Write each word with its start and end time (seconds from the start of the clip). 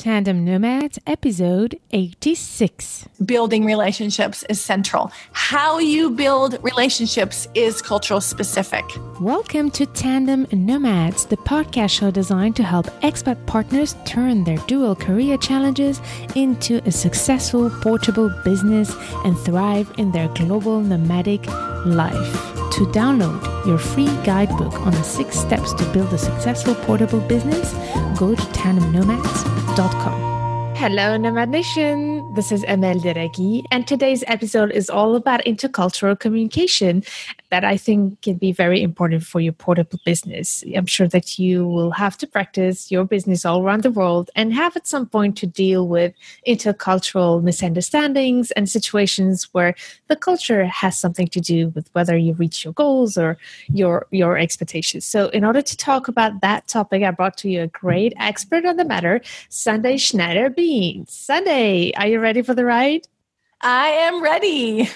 Tandem 0.00 0.46
Nomads, 0.46 0.98
episode 1.06 1.78
86. 1.90 3.06
Building 3.22 3.66
relationships 3.66 4.42
is 4.48 4.58
central. 4.58 5.12
How 5.32 5.78
you 5.78 6.08
build 6.08 6.56
relationships 6.62 7.46
is 7.54 7.82
cultural 7.82 8.22
specific. 8.22 8.82
Welcome 9.20 9.70
to 9.72 9.84
Tandem 9.84 10.46
Nomads, 10.52 11.26
the 11.26 11.36
podcast 11.36 11.90
show 11.90 12.10
designed 12.10 12.56
to 12.56 12.62
help 12.62 12.86
expat 13.02 13.44
partners 13.44 13.94
turn 14.06 14.44
their 14.44 14.56
dual 14.66 14.96
career 14.96 15.36
challenges 15.36 16.00
into 16.34 16.80
a 16.86 16.90
successful 16.90 17.68
portable 17.68 18.30
business 18.42 18.96
and 19.26 19.38
thrive 19.40 19.92
in 19.98 20.12
their 20.12 20.28
global 20.28 20.80
nomadic 20.80 21.46
life. 21.84 22.60
To 22.70 22.86
download 22.86 23.66
your 23.66 23.76
free 23.76 24.08
guidebook 24.24 24.72
on 24.80 24.92
the 24.92 25.02
six 25.02 25.38
steps 25.38 25.74
to 25.74 25.84
build 25.92 26.10
a 26.14 26.18
successful 26.18 26.74
portable 26.74 27.20
business, 27.20 27.74
go 28.18 28.34
to 28.34 28.42
tandemnomads.com. 28.52 29.89
Hello, 30.80 31.16
Nomad 31.18 31.50
Nation. 31.50 32.32
This 32.32 32.50
is 32.50 32.64
Amel 32.64 32.96
Derragui, 32.96 33.64
and 33.70 33.86
today's 33.86 34.24
episode 34.26 34.72
is 34.72 34.88
all 34.88 35.14
about 35.14 35.44
intercultural 35.44 36.18
communication 36.18 37.02
that 37.50 37.64
I 37.64 37.76
think 37.76 38.22
can 38.22 38.36
be 38.36 38.52
very 38.52 38.82
important 38.82 39.24
for 39.24 39.40
your 39.40 39.52
portable 39.52 39.98
business. 40.04 40.64
I'm 40.74 40.86
sure 40.86 41.08
that 41.08 41.38
you 41.38 41.66
will 41.66 41.90
have 41.90 42.16
to 42.18 42.26
practice 42.26 42.90
your 42.90 43.04
business 43.04 43.44
all 43.44 43.62
around 43.62 43.82
the 43.82 43.90
world 43.90 44.30
and 44.36 44.54
have 44.54 44.76
at 44.76 44.86
some 44.86 45.06
point 45.06 45.36
to 45.38 45.46
deal 45.46 45.88
with 45.88 46.14
intercultural 46.46 47.42
misunderstandings 47.42 48.50
and 48.52 48.68
situations 48.68 49.48
where 49.52 49.74
the 50.06 50.16
culture 50.16 50.64
has 50.66 50.98
something 50.98 51.28
to 51.28 51.40
do 51.40 51.68
with 51.70 51.90
whether 51.92 52.16
you 52.16 52.34
reach 52.34 52.64
your 52.64 52.72
goals 52.72 53.18
or 53.18 53.36
your 53.68 54.06
your 54.10 54.38
expectations. 54.38 55.04
So, 55.04 55.28
in 55.28 55.44
order 55.44 55.62
to 55.62 55.76
talk 55.76 56.08
about 56.08 56.40
that 56.40 56.68
topic, 56.68 57.02
I 57.02 57.10
brought 57.10 57.36
to 57.38 57.50
you 57.50 57.62
a 57.62 57.66
great 57.66 58.12
expert 58.18 58.64
on 58.64 58.76
the 58.76 58.84
matter, 58.84 59.20
Sundae 59.48 59.96
Schneider 59.96 60.50
Bean. 60.50 61.06
Sundae, 61.06 61.92
are 61.96 62.06
you 62.06 62.20
ready 62.20 62.42
for 62.42 62.54
the 62.54 62.64
ride? 62.64 63.06
I 63.62 63.88
am 63.88 64.22
ready. 64.22 64.86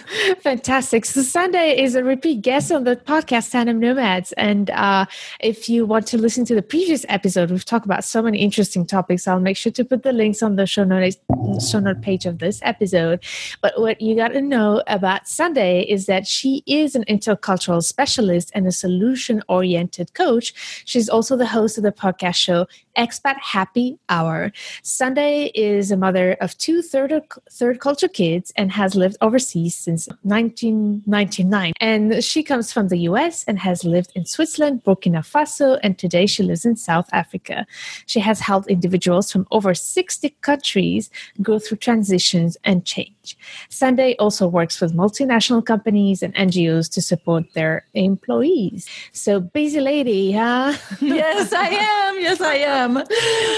Fantastic. 0.41 1.05
So 1.05 1.21
Sundae 1.21 1.77
is 1.77 1.95
a 1.95 2.03
repeat 2.03 2.41
guest 2.41 2.73
on 2.73 2.85
the 2.85 2.97
podcast 2.97 3.51
Tandem 3.51 3.79
Nomads. 3.79 4.33
And 4.33 4.71
uh, 4.71 5.05
if 5.41 5.69
you 5.69 5.85
want 5.85 6.07
to 6.09 6.19
listen 6.19 6.47
to 6.47 6.55
the 6.55 6.63
previous 6.63 7.05
episode, 7.11 7.51
we've 7.51 7.65
talked 7.65 7.85
about 7.85 8.05
so 8.05 8.23
many 8.23 8.39
interesting 8.39 8.87
topics. 8.87 9.29
I'll 9.29 9.39
make 9.39 9.59
sure 9.59 9.71
to 9.73 9.85
put 9.85 10.03
the 10.03 10.15
links 10.15 10.43
on 10.43 10.57
the 10.57 10.67
show 10.67 10.85
note, 10.85 11.15
show 11.61 11.79
note 11.79 12.01
page 12.01 12.25
of 12.25 12.39
this 12.39 12.61
episode. 12.63 13.23
But 13.61 13.79
what 13.79 14.01
you 14.01 14.17
got 14.17 14.29
to 14.29 14.41
know 14.41 14.83
about 14.87 15.29
Sundae 15.29 15.83
is 15.83 16.07
that 16.07 16.27
she 16.27 16.63
is 16.65 16.95
an 16.95 17.05
intercultural 17.05 17.85
specialist 17.85 18.51
and 18.55 18.67
a 18.67 18.73
solution 18.73 19.43
oriented 19.47 20.15
coach. 20.15 20.55
She's 20.87 21.11
also 21.11 21.37
the 21.37 21.47
host 21.47 21.77
of 21.77 21.85
the 21.85 21.93
podcast 21.93 22.37
show 22.37 22.67
Expat 22.97 23.39
Happy 23.41 23.99
Hour. 24.09 24.53
Sundae 24.83 25.51
is 25.55 25.91
a 25.91 25.97
mother 25.97 26.33
of 26.41 26.57
two 26.59 26.83
third, 26.83 27.13
third 27.51 27.81
culture 27.81 28.09
kids 28.09 28.53
and 28.57 28.71
has 28.73 28.95
lived 28.95 29.17
overseas 29.21 29.75
since 29.75 30.09
1999. 30.23 31.73
And 31.81 32.23
she 32.23 32.43
comes 32.43 32.73
from 32.73 32.89
the 32.89 32.99
US 33.11 33.45
and 33.45 33.59
has 33.59 33.85
lived 33.85 34.13
in 34.15 34.25
Switzerland, 34.27 34.85
Burkina 34.85 35.23
Faso, 35.23 35.79
and 35.83 35.99
today 35.99 36.27
she 36.27 36.43
lives 36.43 36.65
in 36.65 36.77
South 36.77 37.09
Africa. 37.13 37.67
She 38.07 38.21
has 38.21 38.41
helped 38.41 38.69
individuals 38.69 39.33
from 39.33 39.47
over 39.51 39.75
60 39.75 40.31
countries 40.41 41.11
go 41.43 41.59
through 41.59 41.79
transitions 41.79 42.57
and 42.65 42.85
change. 42.85 43.37
Sundae 43.69 44.15
also 44.17 44.47
works 44.47 44.81
with 44.81 44.95
multinational 44.95 45.65
companies 45.65 46.23
and 46.23 46.35
NGOs 46.35 46.91
to 46.93 47.03
support 47.03 47.45
their 47.55 47.85
employees. 47.95 48.87
So 49.13 49.41
busy 49.41 49.81
lady, 49.81 50.33
huh? 50.33 50.75
yes, 51.01 51.53
I 51.53 51.69
am. 51.69 52.21
Yes, 52.21 52.41
I 52.41 52.55
am. 52.55 52.84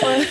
Well, 0.03 0.27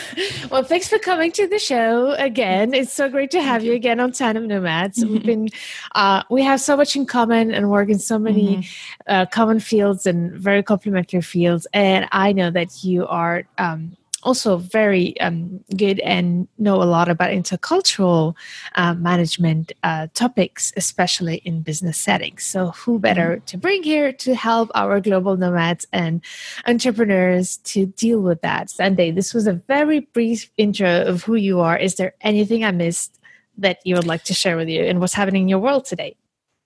well, 0.52 0.64
thanks 0.64 0.88
for 0.88 1.00
coming 1.00 1.32
to 1.34 1.48
the 1.48 1.60
show 1.60 2.12
again. 2.14 2.74
It's 2.74 2.94
so 2.94 3.10
great 3.10 3.32
to 3.32 3.42
have 3.42 3.64
you 3.64 3.74
again 3.74 4.00
on 4.00 4.12
Tandem 4.12 4.48
Nomads. 4.48 5.00
Mm-hmm. 5.00 5.14
We've 5.14 5.24
been, 5.24 5.50
uh, 5.96 6.24
we 6.30 6.44
have 6.44 6.62
so 6.62 6.78
much 6.78 6.96
in 6.96 7.06
common 7.06 7.54
and 7.54 7.70
work 7.70 7.90
in 7.90 8.00
so 8.00 8.18
many 8.18 8.58
mm-hmm. 8.58 9.14
uh, 9.14 9.26
common 9.26 9.60
fields 9.60 10.06
and 10.06 10.32
very 10.32 10.64
complementary 10.64 11.22
fields. 11.22 11.68
And 11.74 12.08
I 12.12 12.32
know 12.32 12.52
that 12.52 12.84
you 12.84 13.08
are 13.08 13.44
um, 13.58 13.98
also 14.26 14.58
very 14.58 15.18
um, 15.22 15.64
good 15.78 16.00
and 16.00 16.48
know 16.58 16.82
a 16.82 16.84
lot 16.84 17.08
about 17.08 17.30
intercultural 17.30 18.36
uh, 18.74 18.94
management 18.96 19.72
uh, 19.84 20.08
topics, 20.14 20.74
especially 20.76 21.38
in 21.46 21.62
business 21.62 21.98
settings. 21.98 22.44
So, 22.44 22.72
who 22.72 23.00
better 23.00 23.38
mm-hmm. 23.38 23.46
to 23.46 23.58
bring 23.58 23.84
here 23.84 24.12
to 24.12 24.36
help 24.36 24.72
our 24.76 25.00
global 25.00 25.38
nomads 25.38 25.86
and 25.94 26.22
entrepreneurs 26.66 27.58
to 27.58 27.86
deal 27.86 28.22
with 28.22 28.42
that? 28.42 28.70
Sundae, 28.70 29.12
this 29.12 29.34
was 29.34 29.48
a 29.48 29.54
very 29.54 30.02
brief 30.02 30.52
intro 30.58 31.04
of 31.06 31.24
who 31.24 31.36
you 31.36 31.62
are. 31.62 31.78
Is 31.78 31.96
there 31.96 32.16
anything 32.22 32.66
I 32.66 32.72
missed 32.72 33.20
that 33.58 33.78
you 33.86 33.96
would 33.96 34.08
like 34.08 34.24
to 34.26 34.34
share 34.34 34.58
with 34.58 34.68
you 34.68 34.84
and 34.84 35.00
what's 35.00 35.14
happening 35.14 35.44
in 35.44 35.50
your 35.50 35.60
world 35.60 35.86
today? 35.86 36.18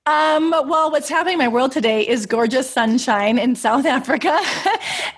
Um, 0.10 0.50
well, 0.68 0.90
what's 0.90 1.08
happening 1.08 1.34
in 1.34 1.38
my 1.38 1.48
world 1.48 1.72
today 1.72 2.02
is 2.02 2.26
gorgeous 2.26 2.68
sunshine 2.68 3.38
in 3.38 3.56
South 3.56 3.86
Africa. 4.00 4.36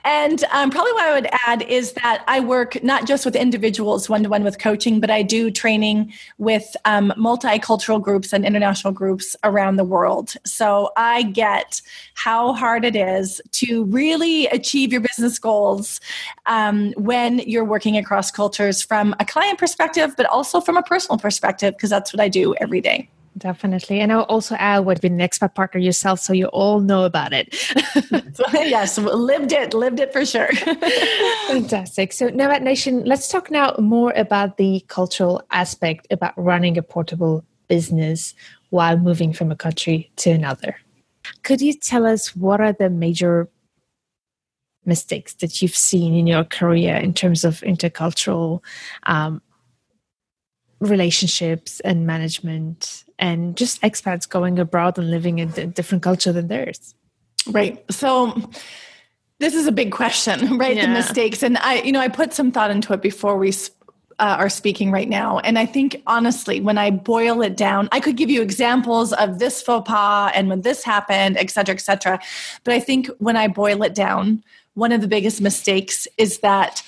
and 0.03 0.44
um, 0.52 0.69
probably 0.69 0.91
what 0.91 1.03
I 1.06 1.13
would 1.13 1.29
add 1.47 1.62
is 1.62 1.94
that 1.94 2.25
I 2.28 2.41
work 2.41 2.84
not 2.84 3.07
just 3.07 3.24
with 3.24 3.34
individuals 3.34 4.09
one 4.09 4.22
to 4.24 4.28
one 4.28 4.44
with 4.44 4.59
coaching, 4.59 5.00
but 5.00 5.09
I 5.09 5.22
do 5.22 5.50
training 5.50 6.12
with 6.40 6.75
um, 6.84 7.13
multicultural 7.18 8.02
groups 8.02 8.34
and 8.34 8.44
international 8.44 8.91
groups 8.91 9.34
around 9.46 9.78
the 9.78 9.85
world. 9.85 10.34
So 10.44 10.91
I 10.97 11.23
get 11.23 11.81
how 12.16 12.52
hard 12.52 12.84
it 12.84 12.97
is 12.97 13.40
to 13.53 13.85
really 13.85 14.47
achieve 14.47 14.91
your 14.91 15.00
business 15.00 15.40
goals 15.40 16.02
um, 16.47 16.91
when 16.97 17.40
you're 17.40 17.63
working 17.63 17.96
across 17.96 18.29
cultures 18.29 18.81
from 18.81 19.16
a 19.22 19.25
client 19.25 19.58
perspective, 19.58 20.16
but 20.18 20.25
also 20.25 20.59
from 20.59 20.75
a 20.75 20.84
personal 20.84 21.18
perspective, 21.18 21.75
because 21.78 21.90
that's 21.90 22.12
what 22.12 22.19
I 22.19 22.28
do 22.28 22.56
every 22.56 22.81
day. 22.81 23.08
Definitely. 23.38 24.02
And 24.02 24.12
I'll 24.12 24.24
also 24.24 24.56
add 24.56 24.80
what 24.80 25.00
been 25.00 25.19
an 25.19 25.28
expat 25.28 25.56
partner 25.56 25.80
yourself, 25.80 26.19
so 26.19 26.34
you 26.34 26.47
all 26.47 26.81
know 26.81 27.06
about 27.06 27.31
it. 27.31 27.56
yes, 28.53 28.97
lived 28.97 29.53
it, 29.53 29.74
lived 29.74 30.00
it 30.00 30.12
for 30.12 30.25
sure. 30.25 30.47
Fantastic. 31.47 32.12
So 32.12 32.28
Nomad 32.28 32.62
Nation, 32.62 33.06
let's 33.06 33.30
talk 33.30 33.50
now 33.50 33.74
more 33.80 34.12
about 34.18 34.58
the 34.58 34.84
cultural 34.88 35.41
aspect 35.52 36.08
about 36.12 36.34
running 36.36 36.78
a 36.78 36.84
portable 36.84 37.46
business 37.70 38.36
while 38.70 38.97
moving 38.97 39.31
from 39.31 39.50
a 39.50 39.56
country 39.56 40.12
to 40.18 40.31
another. 40.31 40.75
Could 41.44 41.62
you 41.62 41.74
tell 41.74 42.06
us 42.06 42.36
what 42.36 42.59
are 42.59 42.74
the 42.74 42.90
major 42.90 43.50
mistakes 44.86 45.36
that 45.36 45.62
you've 45.62 45.75
seen 45.75 46.16
in 46.16 46.28
your 46.28 46.44
career 46.44 46.96
in 46.96 47.14
terms 47.14 47.46
of 47.46 47.62
intercultural 47.62 48.62
um, 49.03 49.41
relationships 50.81 51.80
and 51.81 52.06
management 52.06 53.06
and 53.19 53.56
just 53.56 53.81
expats 53.84 54.28
going 54.28 54.59
abroad 54.59 54.97
and 54.97 55.09
living 55.09 55.40
in 55.40 55.50
a 55.52 55.68
different 55.68 56.03
culture 56.03 56.34
than 56.34 56.47
theirs. 56.47 56.96
Right. 57.47 57.84
So 57.92 58.50
this 59.40 59.53
is 59.53 59.68
a 59.68 59.72
big 59.72 59.91
question 59.91 60.58
right? 60.58 60.75
Yeah. 60.75 60.88
the 60.88 60.91
mistakes. 60.91 61.44
And 61.44 61.58
i 61.59 61.75
you 61.81 61.91
know 61.91 62.00
i 62.00 62.08
put 62.08 62.34
some 62.34 62.52
thought 62.52 62.72
into 62.72 62.94
it 62.94 63.02
before 63.02 63.38
we 63.38 63.53
uh, 64.20 64.36
are 64.40 64.50
speaking 64.50 64.91
right 64.91 65.08
now. 65.09 65.40
And 65.40 65.58
i 65.58 65.66
think 65.66 66.02
honestly 66.08 66.59
when 66.62 66.78
i 66.78 66.90
boil 66.90 67.41
it 67.41 67.56
down 67.56 67.88
i 67.91 68.00
could 68.00 68.18
give 68.18 68.30
you 68.30 68.41
examples 68.41 69.14
of 69.14 69.40
this 69.40 69.62
faux 69.62 69.88
pas 69.88 70.31
and 70.36 70.50
when 70.50 70.62
this 70.62 70.84
happened 70.84 71.38
et 71.38 71.50
cetera 71.52 71.75
et 71.75 71.81
cetera. 71.81 72.20
But 72.64 72.74
i 72.74 72.80
think 72.80 73.08
when 73.20 73.38
i 73.38 73.47
boil 73.47 73.84
it 73.84 73.94
down 73.94 74.44
one 74.74 74.91
of 74.91 75.02
the 75.02 75.08
biggest 75.08 75.41
mistakes 75.41 76.08
is 76.18 76.40
that 76.40 76.81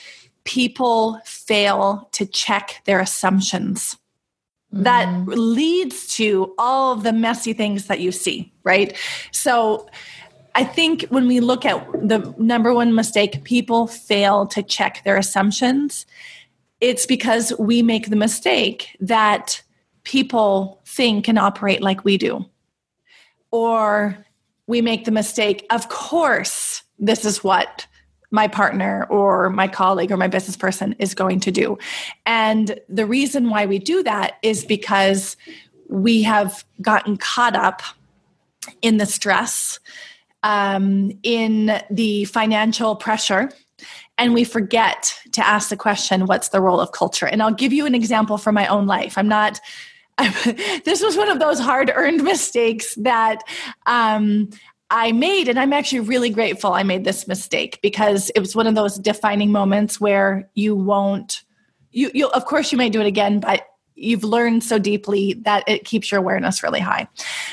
people 0.44 1.20
fail 1.26 2.10
to 2.12 2.26
check 2.26 2.82
their 2.86 3.00
assumptions 3.00 3.98
that 4.74 5.08
mm-hmm. 5.08 5.32
leads 5.32 6.08
to 6.16 6.54
all 6.58 6.94
of 6.94 7.04
the 7.04 7.14
messy 7.14 7.54
things 7.54 7.86
that 7.88 8.00
you 8.00 8.12
see, 8.12 8.52
right? 8.64 8.98
So 9.32 9.88
I 10.56 10.64
think 10.64 11.04
when 11.10 11.28
we 11.28 11.40
look 11.40 11.64
at 11.64 11.86
the 11.92 12.34
number 12.38 12.74
one 12.74 12.94
mistake, 12.96 13.44
people 13.44 13.88
fail 13.88 14.48
to 14.48 14.64
check 14.64 15.04
their 15.04 15.18
assumptions. 15.18 16.06
It's 16.82 17.06
because 17.06 17.54
we 17.60 17.84
make 17.84 18.10
the 18.10 18.16
mistake 18.16 18.98
that 19.00 19.62
people 20.04 20.82
think 20.86 21.28
and 21.28 21.38
operate 21.40 21.82
like 21.82 22.04
we 22.04 22.18
do. 22.18 22.46
Or 23.52 24.18
we 24.66 24.82
make 24.82 25.06
the 25.06 25.12
mistake, 25.12 25.66
of 25.70 25.88
course, 25.90 26.82
this 26.98 27.26
is 27.26 27.44
what 27.44 27.86
my 28.34 28.48
partner 28.48 29.06
or 29.12 29.52
my 29.52 29.68
colleague 29.68 30.12
or 30.12 30.18
my 30.18 30.28
business 30.28 30.58
person 30.58 30.96
is 30.98 31.14
going 31.14 31.40
to 31.40 31.52
do. 31.52 31.78
And 32.26 32.80
the 32.90 33.06
reason 33.06 33.52
why 33.52 33.68
we 33.68 33.78
do 33.78 34.02
that 34.04 34.38
is 34.42 34.66
because 34.66 35.38
we 35.88 36.24
have 36.24 36.66
gotten 36.82 37.16
caught 37.16 37.56
up 37.56 37.84
in 38.82 38.98
the 38.98 39.06
stress, 39.06 39.80
um, 40.42 41.12
in 41.22 41.80
the 41.92 42.26
financial 42.26 42.96
pressure, 42.96 43.52
and 44.18 44.34
we 44.34 44.44
forget 44.44 45.14
to 45.34 45.46
ask 45.46 45.70
the 45.70 45.78
question 45.78 46.26
what's 46.26 46.50
the 46.50 46.60
role 46.62 46.80
of 46.80 46.92
culture? 46.92 47.28
And 47.28 47.44
I'll 47.44 47.54
give 47.54 47.72
you 47.72 47.86
an 47.86 47.94
example 47.94 48.40
from 48.40 48.56
my 48.56 48.66
own 48.68 48.88
life. 48.88 49.18
I'm 49.18 49.28
not. 49.28 49.60
this 50.86 51.02
was 51.02 51.18
one 51.18 51.30
of 51.30 51.40
those 51.40 51.60
hard 51.60 51.92
earned 51.94 52.24
mistakes 52.24 52.94
that 52.96 53.40
um, 53.88 54.50
I 54.90 55.12
made, 55.12 55.48
and 55.48 55.60
I'm 55.60 55.74
actually 55.74 56.02
really 56.02 56.30
grateful 56.30 56.74
I 56.74 56.84
made 56.84 57.04
this 57.04 57.28
mistake 57.28 57.80
because 57.82 58.30
it 58.36 58.40
was 58.40 58.56
one 58.56 58.68
of 58.68 58.76
those 58.76 58.98
defining 58.98 59.52
moments 59.52 60.00
where 60.00 60.50
you 60.54 60.76
won't 60.76 61.44
you 61.94 62.12
you 62.14 62.28
of 62.30 62.46
course 62.46 62.72
you 62.72 62.78
may 62.78 62.90
do 62.90 63.02
it 63.02 63.08
again, 63.08 63.40
but 63.40 63.62
you've 63.96 64.24
learned 64.24 64.64
so 64.64 64.78
deeply 64.80 65.34
that 65.46 65.64
it 65.68 65.86
keeps 65.86 66.12
your 66.12 66.20
awareness 66.20 66.62
really 66.64 66.80
high. 66.80 67.08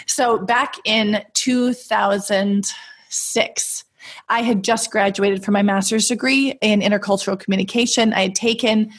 So 0.06 0.38
back 0.38 0.76
in 0.84 1.22
2006, 1.34 3.84
I 4.28 4.42
had 4.42 4.64
just 4.64 4.90
graduated 4.90 5.44
from 5.44 5.52
my 5.52 5.62
master's 5.62 6.08
degree 6.08 6.58
in 6.60 6.80
intercultural 6.80 7.38
communication. 7.38 8.12
I 8.14 8.22
had 8.22 8.34
taken 8.34 8.90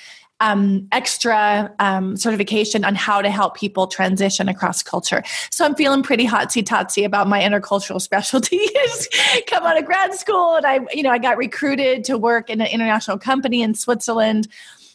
um, 0.41 0.87
extra 0.91 1.71
um, 1.79 2.17
certification 2.17 2.83
on 2.83 2.95
how 2.95 3.21
to 3.21 3.29
help 3.29 3.55
people 3.55 3.87
transition 3.87 4.49
across 4.49 4.81
culture. 4.83 5.23
So 5.51 5.63
I'm 5.63 5.75
feeling 5.75 6.01
pretty 6.03 6.25
hotsy 6.25 6.63
totsy 6.63 7.05
about 7.05 7.27
my 7.27 7.39
intercultural 7.41 8.01
specialties. 8.09 9.07
Come 9.47 9.63
out 9.63 9.77
of 9.77 9.85
grad 9.85 10.13
school, 10.15 10.55
and 10.55 10.65
I, 10.65 10.79
you 10.91 11.03
know, 11.03 11.11
I 11.11 11.19
got 11.19 11.37
recruited 11.37 12.03
to 12.05 12.17
work 12.17 12.49
in 12.49 12.59
an 12.59 12.67
international 12.67 13.17
company 13.19 13.61
in 13.61 13.75
Switzerland, 13.75 14.47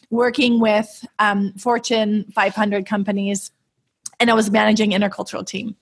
working 0.09 0.59
with 0.59 1.05
um, 1.17 1.53
Fortune 1.53 2.25
500 2.35 2.85
companies, 2.85 3.51
and 4.19 4.29
I 4.29 4.33
was 4.33 4.51
managing 4.51 4.91
intercultural 4.91 5.47
team. 5.47 5.75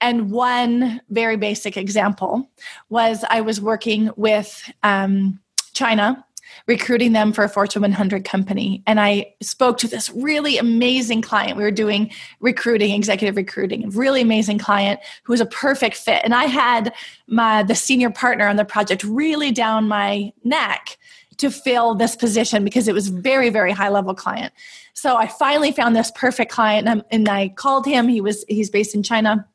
And 0.00 0.30
one 0.30 1.00
very 1.08 1.36
basic 1.36 1.76
example 1.76 2.50
was 2.90 3.24
I 3.30 3.40
was 3.40 3.60
working 3.60 4.10
with 4.16 4.70
um, 4.82 5.40
China 5.72 6.24
recruiting 6.66 7.12
them 7.12 7.32
for 7.32 7.44
a 7.44 7.48
Fortune 7.48 7.82
100 7.82 8.24
company. 8.24 8.82
And 8.86 8.98
I 9.00 9.34
spoke 9.40 9.78
to 9.78 9.88
this 9.88 10.10
really 10.10 10.58
amazing 10.58 11.22
client. 11.22 11.56
We 11.56 11.62
were 11.62 11.70
doing 11.70 12.10
recruiting, 12.40 12.92
executive 12.92 13.36
recruiting, 13.36 13.84
a 13.84 13.90
really 13.90 14.20
amazing 14.20 14.58
client 14.58 15.00
who 15.22 15.32
was 15.32 15.40
a 15.40 15.46
perfect 15.46 15.96
fit. 15.96 16.22
And 16.24 16.34
I 16.34 16.44
had 16.44 16.92
my 17.28 17.62
the 17.62 17.74
senior 17.74 18.10
partner 18.10 18.48
on 18.48 18.56
the 18.56 18.64
project 18.64 19.04
really 19.04 19.52
down 19.52 19.88
my 19.88 20.32
neck 20.44 20.98
to 21.38 21.50
fill 21.50 21.94
this 21.94 22.16
position 22.16 22.64
because 22.64 22.88
it 22.88 22.94
was 22.94 23.08
very 23.08 23.50
very 23.50 23.72
high 23.72 23.88
level 23.88 24.14
client 24.14 24.52
so 24.94 25.16
i 25.16 25.26
finally 25.26 25.70
found 25.70 25.94
this 25.94 26.10
perfect 26.14 26.50
client 26.50 26.88
and, 26.88 27.04
and 27.10 27.28
i 27.28 27.48
called 27.50 27.84
him 27.84 28.08
he 28.08 28.20
was 28.20 28.44
he's 28.48 28.70
based 28.70 28.94
in 28.94 29.02
china 29.02 29.46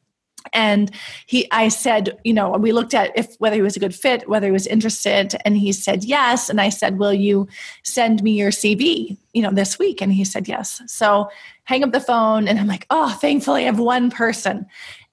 and 0.54 0.92
he 1.26 1.48
i 1.52 1.68
said 1.68 2.18
you 2.24 2.34
know 2.34 2.52
we 2.52 2.72
looked 2.72 2.94
at 2.94 3.12
if 3.18 3.36
whether 3.40 3.56
he 3.56 3.62
was 3.62 3.76
a 3.76 3.80
good 3.80 3.96
fit 3.96 4.28
whether 4.28 4.48
he 4.48 4.52
was 4.52 4.68
interested 4.68 5.36
and 5.46 5.58
he 5.58 5.72
said 5.72 6.04
yes. 6.04 6.50
And 6.50 6.60
i 6.60 6.70
said 6.70 6.98
will 6.98 7.14
you 7.14 7.48
send 7.84 8.22
me 8.24 8.32
your 8.32 8.52
cv 8.52 9.18
you 9.34 9.42
know 9.42 9.52
this 9.52 9.80
week? 9.80 10.02
And 10.02 10.12
he 10.12 10.26
said 10.26 10.48
yes. 10.48 10.82
So 10.88 11.30
hang 11.64 11.84
up 11.84 11.92
the 11.92 12.02
phone 12.02 12.48
and 12.48 12.60
i'm 12.60 12.68
like 12.68 12.86
oh 12.90 13.10
thankfully 13.22 13.64
i 13.64 13.66
have 13.66 13.80
one 13.80 14.10
person. 14.12 14.66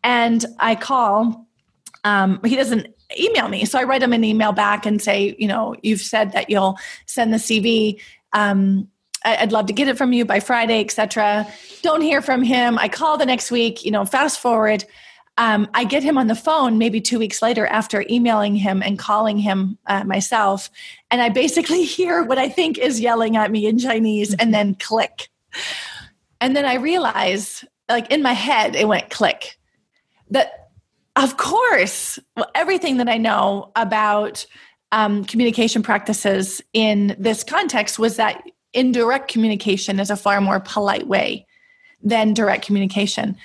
And 0.03 0.45
i 0.59 0.75
call 0.75 1.47
um, 2.05 2.41
he 2.45 2.57
doesn't 2.57 2.87
email 3.19 3.49
me. 3.49 3.65
So 3.65 3.79
i 3.79 3.85
write 3.85 4.03
him 4.03 4.13
an 4.13 4.25
email 4.25 4.53
back 4.53 4.87
and 4.87 5.01
say 5.01 5.37
you 5.39 5.49
know 5.49 5.77
you've 5.83 6.01
said 6.01 6.33
that 6.33 6.51
you'll 6.51 6.79
send 7.07 7.33
the 7.33 7.39
cv 7.39 8.01
um, 8.33 8.89
I'd 9.25 9.53
love 9.53 9.67
to 9.67 9.73
get 9.73 9.89
it 9.89 9.99
from 9.99 10.13
you 10.13 10.25
by 10.25 10.39
Friday, 10.39 10.81
etc. 10.81 11.47
Don't 11.83 12.03
hear 12.03 12.23
from 12.23 12.43
him. 12.43 12.79
I 12.79 12.89
call 12.89 13.19
the 13.19 13.27
next 13.27 13.51
week, 13.51 13.85
you 13.85 13.91
know, 13.91 14.05
fast 14.05 14.39
forward 14.39 14.85
um, 15.39 15.69
I 15.73 15.85
get 15.85 16.03
him 16.03 16.19
on 16.19 16.27
the 16.27 16.35
phone 16.35 16.79
maybe 16.79 17.01
two 17.01 17.19
weeks 17.19 17.41
later 17.41 17.65
after 17.67 18.05
emailing 18.11 18.57
him 18.57 18.83
and 18.83 18.99
calling 18.99 19.39
him 19.39 19.79
uh, 19.87 20.03
myself. 20.03 20.69
And 21.13 21.23
I 21.23 21.29
basically 21.29 21.85
hear 21.97 22.25
what 22.25 22.39
I 22.39 22.49
think 22.49 22.77
is 22.77 23.01
yelling 23.01 23.37
at 23.37 23.51
me 23.51 23.67
in 23.67 23.79
Chinese 23.79 24.35
and 24.35 24.53
then 24.53 24.75
click. 24.75 25.29
And 26.41 26.57
then 26.57 26.65
I 26.65 26.75
realize, 26.75 27.65
like 27.89 28.11
in 28.11 28.21
my 28.21 28.33
head, 28.33 28.75
it 28.75 28.89
went 28.89 29.11
click. 29.11 29.59
That, 30.31 30.71
of 31.15 31.37
course, 31.37 32.19
well, 32.37 32.51
everything 32.55 32.97
that 32.99 33.09
I 33.09 33.17
know 33.17 33.71
about 33.77 34.45
um, 34.91 35.25
communication 35.25 35.83
practices 35.85 36.61
in 36.73 37.15
this 37.19 37.45
context 37.45 37.99
was 37.99 38.17
that 38.17 38.43
indirect 38.75 39.31
communication 39.31 40.01
is 40.01 40.11
a 40.11 40.17
far 40.17 40.41
more 40.41 40.59
polite 40.59 41.07
way 41.07 41.47
than 42.03 42.35
direct 42.35 42.67
communication 42.67 43.37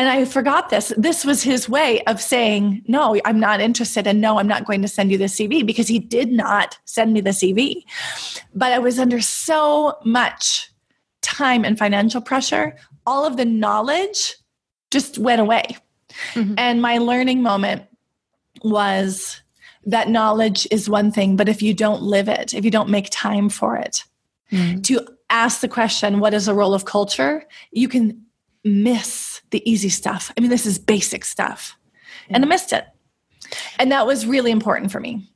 and 0.00 0.08
I 0.08 0.24
forgot 0.24 0.70
this. 0.70 0.94
This 0.96 1.26
was 1.26 1.42
his 1.42 1.68
way 1.68 2.00
of 2.04 2.22
saying, 2.22 2.82
no, 2.88 3.20
I'm 3.26 3.38
not 3.38 3.60
interested. 3.60 4.06
And 4.06 4.18
no, 4.18 4.38
I'm 4.38 4.48
not 4.48 4.64
going 4.64 4.80
to 4.80 4.88
send 4.88 5.10
you 5.10 5.18
the 5.18 5.26
CV 5.26 5.66
because 5.66 5.88
he 5.88 5.98
did 5.98 6.32
not 6.32 6.78
send 6.86 7.12
me 7.12 7.20
the 7.20 7.30
CV. 7.30 7.84
But 8.54 8.72
I 8.72 8.78
was 8.78 8.98
under 8.98 9.20
so 9.20 9.98
much 10.02 10.72
time 11.20 11.66
and 11.66 11.78
financial 11.78 12.22
pressure. 12.22 12.76
All 13.04 13.26
of 13.26 13.36
the 13.36 13.44
knowledge 13.44 14.36
just 14.90 15.18
went 15.18 15.42
away. 15.42 15.76
Mm-hmm. 16.32 16.54
And 16.56 16.80
my 16.80 16.96
learning 16.96 17.42
moment 17.42 17.82
was 18.64 19.42
that 19.84 20.08
knowledge 20.08 20.66
is 20.70 20.88
one 20.88 21.12
thing, 21.12 21.36
but 21.36 21.46
if 21.46 21.60
you 21.60 21.74
don't 21.74 22.00
live 22.00 22.26
it, 22.26 22.54
if 22.54 22.64
you 22.64 22.70
don't 22.70 22.88
make 22.88 23.08
time 23.10 23.50
for 23.50 23.76
it, 23.76 24.04
mm-hmm. 24.50 24.80
to 24.80 25.06
ask 25.28 25.60
the 25.60 25.68
question, 25.68 26.20
what 26.20 26.32
is 26.32 26.46
the 26.46 26.54
role 26.54 26.72
of 26.72 26.86
culture? 26.86 27.44
You 27.70 27.86
can 27.86 28.24
miss 28.64 29.29
the 29.50 29.68
easy 29.70 29.88
stuff. 29.88 30.32
I 30.36 30.40
mean, 30.40 30.50
this 30.50 30.66
is 30.66 30.78
basic 30.78 31.24
stuff. 31.24 31.76
Yeah. 32.28 32.36
And 32.36 32.44
I 32.44 32.48
missed 32.48 32.72
it. 32.72 32.84
And 33.78 33.90
that 33.92 34.06
was 34.06 34.26
really 34.26 34.50
important 34.50 34.92
for 34.92 35.00
me. 35.00 35.28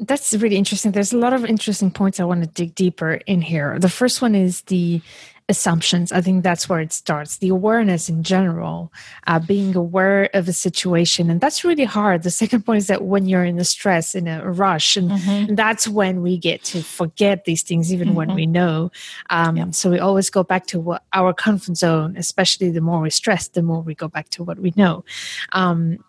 That's 0.00 0.32
really 0.34 0.56
interesting. 0.56 0.92
There's 0.92 1.12
a 1.12 1.18
lot 1.18 1.32
of 1.32 1.44
interesting 1.44 1.90
points 1.90 2.20
I 2.20 2.24
want 2.24 2.42
to 2.42 2.46
dig 2.48 2.74
deeper 2.74 3.14
in 3.26 3.42
here. 3.42 3.78
The 3.78 3.88
first 3.88 4.22
one 4.22 4.34
is 4.34 4.62
the 4.62 5.02
assumptions. 5.48 6.12
I 6.12 6.20
think 6.20 6.44
that's 6.44 6.68
where 6.68 6.80
it 6.80 6.92
starts. 6.92 7.38
The 7.38 7.48
awareness 7.48 8.08
in 8.08 8.22
general, 8.22 8.92
uh, 9.26 9.38
being 9.38 9.74
aware 9.74 10.28
of 10.34 10.46
a 10.46 10.52
situation. 10.52 11.30
And 11.30 11.40
that's 11.40 11.64
really 11.64 11.84
hard. 11.84 12.22
The 12.22 12.30
second 12.30 12.66
point 12.66 12.78
is 12.78 12.86
that 12.88 13.02
when 13.04 13.26
you're 13.26 13.44
in 13.44 13.58
a 13.58 13.64
stress, 13.64 14.14
in 14.14 14.28
a 14.28 14.50
rush, 14.50 14.96
and, 14.96 15.10
mm-hmm. 15.10 15.48
and 15.48 15.56
that's 15.56 15.88
when 15.88 16.20
we 16.20 16.36
get 16.36 16.62
to 16.64 16.82
forget 16.82 17.44
these 17.46 17.62
things, 17.62 17.92
even 17.92 18.08
mm-hmm. 18.08 18.16
when 18.16 18.34
we 18.34 18.46
know. 18.46 18.90
Um, 19.30 19.56
yeah. 19.56 19.70
So 19.70 19.90
we 19.90 19.98
always 19.98 20.28
go 20.28 20.42
back 20.42 20.66
to 20.66 20.78
what 20.78 21.04
our 21.12 21.32
comfort 21.32 21.76
zone, 21.76 22.16
especially 22.16 22.70
the 22.70 22.82
more 22.82 23.00
we 23.00 23.10
stress, 23.10 23.48
the 23.48 23.62
more 23.62 23.80
we 23.80 23.94
go 23.94 24.08
back 24.08 24.28
to 24.30 24.44
what 24.44 24.58
we 24.58 24.72
know. 24.76 25.04
Um, 25.52 26.04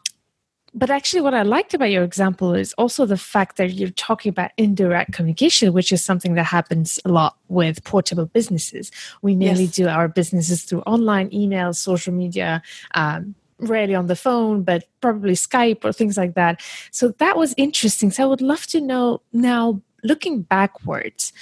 but 0.73 0.89
actually 0.89 1.21
what 1.21 1.33
i 1.33 1.41
liked 1.41 1.73
about 1.73 1.89
your 1.89 2.03
example 2.03 2.53
is 2.53 2.73
also 2.73 3.05
the 3.05 3.17
fact 3.17 3.57
that 3.57 3.71
you're 3.73 3.89
talking 3.89 4.29
about 4.29 4.51
indirect 4.57 5.13
communication 5.13 5.73
which 5.73 5.91
is 5.91 6.03
something 6.03 6.35
that 6.35 6.43
happens 6.43 6.99
a 7.05 7.09
lot 7.09 7.37
with 7.47 7.83
portable 7.83 8.25
businesses. 8.25 8.91
We 9.21 9.35
mainly 9.35 9.65
yes. 9.65 9.75
do 9.75 9.87
our 9.87 10.07
businesses 10.07 10.63
through 10.63 10.81
online 10.81 11.29
email 11.33 11.73
social 11.73 12.13
media 12.13 12.61
um, 12.93 13.35
rarely 13.59 13.95
on 13.95 14.07
the 14.07 14.15
phone 14.15 14.63
but 14.63 14.85
probably 15.01 15.33
skype 15.33 15.83
or 15.83 15.91
things 15.91 16.17
like 16.17 16.35
that. 16.35 16.61
So 16.91 17.09
that 17.17 17.37
was 17.37 17.53
interesting. 17.57 18.11
So 18.11 18.23
i 18.23 18.25
would 18.25 18.41
love 18.41 18.65
to 18.67 18.79
know 18.79 19.21
now 19.33 19.81
looking 20.03 20.41
backwards 20.43 21.33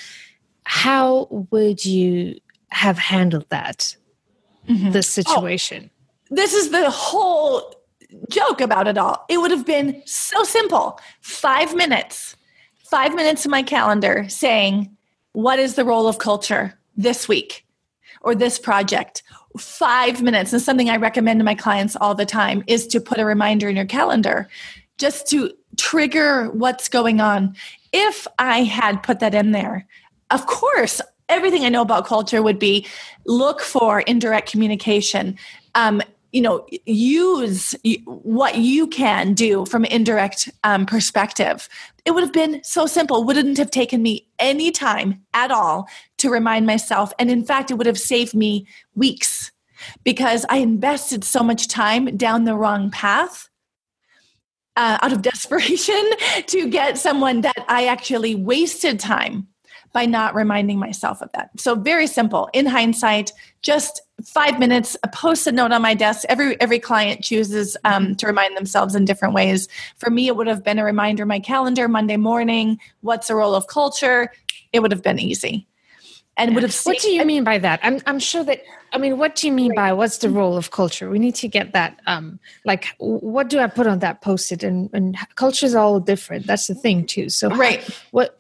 how 0.64 1.28
would 1.52 1.86
you 1.86 2.40
have 2.70 2.98
handled 2.98 3.46
that? 3.50 3.96
Mm-hmm. 4.68 4.92
the 4.92 5.00
oh, 5.00 5.02
situation. 5.02 5.90
oh, 5.90 6.36
this 6.36 6.54
is 6.54 6.72
the 6.72 6.90
whole 6.90 7.74
joke 8.30 8.62
about 8.62 8.88
it 8.88 8.98
all. 8.98 9.26
It 9.30 9.38
would 9.40 9.52
have 9.52 9.66
been 9.66 10.02
so 10.06 10.44
simple. 10.44 11.00
Five 11.22 11.76
minutes, 11.76 12.36
five 12.78 13.14
minutes 13.14 13.46
in 13.46 13.52
my 13.52 13.64
calendar 13.64 14.26
saying, 14.30 14.96
What 15.34 15.60
is 15.60 15.76
the 15.76 15.86
role 15.86 16.08
of 16.08 16.20
culture 16.20 16.78
this 16.96 17.28
week 17.28 17.66
or 18.22 18.36
this 18.36 18.60
project? 18.60 19.24
Five 19.58 20.22
minutes. 20.22 20.54
And 20.54 20.62
something 20.62 20.90
I 20.90 20.98
recommend 20.98 21.40
to 21.40 21.44
my 21.44 21.56
clients 21.56 21.96
all 21.96 22.16
the 22.16 22.26
time 22.26 22.64
is 22.68 22.88
to 22.88 23.02
put 23.02 23.20
a 23.20 23.26
reminder 23.26 23.70
in 23.70 23.76
your 23.76 23.86
calendar 23.86 24.48
just 24.98 25.28
to 25.30 25.52
trigger 25.78 26.50
what's 26.52 26.90
going 26.90 27.22
on. 27.22 27.56
If 27.94 28.28
I 28.40 28.64
had 28.64 29.04
put 29.04 29.20
that 29.20 29.34
in 29.34 29.52
there, 29.52 29.88
of 30.32 30.46
course, 30.46 31.02
everything 31.30 31.64
I 31.64 31.70
know 31.70 31.82
about 31.82 32.06
culture 32.06 32.42
would 32.42 32.60
be 32.60 32.86
look 33.26 33.62
for 33.62 34.02
indirect 34.02 34.52
communication. 34.52 35.38
Um, 35.76 36.02
you 36.32 36.42
know 36.42 36.66
use 36.86 37.76
what 38.06 38.58
you 38.58 38.88
can 38.88 39.34
do 39.34 39.66
from 39.66 39.86
indirect 39.86 40.50
um, 40.64 40.86
perspective 40.86 41.70
it 42.06 42.12
would 42.12 42.24
have 42.24 42.34
been 42.34 42.62
so 42.64 42.86
simple 42.86 43.24
wouldn't 43.24 43.58
have 43.58 43.72
taken 43.72 44.02
me 44.02 44.28
any 44.40 44.72
time 44.72 45.22
at 45.34 45.52
all 45.52 45.88
to 46.18 46.30
remind 46.30 46.66
myself 46.66 47.14
and 47.20 47.32
in 47.32 47.44
fact 47.44 47.72
it 47.72 47.76
would 47.76 47.88
have 47.88 48.00
saved 48.00 48.34
me 48.34 48.68
weeks 48.96 49.52
because 50.04 50.46
i 50.50 50.58
invested 50.58 51.24
so 51.24 51.42
much 51.42 51.68
time 51.68 52.18
down 52.18 52.44
the 52.44 52.56
wrong 52.56 52.92
path 52.92 53.50
uh, 54.76 54.98
out 55.02 55.14
of 55.14 55.22
desperation 55.32 56.12
to 56.46 56.70
get 56.70 56.98
someone 56.98 57.42
that 57.42 57.66
i 57.68 57.86
actually 57.88 58.36
wasted 58.36 59.00
time 59.00 59.48
by 59.94 60.06
not 60.06 60.36
reminding 60.36 60.78
myself 60.78 61.22
of 61.22 61.32
that. 61.34 61.50
So 61.58 61.74
very 61.74 62.06
simple. 62.06 62.50
In 62.54 62.66
hindsight, 62.66 63.32
just 63.62 64.02
five 64.24 64.60
minutes, 64.60 64.98
a 65.04 65.08
post-it 65.08 65.54
note 65.54 65.72
on 65.72 65.82
my 65.82 65.94
desk. 65.94 66.26
Every 66.30 66.60
every 66.60 66.80
client 66.80 67.24
chooses 67.24 67.78
um, 67.84 68.16
to 68.16 68.28
remind 68.28 68.58
themselves 68.58 68.96
in 68.96 69.06
different 69.06 69.34
ways. 69.34 69.68
For 69.98 70.10
me, 70.10 70.28
it 70.28 70.36
would 70.36 70.48
have 70.48 70.64
been 70.64 70.80
a 70.80 70.84
reminder 70.84 71.24
in 71.24 71.30
my 71.30 71.40
calendar 71.40 71.88
Monday 71.88 72.18
morning. 72.18 72.80
What's 73.02 73.28
the 73.28 73.36
role 73.36 73.56
of 73.56 73.68
culture? 73.68 74.32
It 74.74 74.82
would 74.82 74.92
have 74.92 75.04
been 75.04 75.20
easy. 75.20 75.68
And 76.38 76.54
would 76.54 76.64
have 76.64 76.76
what 76.84 77.00
do 77.00 77.12
you 77.12 77.26
mean 77.26 77.44
by 77.44 77.58
that? 77.58 77.80
I'm 77.84 78.00
i'm 78.06 78.20
sure 78.20 78.44
that 78.44 78.62
i 78.94 78.98
mean 78.98 79.18
what 79.18 79.36
do 79.36 79.48
you 79.48 79.54
mean 79.54 79.74
by 79.76 79.92
what's 79.94 80.20
the 80.20 80.30
role 80.30 80.56
of 80.56 80.72
culture? 80.72 81.10
We 81.10 81.20
need 81.20 81.36
to 81.36 81.48
get 81.48 81.74
that 81.74 82.00
um 82.06 82.40
like 82.66 82.88
what 83.00 83.50
do 83.50 83.60
i 83.60 83.68
put 83.68 83.88
on 83.88 84.00
that 84.00 84.22
post-it? 84.22 84.64
And 84.64 84.90
and 84.94 85.18
cultures 85.36 85.76
are 85.76 85.84
all 85.84 86.00
different. 86.00 86.48
That's 86.48 86.68
the 86.68 86.76
thing 86.76 87.06
too. 87.06 87.30
So 87.30 87.50
right. 87.50 87.84
what 88.12 88.40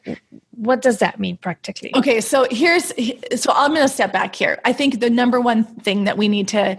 what 0.51 0.81
does 0.81 0.99
that 0.99 1.19
mean 1.19 1.37
practically? 1.37 1.91
Okay 1.95 2.21
so 2.21 2.45
here's 2.49 2.93
so 3.35 3.51
i'm 3.53 3.73
going 3.73 3.87
to 3.87 3.93
step 3.93 4.13
back 4.13 4.35
here. 4.35 4.59
I 4.63 4.73
think 4.73 4.99
the 4.99 5.09
number 5.09 5.41
one 5.41 5.63
thing 5.63 6.05
that 6.05 6.17
we 6.17 6.27
need 6.27 6.47
to 6.49 6.77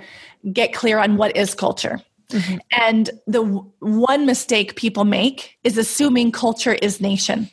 get 0.52 0.72
clear 0.72 0.98
on 0.98 1.16
what 1.16 1.37
is 1.37 1.54
culture. 1.54 2.00
Mm-hmm. 2.30 2.58
and 2.72 3.08
the 3.26 3.42
one 3.78 4.26
mistake 4.26 4.76
people 4.76 5.06
make 5.06 5.56
is 5.64 5.78
assuming 5.78 6.30
culture 6.30 6.75
is 6.75 7.00
nation 7.00 7.48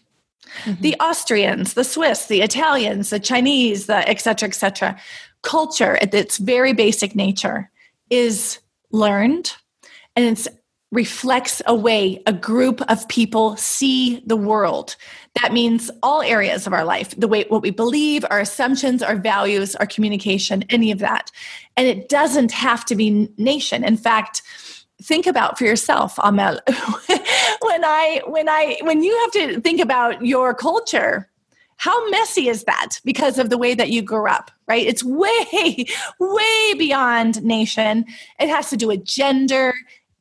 mm-hmm. 0.64 0.82
the 0.82 0.96
Austrians, 1.00 1.74
the 1.74 1.84
Swiss, 1.84 2.28
the 2.28 2.42
Italians, 2.42 3.10
the 3.10 3.20
Chinese, 3.20 3.88
the 3.88 4.08
et 4.08 4.20
cetera, 4.22 4.50
et 4.50 4.56
cetera. 4.56 5.00
Culture 5.42 5.98
at 6.02 6.14
its 6.14 6.38
very 6.38 6.74
basic 6.74 7.16
nature 7.16 7.70
is 8.10 8.60
learned 8.92 9.56
and 10.16 10.38
it 10.38 10.48
reflects 10.92 11.62
a 11.66 11.76
way 11.76 12.22
a 12.26 12.34
group 12.34 12.82
of 12.90 13.08
people 13.10 13.58
see 13.58 14.24
the 14.26 14.38
world. 14.38 14.96
That 15.42 15.52
means 15.52 15.92
all 16.02 16.22
areas 16.22 16.66
of 16.66 16.74
our 16.74 16.86
life, 16.86 17.14
the 17.18 17.28
way 17.28 17.44
what 17.50 17.62
we 17.62 17.72
believe, 17.72 18.26
our 18.30 18.40
assumptions, 18.40 19.04
our 19.04 19.18
values, 19.18 19.76
our 19.76 19.86
communication, 19.86 20.64
any 20.70 20.92
of 20.92 21.00
that. 21.00 21.32
And 21.76 21.88
it 21.88 22.08
doesn't 22.08 22.54
have 22.54 22.86
to 22.86 22.96
be 22.96 23.30
nation. 23.38 23.84
In 23.84 23.98
fact, 23.98 24.42
think 25.02 25.28
about 25.28 25.58
for 25.58 25.66
yourself 25.66 26.18
amel 26.24 26.60
when 27.76 27.84
i 27.84 28.22
when 28.26 28.48
i 28.48 28.78
when 28.84 29.04
you 29.04 29.18
have 29.20 29.32
to 29.32 29.60
think 29.60 29.82
about 29.82 30.26
your 30.26 30.54
culture 30.54 31.30
how 31.78 32.10
messy 32.10 32.48
is 32.48 32.64
that 32.64 33.02
because 33.04 33.38
of 33.38 33.50
the 33.50 33.58
way 33.58 33.74
that 33.74 33.90
you 33.90 34.02
grew 34.02 34.30
up 34.30 34.50
right 34.68 34.88
it's 34.88 35.04
way 35.04 35.86
way 36.20 36.74
beyond 36.78 37.44
nation 37.44 38.06
it 38.40 38.48
has 38.48 38.70
to 38.70 38.78
do 38.78 38.88
with 38.88 39.04
gender 39.04 39.74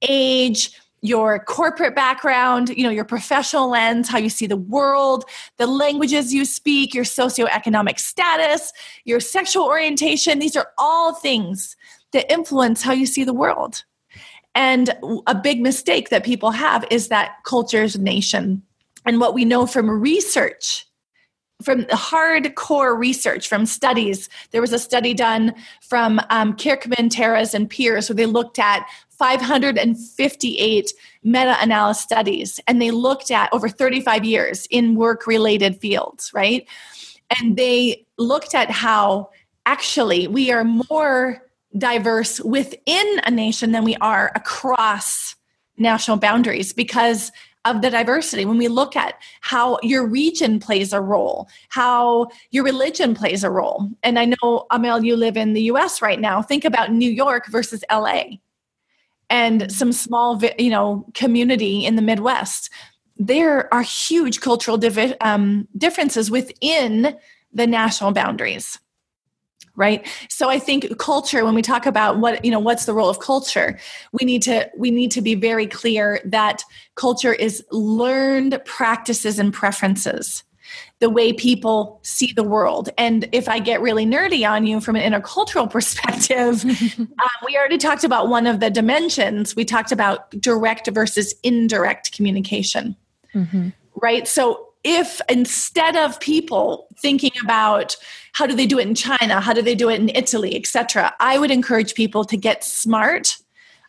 age 0.03 0.73
your 1.01 1.39
corporate 1.39 1.95
background, 1.95 2.71
you 2.71 2.83
know, 2.83 2.89
your 2.89 3.05
professional 3.05 3.69
lens, 3.69 4.09
how 4.09 4.17
you 4.17 4.31
see 4.31 4.47
the 4.47 4.57
world, 4.57 5.27
the 5.59 5.67
languages 5.67 6.33
you 6.33 6.47
speak, 6.47 6.95
your 6.95 7.05
socioeconomic 7.05 7.99
status, 7.99 8.73
your 9.05 9.21
sexual 9.21 9.67
orientation. 9.67 10.39
These 10.39 10.57
are 10.57 10.69
all 10.79 11.13
things 11.13 11.77
that 12.13 12.33
influence 12.33 12.81
how 12.81 12.93
you 12.93 13.05
see 13.05 13.23
the 13.23 13.35
world. 13.35 13.85
And 14.55 14.97
a 15.27 15.35
big 15.35 15.61
mistake 15.61 16.11
that 16.11 16.25
people 16.25 16.53
have 16.53 16.85
is 16.91 17.09
that 17.09 17.37
culture's 17.45 17.99
nation. 17.99 18.63
And 19.05 19.21
what 19.21 19.35
we 19.35 19.45
know 19.45 19.67
from 19.67 19.91
research, 19.91 20.87
from 21.63 21.83
hardcore 21.85 22.97
research, 22.97 23.49
from 23.49 23.67
studies, 23.67 24.29
there 24.51 24.61
was 24.61 24.73
a 24.73 24.79
study 24.79 25.13
done 25.13 25.55
from 25.83 26.21
um, 26.31 26.57
Kirkman, 26.57 27.09
Taras, 27.09 27.55
and 27.55 27.69
Peers 27.69 28.09
where 28.09 28.17
they 28.17 28.27
looked 28.27 28.59
at 28.59 28.87
558 29.11 30.93
meta 31.23 31.57
analysis 31.61 32.03
studies 32.03 32.61
and 32.67 32.81
they 32.81 32.91
looked 32.91 33.31
at 33.31 33.53
over 33.53 33.69
35 33.69 34.25
years 34.25 34.67
in 34.71 34.95
work 34.95 35.27
related 35.27 35.81
fields, 35.81 36.31
right? 36.35 36.67
And 37.41 37.57
they 37.57 38.07
looked 38.19 38.55
at 38.55 38.71
how 38.71 39.31
actually 39.67 40.27
we 40.27 40.51
are 40.51 40.65
more 40.65 41.44
diverse 41.77 42.41
within 42.41 43.21
a 43.25 43.31
nation 43.31 43.73
than 43.73 43.85
we 43.85 43.97
are 43.97 44.31
across 44.35 45.35
national 45.77 46.17
boundaries 46.17 46.73
because 46.73 47.33
of 47.65 47.81
the 47.83 47.91
diversity. 47.91 48.45
When 48.45 48.59
we 48.59 48.69
look 48.69 48.95
at 48.95 49.15
how 49.41 49.79
your 49.83 50.07
region 50.07 50.61
plays 50.61 50.93
a 50.93 51.01
role, 51.01 51.49
how 51.71 52.29
your 52.51 52.63
religion 52.65 53.15
plays 53.15 53.43
a 53.43 53.51
role. 53.51 53.89
And 54.03 54.19
I 54.19 54.27
know, 54.27 54.67
Amel, 54.71 55.05
you 55.05 55.17
live 55.17 55.37
in 55.37 55.55
the 55.55 55.63
US 55.63 56.03
right 56.03 56.21
now. 56.21 56.43
Think 56.43 56.65
about 56.65 56.93
New 56.93 57.11
York 57.11 57.47
versus 57.47 57.83
LA 57.91 58.25
and 59.31 59.73
some 59.73 59.93
small, 59.93 60.41
you 60.59 60.71
know, 60.71 61.07
community 61.15 61.87
in 61.87 61.97
the 61.97 62.03
Midwest. 62.03 62.71
There 63.17 63.73
are 63.73 63.83
huge 63.83 64.41
cultural 64.41 64.77
divi- 64.77 65.19
um, 65.21 65.67
differences 65.77 66.31
within 66.31 67.17
the 67.53 67.67
national 67.67 68.13
boundaries 68.13 68.79
right? 69.77 70.07
So 70.29 70.49
i 70.49 70.59
think 70.59 70.99
culture 70.99 71.45
when 71.45 71.55
we 71.55 71.63
talk 71.63 71.87
about 71.87 72.19
what 72.19 72.45
you 72.45 72.51
know 72.51 72.59
what's 72.59 72.87
the 72.87 72.95
role 72.95 73.09
of 73.09 73.19
culture 73.19 73.79
we 74.13 74.25
need 74.25 74.43
to 74.43 74.71
we 74.77 74.91
need 74.91 75.11
to 75.13 75.21
be 75.21 75.35
very 75.35 75.67
clear 75.67 76.21
that 76.25 76.63
culture 76.95 77.33
is 77.33 77.65
learned 77.71 78.61
practices 78.65 79.39
and 79.39 79.53
preferences 79.53 80.43
the 81.01 81.11
way 81.11 81.33
people 81.33 82.01
see 82.03 82.33
the 82.33 82.43
world. 82.43 82.89
And 82.97 83.29
if 83.33 83.49
i 83.49 83.59
get 83.59 83.81
really 83.81 84.07
nerdy 84.07 84.49
on 84.49 84.67
you 84.67 84.81
from 84.81 84.97
an 84.97 85.13
intercultural 85.13 85.71
perspective 85.77 86.65
um, 86.99 87.09
we 87.45 87.57
already 87.57 87.79
talked 87.79 88.05
about 88.05 88.29
one 88.29 88.47
of 88.47 88.61
the 88.61 88.71
dimensions. 88.71 89.55
We 89.55 89.65
talked 89.65 89.93
about 89.93 90.31
direct 90.41 90.89
versus 90.91 91.35
indirect 91.43 92.13
communication 92.13 92.97
mm-hmm. 93.35 93.69
right? 94.01 94.27
So 94.27 94.69
if 94.83 95.21
instead 95.29 95.97
of 95.97 96.21
people 96.21 96.89
thinking 96.99 97.33
about 97.43 97.97
how 98.35 98.47
do 98.47 98.55
they 98.55 98.67
do 98.67 98.79
it 98.79 98.87
in 98.87 98.95
China, 98.95 99.41
how 99.41 99.53
do 99.53 99.63
they 99.63 99.75
do 99.75 99.89
it 99.89 100.01
in 100.01 100.11
Italy, 100.11 100.55
etc., 100.57 101.15
I 101.21 101.39
would 101.39 101.51
encourage 101.51 101.95
people 101.95 102.25
to 102.25 102.37
get 102.37 102.63
smart 102.65 103.37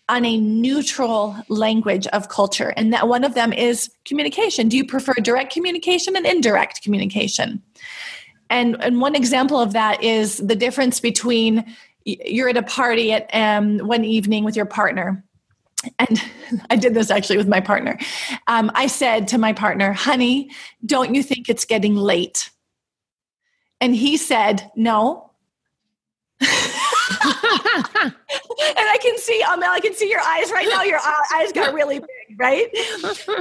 on 0.07 0.23
a 0.23 0.37
neutral 0.37 1.35
language 1.49 2.05
of 2.07 2.29
culture. 2.29 2.71
And 2.77 2.93
that 2.93 3.07
one 3.07 3.23
of 3.23 3.33
them 3.33 3.51
is 3.51 3.89
communication. 4.05 4.69
Do 4.69 4.77
you 4.77 4.85
prefer 4.85 5.13
direct 5.13 5.51
communication 5.51 6.15
and 6.15 6.27
indirect 6.27 6.83
communication? 6.83 7.63
And, 8.51 8.81
and 8.83 9.01
one 9.01 9.15
example 9.15 9.59
of 9.59 9.73
that 9.73 10.03
is 10.03 10.37
the 10.37 10.55
difference 10.55 10.99
between 10.99 11.65
you're 12.05 12.49
at 12.49 12.57
a 12.57 12.61
party 12.61 13.11
at 13.13 13.27
um, 13.33 13.79
one 13.79 14.05
evening 14.05 14.43
with 14.43 14.55
your 14.55 14.67
partner 14.67 15.23
and 15.99 16.21
I 16.69 16.75
did 16.75 16.93
this 16.93 17.11
actually 17.11 17.37
with 17.37 17.47
my 17.47 17.61
partner. 17.61 17.97
Um, 18.47 18.71
I 18.75 18.87
said 18.87 19.27
to 19.29 19.37
my 19.37 19.53
partner, 19.53 19.93
honey, 19.93 20.51
don't 20.85 21.15
you 21.15 21.23
think 21.23 21.49
it's 21.49 21.65
getting 21.65 21.95
late? 21.95 22.49
And 23.81 23.95
he 23.95 24.17
said, 24.17 24.71
no. 24.75 25.31
and 26.41 26.49
I 28.49 28.97
can 29.01 29.17
see, 29.17 29.43
Amel, 29.51 29.69
I 29.69 29.79
can 29.79 29.93
see 29.93 30.09
your 30.09 30.21
eyes 30.21 30.51
right 30.51 30.67
now. 30.69 30.83
Your 30.83 30.99
eyes 31.33 31.51
got 31.51 31.73
really 31.73 31.99
big, 31.99 32.39
right? 32.39 32.67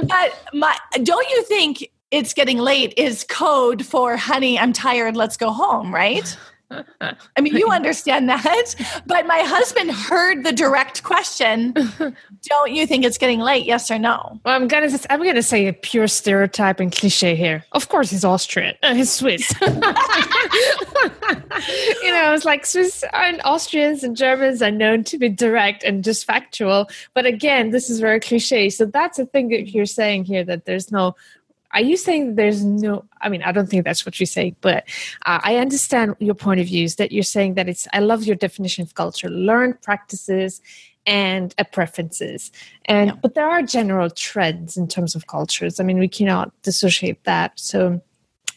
But 0.07 0.43
my, 0.53 0.77
don't 1.03 1.29
you 1.29 1.43
think 1.43 1.89
it's 2.11 2.33
getting 2.33 2.59
late 2.59 2.93
is 2.97 3.23
code 3.23 3.85
for, 3.85 4.17
honey, 4.17 4.57
I'm 4.59 4.73
tired, 4.73 5.15
let's 5.15 5.37
go 5.37 5.51
home, 5.51 5.93
right? 5.93 6.37
I 6.71 7.41
mean, 7.41 7.55
you 7.55 7.69
understand 7.71 8.29
that. 8.29 8.75
But 9.05 9.27
my 9.27 9.39
husband 9.39 9.91
heard 9.91 10.43
the 10.43 10.51
direct 10.51 11.03
question. 11.03 11.73
Don't 11.73 12.71
you 12.71 12.87
think 12.87 13.05
it's 13.05 13.17
getting 13.17 13.39
late? 13.39 13.65
Yes 13.65 13.89
or 13.91 13.99
no? 13.99 14.39
Well, 14.43 14.55
I'm 14.55 14.67
gonna 14.67 14.89
I'm 15.09 15.23
gonna 15.23 15.43
say 15.43 15.67
a 15.67 15.73
pure 15.73 16.07
stereotype 16.07 16.79
and 16.79 16.91
cliche 16.91 17.35
here. 17.35 17.63
Of 17.71 17.89
course, 17.89 18.11
he's 18.11 18.25
Austrian. 18.25 18.75
Uh, 18.83 18.95
he's 18.95 19.11
Swiss. 19.11 19.53
you 19.61 19.67
know, 22.11 22.33
it's 22.33 22.45
like 22.45 22.65
Swiss 22.65 23.03
and 23.13 23.41
Austrians 23.45 24.03
and 24.03 24.15
Germans 24.15 24.61
are 24.61 24.71
known 24.71 25.03
to 25.05 25.17
be 25.17 25.29
direct 25.29 25.83
and 25.83 26.03
just 26.03 26.25
factual. 26.25 26.89
But 27.13 27.25
again, 27.25 27.71
this 27.71 27.89
is 27.89 27.99
very 27.99 28.19
cliche. 28.19 28.69
So 28.69 28.85
that's 28.85 29.17
the 29.17 29.25
thing 29.25 29.49
that 29.49 29.69
you're 29.71 29.85
saying 29.85 30.25
here 30.25 30.43
that 30.43 30.65
there's 30.65 30.91
no 30.91 31.15
are 31.75 31.81
you 31.81 31.95
saying 31.95 32.35
there's 32.35 32.63
no 32.63 33.05
i 33.21 33.29
mean 33.29 33.43
i 33.43 33.51
don't 33.51 33.69
think 33.69 33.83
that's 33.83 34.05
what 34.05 34.19
you're 34.19 34.25
saying 34.25 34.55
but 34.61 34.83
uh, 35.27 35.39
i 35.43 35.57
understand 35.57 36.15
your 36.19 36.33
point 36.33 36.59
of 36.59 36.65
views 36.65 36.95
that 36.95 37.11
you're 37.11 37.23
saying 37.23 37.53
that 37.53 37.69
it's 37.69 37.87
i 37.93 37.99
love 37.99 38.23
your 38.23 38.35
definition 38.35 38.81
of 38.81 38.95
culture 38.95 39.29
learned 39.29 39.79
practices 39.81 40.61
and 41.05 41.53
uh, 41.57 41.63
preferences. 41.71 42.51
And 42.85 43.19
but 43.21 43.35
there 43.35 43.47
are 43.47 43.61
general 43.61 44.09
trends 44.09 44.77
in 44.77 44.87
terms 44.87 45.15
of 45.15 45.27
cultures. 45.27 45.79
I 45.79 45.83
mean 45.83 45.99
we 45.99 46.07
cannot 46.07 46.51
dissociate 46.63 47.23
that. 47.25 47.59
So 47.59 48.01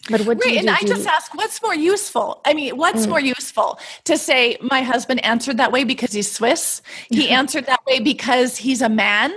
but 0.09 0.23
what 0.23 0.45
right, 0.45 0.57
and 0.57 0.71
I 0.71 0.81
just 0.81 1.07
ask, 1.07 1.35
what's 1.35 1.63
more 1.63 1.75
useful? 1.75 2.41
I 2.45 2.55
mean, 2.55 2.77
what's 2.77 3.07
mm. 3.07 3.11
more 3.11 3.21
useful 3.21 3.79
to 4.05 4.17
say 4.17 4.57
my 4.61 4.83
husband 4.83 5.25
answered 5.25 5.57
that 5.59 5.73
way 5.73 5.85
because 5.85 6.13
he's 6.13 6.31
Swiss, 6.31 6.83
he 7.11 7.29
answered 7.29 7.67
that 7.67 7.85
way 7.87 8.01
because 8.01 8.57
he's 8.57 8.83
a 8.83 8.89
man, 8.89 9.33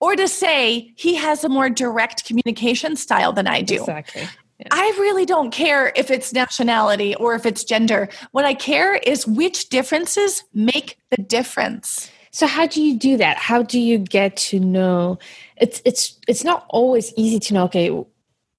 or 0.00 0.16
to 0.16 0.28
say 0.28 0.92
he 0.96 1.14
has 1.14 1.44
a 1.44 1.48
more 1.48 1.68
direct 1.68 2.24
communication 2.24 2.96
style 2.96 3.32
than 3.32 3.46
I 3.46 3.62
do? 3.62 3.76
Exactly. 3.76 4.22
Yeah. 4.58 4.68
I 4.70 4.94
really 4.98 5.26
don't 5.26 5.50
care 5.50 5.92
if 5.96 6.10
it's 6.10 6.32
nationality 6.32 7.16
or 7.16 7.34
if 7.34 7.44
it's 7.46 7.64
gender. 7.64 8.08
What 8.30 8.44
I 8.44 8.54
care 8.54 8.94
is 8.94 9.26
which 9.26 9.68
differences 9.70 10.44
make 10.54 10.98
the 11.10 11.16
difference. 11.16 12.10
So 12.30 12.46
how 12.46 12.66
do 12.66 12.82
you 12.82 12.98
do 12.98 13.16
that? 13.18 13.36
How 13.36 13.62
do 13.62 13.78
you 13.78 13.98
get 13.98 14.36
to 14.36 14.58
know? 14.58 15.18
It's 15.56 15.82
it's 15.84 16.18
it's 16.26 16.44
not 16.44 16.64
always 16.70 17.12
easy 17.16 17.38
to 17.40 17.54
know. 17.54 17.64
Okay, 17.64 17.90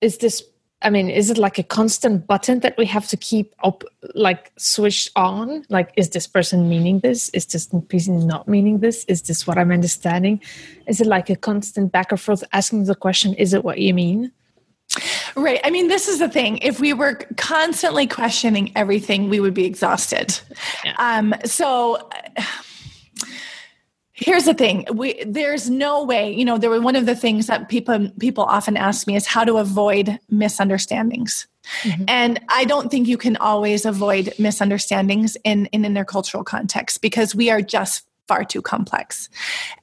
is 0.02 0.20
this 0.20 0.44
I 0.84 0.90
mean, 0.90 1.10
is 1.10 1.30
it 1.30 1.38
like 1.38 1.58
a 1.58 1.64
constant 1.64 2.28
button 2.28 2.60
that 2.60 2.78
we 2.78 2.86
have 2.88 3.08
to 3.08 3.18
keep 3.18 3.54
up, 3.64 3.84
like 4.14 4.52
switched 4.58 5.10
on? 5.16 5.66
Like, 5.70 5.92
is 5.96 6.10
this 6.10 6.28
person 6.28 6.70
meaning 6.70 7.00
this? 7.00 7.30
Is 7.30 7.46
this 7.46 7.68
person 7.90 8.28
not 8.28 8.48
meaning 8.48 8.80
this? 8.80 9.06
Is 9.06 9.22
this 9.22 9.48
what 9.48 9.58
I'm 9.58 9.72
understanding? 9.72 10.42
Is 10.88 11.00
it 11.00 11.08
like 11.08 11.30
a 11.30 11.36
constant 11.36 11.92
back 11.92 12.12
and 12.12 12.20
forth 12.20 12.44
asking 12.52 12.86
the 12.86 12.96
question, 12.96 13.34
is 13.36 13.54
it 13.54 13.64
what 13.64 13.80
you 13.80 13.94
mean? 13.94 14.32
Right. 15.36 15.60
I 15.64 15.72
mean, 15.72 15.88
this 15.88 16.08
is 16.08 16.20
the 16.20 16.30
thing. 16.30 16.60
If 16.60 16.80
we 16.80 16.94
were 16.94 17.16
constantly 17.38 18.06
questioning 18.06 18.72
everything, 18.76 19.30
we 19.30 19.40
would 19.40 19.54
be 19.54 19.66
exhausted. 19.66 20.40
Yeah. 20.84 20.94
Um, 21.00 21.34
so 21.46 22.10
here's 24.24 24.46
the 24.46 24.54
thing. 24.54 24.86
We 24.94 25.24
there's 25.26 25.70
no 25.70 26.04
way, 26.04 26.34
you 26.34 26.46
know, 26.46 26.58
there 26.58 26.70
were 26.70 26.82
one 26.82 26.96
of 26.96 27.06
the 27.06 27.16
things 27.16 27.48
that 27.48 27.70
people 27.70 28.10
people 28.20 28.44
often 28.44 28.78
ask 28.78 29.08
me 29.08 29.16
is 29.16 29.28
how 29.28 29.44
to 29.44 29.58
avoid 29.58 30.20
misunderstandings. 30.30 31.48
Mm-hmm. 31.84 32.04
And 32.08 32.42
I 32.50 32.66
don't 32.66 32.90
think 32.90 33.08
you 33.08 33.18
can 33.18 33.38
always 33.38 33.86
avoid 33.86 34.34
misunderstandings 34.38 35.38
in, 35.44 35.68
in 35.68 35.84
intercultural 35.84 36.44
context 36.44 37.02
because 37.02 37.34
we 37.34 37.50
are 37.50 37.62
just 37.62 38.06
far 38.28 38.44
too 38.44 38.62
complex. 38.62 39.30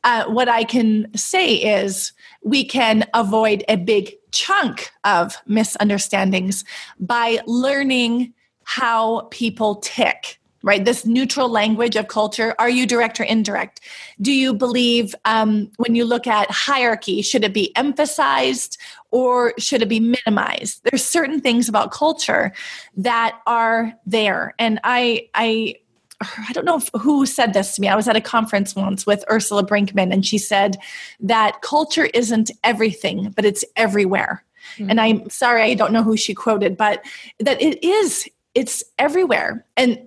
Uh, 0.04 0.24
what 0.24 0.48
I 0.48 0.64
can 0.64 1.10
say 1.16 1.54
is 1.54 2.12
we 2.42 2.64
can 2.64 3.04
avoid 3.14 3.64
a 3.68 3.76
big 3.76 4.14
chunk 4.32 4.90
of 5.04 5.36
misunderstandings 5.46 6.64
by 6.98 7.40
learning 7.46 8.32
how 8.64 9.28
people 9.30 9.76
tick 9.76 10.39
right 10.62 10.84
this 10.84 11.04
neutral 11.06 11.48
language 11.48 11.96
of 11.96 12.08
culture 12.08 12.54
are 12.58 12.70
you 12.70 12.86
direct 12.86 13.20
or 13.20 13.24
indirect 13.24 13.80
do 14.20 14.32
you 14.32 14.52
believe 14.54 15.14
um, 15.24 15.70
when 15.76 15.94
you 15.94 16.04
look 16.04 16.26
at 16.26 16.50
hierarchy 16.50 17.22
should 17.22 17.44
it 17.44 17.54
be 17.54 17.74
emphasized 17.76 18.78
or 19.10 19.54
should 19.58 19.82
it 19.82 19.88
be 19.88 20.00
minimized 20.00 20.82
there's 20.84 21.04
certain 21.04 21.40
things 21.40 21.68
about 21.68 21.90
culture 21.90 22.52
that 22.96 23.38
are 23.46 23.92
there 24.06 24.54
and 24.58 24.80
i 24.84 25.28
i 25.34 25.74
I 26.22 26.52
don't 26.52 26.66
know 26.66 26.76
if, 26.76 26.90
who 27.00 27.24
said 27.24 27.54
this 27.54 27.74
to 27.74 27.80
me. 27.80 27.88
I 27.88 27.96
was 27.96 28.06
at 28.06 28.16
a 28.16 28.20
conference 28.20 28.76
once 28.76 29.06
with 29.06 29.24
Ursula 29.30 29.64
Brinkmann, 29.64 30.12
and 30.12 30.24
she 30.24 30.36
said 30.36 30.76
that 31.20 31.62
culture 31.62 32.06
isn't 32.12 32.50
everything, 32.62 33.30
but 33.30 33.46
it's 33.46 33.64
everywhere. 33.76 34.44
Mm-hmm. 34.76 34.90
And 34.90 35.00
I'm 35.00 35.30
sorry, 35.30 35.62
I 35.62 35.74
don't 35.74 35.92
know 35.92 36.02
who 36.02 36.16
she 36.16 36.34
quoted, 36.34 36.76
but 36.76 37.02
that 37.38 37.60
it 37.62 37.82
is, 37.82 38.28
it's 38.54 38.84
everywhere. 38.98 39.64
And 39.76 39.98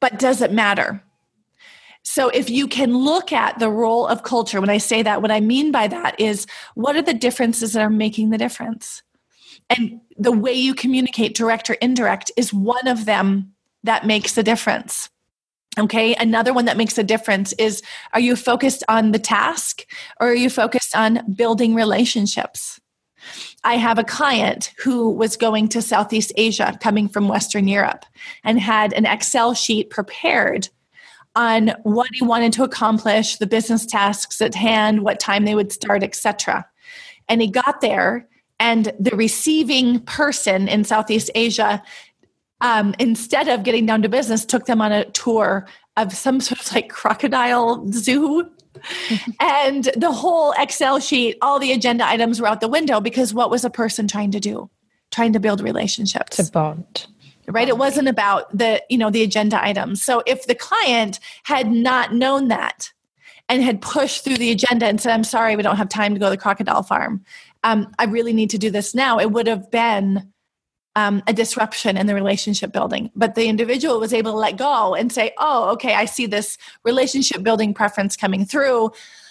but 0.00 0.18
does 0.18 0.42
it 0.42 0.52
matter? 0.52 1.02
So, 2.02 2.28
if 2.30 2.48
you 2.48 2.66
can 2.66 2.96
look 2.96 3.30
at 3.30 3.58
the 3.58 3.70
role 3.70 4.06
of 4.06 4.22
culture, 4.22 4.60
when 4.60 4.70
I 4.70 4.78
say 4.78 5.02
that, 5.02 5.20
what 5.20 5.30
I 5.30 5.40
mean 5.40 5.70
by 5.70 5.86
that 5.88 6.18
is 6.18 6.46
what 6.74 6.96
are 6.96 7.02
the 7.02 7.14
differences 7.14 7.74
that 7.74 7.82
are 7.82 7.90
making 7.90 8.30
the 8.30 8.38
difference? 8.38 9.02
And 9.68 10.00
the 10.16 10.32
way 10.32 10.52
you 10.52 10.74
communicate, 10.74 11.36
direct 11.36 11.68
or 11.68 11.74
indirect, 11.74 12.32
is 12.36 12.52
one 12.52 12.88
of 12.88 13.04
them 13.04 13.52
that 13.84 14.06
makes 14.06 14.34
the 14.34 14.42
difference. 14.42 15.10
Okay, 15.78 16.14
another 16.14 16.52
one 16.52 16.64
that 16.64 16.76
makes 16.76 16.98
a 16.98 17.04
difference 17.04 17.52
is 17.52 17.82
are 18.12 18.20
you 18.20 18.34
focused 18.34 18.82
on 18.88 19.12
the 19.12 19.18
task 19.18 19.84
or 20.20 20.28
are 20.28 20.34
you 20.34 20.50
focused 20.50 20.96
on 20.96 21.32
building 21.32 21.74
relationships? 21.74 22.80
I 23.62 23.76
have 23.76 23.98
a 23.98 24.04
client 24.04 24.72
who 24.78 25.10
was 25.10 25.36
going 25.36 25.68
to 25.68 25.82
Southeast 25.82 26.32
Asia, 26.36 26.78
coming 26.80 27.08
from 27.08 27.28
Western 27.28 27.68
Europe, 27.68 28.06
and 28.42 28.58
had 28.58 28.92
an 28.92 29.06
Excel 29.06 29.54
sheet 29.54 29.90
prepared 29.90 30.68
on 31.36 31.74
what 31.82 32.08
he 32.12 32.24
wanted 32.24 32.52
to 32.54 32.64
accomplish, 32.64 33.36
the 33.36 33.46
business 33.46 33.86
tasks 33.86 34.40
at 34.40 34.54
hand, 34.54 35.02
what 35.02 35.20
time 35.20 35.44
they 35.44 35.54
would 35.54 35.72
start, 35.72 36.02
etc. 36.02 36.66
And 37.28 37.40
he 37.40 37.48
got 37.48 37.80
there, 37.80 38.26
and 38.58 38.92
the 38.98 39.14
receiving 39.14 40.00
person 40.00 40.66
in 40.66 40.84
Southeast 40.84 41.30
Asia 41.34 41.82
um, 42.60 42.94
instead 42.98 43.48
of 43.48 43.62
getting 43.62 43.86
down 43.86 44.02
to 44.02 44.08
business, 44.08 44.44
took 44.44 44.66
them 44.66 44.80
on 44.80 44.92
a 44.92 45.04
tour 45.06 45.66
of 45.96 46.12
some 46.12 46.40
sort 46.40 46.60
of 46.60 46.74
like 46.74 46.88
crocodile 46.88 47.90
zoo. 47.90 48.50
And 49.40 49.84
the 49.96 50.12
whole 50.12 50.52
Excel 50.58 51.00
sheet, 51.00 51.36
all 51.42 51.58
the 51.58 51.72
agenda 51.72 52.06
items 52.06 52.40
were 52.40 52.46
out 52.46 52.60
the 52.60 52.68
window 52.68 53.00
because 53.00 53.34
what 53.34 53.50
was 53.50 53.64
a 53.64 53.70
person 53.70 54.08
trying 54.08 54.30
to 54.32 54.40
do? 54.40 54.70
Trying 55.10 55.32
to 55.32 55.40
build 55.40 55.60
relationships. 55.60 56.36
To 56.36 56.50
bond. 56.50 57.06
Right. 57.48 57.68
It 57.68 57.78
wasn't 57.78 58.06
about 58.06 58.56
the, 58.56 58.80
you 58.88 58.96
know, 58.96 59.10
the 59.10 59.22
agenda 59.22 59.62
items. 59.62 60.02
So 60.02 60.22
if 60.24 60.46
the 60.46 60.54
client 60.54 61.18
had 61.42 61.70
not 61.70 62.14
known 62.14 62.48
that 62.48 62.92
and 63.48 63.62
had 63.62 63.80
pushed 63.80 64.22
through 64.22 64.36
the 64.36 64.52
agenda 64.52 64.86
and 64.86 65.00
said, 65.00 65.12
I'm 65.12 65.24
sorry, 65.24 65.56
we 65.56 65.64
don't 65.64 65.76
have 65.76 65.88
time 65.88 66.14
to 66.14 66.20
go 66.20 66.26
to 66.26 66.30
the 66.30 66.36
crocodile 66.36 66.84
farm. 66.84 67.24
Um, 67.64 67.92
I 67.98 68.04
really 68.04 68.32
need 68.32 68.50
to 68.50 68.58
do 68.58 68.70
this 68.70 68.94
now. 68.94 69.18
It 69.18 69.32
would 69.32 69.48
have 69.48 69.70
been 69.70 70.29
um, 70.96 71.22
a 71.26 71.32
disruption 71.32 71.96
in 71.96 72.06
the 72.06 72.14
relationship 72.14 72.72
building. 72.72 73.10
But 73.14 73.34
the 73.34 73.46
individual 73.46 74.00
was 74.00 74.12
able 74.12 74.32
to 74.32 74.38
let 74.38 74.56
go 74.56 74.94
and 74.94 75.12
say, 75.12 75.32
oh, 75.38 75.70
okay, 75.70 75.94
I 75.94 76.04
see 76.04 76.26
this 76.26 76.58
relationship 76.84 77.42
building 77.42 77.74
preference 77.74 78.16
coming 78.16 78.44
through. 78.44 78.90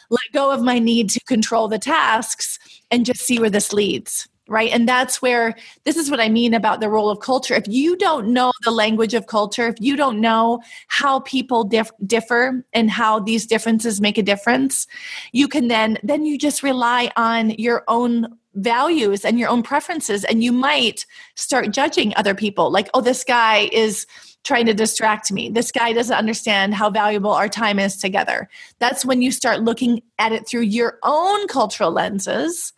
Let 0.10 0.22
go 0.34 0.52
of 0.52 0.62
my 0.62 0.80
need 0.80 1.10
to 1.12 1.20
control 1.22 1.68
the 1.68 1.80
tasks 1.80 2.58
and 2.90 3.06
just 3.06 3.22
see 3.22 3.40
where 3.40 3.50
this 3.50 3.74
leads. 3.74 4.28
Right. 4.48 4.72
And 4.72 4.90
that's 4.90 5.22
where 5.22 5.56
this 5.84 5.96
is 5.96 6.10
what 6.10 6.20
I 6.20 6.28
mean 6.28 6.56
about 6.56 6.80
the 6.80 6.90
role 6.90 7.12
of 7.12 7.20
culture. 7.20 7.54
If 7.54 7.68
you 7.68 7.96
don't 7.96 8.34
know 8.34 8.52
the 8.64 8.72
language 8.72 9.14
of 9.14 9.28
culture, 9.28 9.68
if 9.68 9.76
you 9.80 9.96
don't 9.96 10.20
know 10.20 10.62
how 10.88 11.20
people 11.20 11.64
dif- 11.64 11.92
differ 12.08 12.66
and 12.74 12.90
how 12.90 13.20
these 13.20 13.46
differences 13.46 14.02
make 14.02 14.18
a 14.18 14.24
difference, 14.24 14.88
you 15.34 15.48
can 15.48 15.68
then, 15.68 16.00
then 16.02 16.26
you 16.26 16.36
just 16.36 16.64
rely 16.64 17.12
on 17.16 17.52
your 17.52 17.84
own 17.88 18.39
values 18.56 19.24
and 19.24 19.40
your 19.40 19.50
own 19.50 19.62
preferences 19.62 20.24
and 20.24 20.44
you 20.44 20.52
might 20.52 21.06
start 21.36 21.72
judging 21.72 22.14
other 22.16 22.34
people 22.34 22.72
like 22.72 22.90
oh 22.96 23.02
this 23.02 23.24
guy 23.24 23.70
is 23.72 24.08
trying 24.44 24.66
to 24.66 24.74
distract 24.74 25.32
me. 25.32 25.50
This 25.50 25.72
guy 25.72 25.94
doesn't 25.94 26.16
understand 26.16 26.74
how 26.74 26.90
valuable 26.90 27.32
our 27.32 27.50
time 27.50 27.80
is 27.80 27.98
together. 27.98 28.50
That's 28.80 29.06
when 29.06 29.22
you 29.22 29.32
start 29.32 29.62
looking 29.62 30.02
at 30.18 30.32
it 30.32 30.48
through 30.48 30.62
your 30.62 30.98
own 31.04 31.48
cultural 31.48 31.92
lenses 31.92 32.74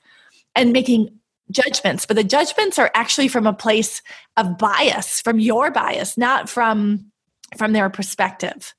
and 0.55 0.73
making 0.73 1.17
judgments. 1.51 2.05
But 2.05 2.15
the 2.15 2.23
judgments 2.23 2.79
are 2.79 2.91
actually 2.95 3.27
from 3.27 3.45
a 3.45 3.53
place 3.53 4.01
of 4.37 4.57
bias 4.57 5.21
from 5.21 5.39
your 5.39 5.71
bias 5.71 6.17
not 6.17 6.49
from 6.49 7.11
from 7.57 7.73
their 7.73 7.89
perspective. 7.89 8.73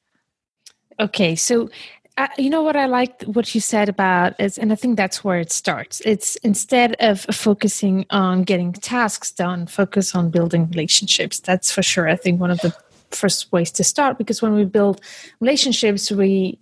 Okay 0.98 1.36
so 1.36 1.70
you 2.36 2.50
know 2.50 2.62
what 2.62 2.76
I 2.76 2.86
like 2.86 3.22
what 3.22 3.54
you 3.54 3.60
said 3.60 3.88
about 3.88 4.38
is, 4.38 4.58
and 4.58 4.72
I 4.72 4.74
think 4.74 4.96
that's 4.96 5.24
where 5.24 5.40
it 5.40 5.50
starts. 5.50 6.02
It's 6.04 6.36
instead 6.36 6.94
of 7.00 7.20
focusing 7.20 8.06
on 8.10 8.42
getting 8.44 8.72
tasks 8.72 9.30
done, 9.32 9.66
focus 9.66 10.14
on 10.14 10.30
building 10.30 10.68
relationships. 10.68 11.40
That's 11.40 11.72
for 11.72 11.82
sure. 11.82 12.08
I 12.08 12.16
think 12.16 12.40
one 12.40 12.50
of 12.50 12.60
the 12.60 12.74
first 13.10 13.50
ways 13.52 13.70
to 13.72 13.84
start 13.84 14.18
because 14.18 14.42
when 14.42 14.54
we 14.54 14.64
build 14.64 15.00
relationships, 15.40 16.10
we 16.10 16.58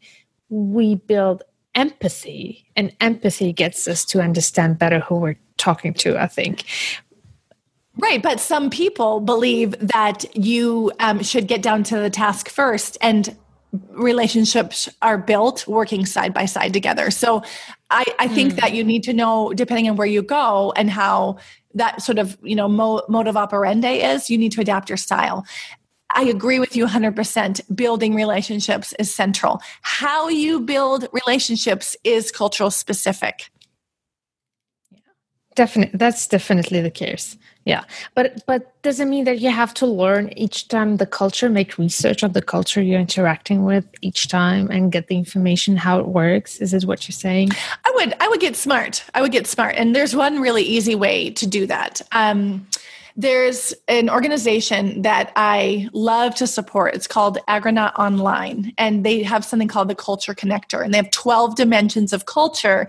we 0.48 0.94
build 0.94 1.42
empathy, 1.74 2.66
and 2.76 2.94
empathy 3.00 3.52
gets 3.52 3.88
us 3.88 4.04
to 4.04 4.20
understand 4.20 4.78
better 4.78 5.00
who 5.00 5.16
we're 5.16 5.38
talking 5.56 5.94
to. 5.94 6.16
I 6.16 6.26
think. 6.26 6.64
Right, 7.96 8.22
but 8.22 8.40
some 8.40 8.70
people 8.70 9.20
believe 9.20 9.72
that 9.80 10.24
you 10.34 10.92
um, 11.00 11.22
should 11.22 11.48
get 11.48 11.60
down 11.60 11.82
to 11.84 11.98
the 11.98 12.08
task 12.08 12.48
first, 12.48 12.96
and 13.00 13.36
relationships 13.90 14.88
are 15.02 15.18
built 15.18 15.66
working 15.66 16.06
side 16.06 16.34
by 16.34 16.44
side 16.44 16.72
together. 16.72 17.10
So 17.10 17.42
I, 17.90 18.04
I 18.18 18.28
think 18.28 18.54
mm. 18.54 18.60
that 18.60 18.74
you 18.74 18.82
need 18.84 19.02
to 19.04 19.12
know, 19.12 19.52
depending 19.54 19.88
on 19.88 19.96
where 19.96 20.06
you 20.06 20.22
go 20.22 20.72
and 20.76 20.90
how 20.90 21.38
that 21.74 22.02
sort 22.02 22.18
of, 22.18 22.36
you 22.42 22.56
know, 22.56 22.68
mo- 22.68 23.02
mode 23.08 23.28
of 23.28 23.36
operandi 23.36 24.00
is, 24.02 24.28
you 24.28 24.38
need 24.38 24.52
to 24.52 24.60
adapt 24.60 24.88
your 24.88 24.96
style. 24.96 25.44
I 26.14 26.24
agree 26.24 26.58
with 26.58 26.74
you 26.74 26.86
100%. 26.86 27.76
Building 27.76 28.14
relationships 28.14 28.92
is 28.98 29.14
central. 29.14 29.60
How 29.82 30.28
you 30.28 30.60
build 30.60 31.06
relationships 31.12 31.96
is 32.02 32.32
cultural 32.32 32.70
specific. 32.70 33.50
Definitely, 35.54 35.98
that's 35.98 36.26
definitely 36.26 36.80
the 36.80 36.90
case. 36.90 37.36
Yeah, 37.66 37.84
but 38.14 38.42
but 38.46 38.82
does 38.82 39.00
it 39.00 39.06
mean 39.06 39.24
that 39.24 39.40
you 39.40 39.50
have 39.50 39.74
to 39.74 39.86
learn 39.86 40.32
each 40.36 40.68
time 40.68 40.96
the 40.96 41.06
culture, 41.06 41.50
make 41.50 41.76
research 41.76 42.24
on 42.24 42.32
the 42.32 42.40
culture 42.40 42.80
you're 42.80 43.00
interacting 43.00 43.64
with 43.64 43.84
each 44.00 44.28
time, 44.28 44.70
and 44.70 44.90
get 44.90 45.08
the 45.08 45.16
information 45.16 45.76
how 45.76 45.98
it 45.98 46.06
works? 46.06 46.58
Is 46.60 46.70
this 46.70 46.86
what 46.86 47.06
you're 47.06 47.12
saying? 47.12 47.50
I 47.84 47.92
would 47.96 48.14
I 48.18 48.28
would 48.28 48.40
get 48.40 48.56
smart. 48.56 49.04
I 49.14 49.20
would 49.20 49.32
get 49.32 49.46
smart, 49.46 49.74
and 49.76 49.94
there's 49.94 50.16
one 50.16 50.40
really 50.40 50.62
easy 50.62 50.94
way 50.94 51.30
to 51.30 51.46
do 51.46 51.66
that. 51.66 52.00
Um, 52.12 52.66
there's 53.16 53.74
an 53.88 54.08
organization 54.08 55.02
that 55.02 55.32
I 55.36 55.88
love 55.92 56.34
to 56.36 56.46
support. 56.46 56.94
It's 56.94 57.06
called 57.06 57.38
Argonaut 57.48 57.92
Online, 57.98 58.72
and 58.78 59.04
they 59.04 59.22
have 59.22 59.44
something 59.44 59.68
called 59.68 59.88
the 59.88 59.94
Culture 59.94 60.34
Connector, 60.34 60.84
and 60.84 60.92
they 60.92 60.98
have 60.98 61.10
12 61.10 61.56
dimensions 61.56 62.12
of 62.12 62.26
culture 62.26 62.88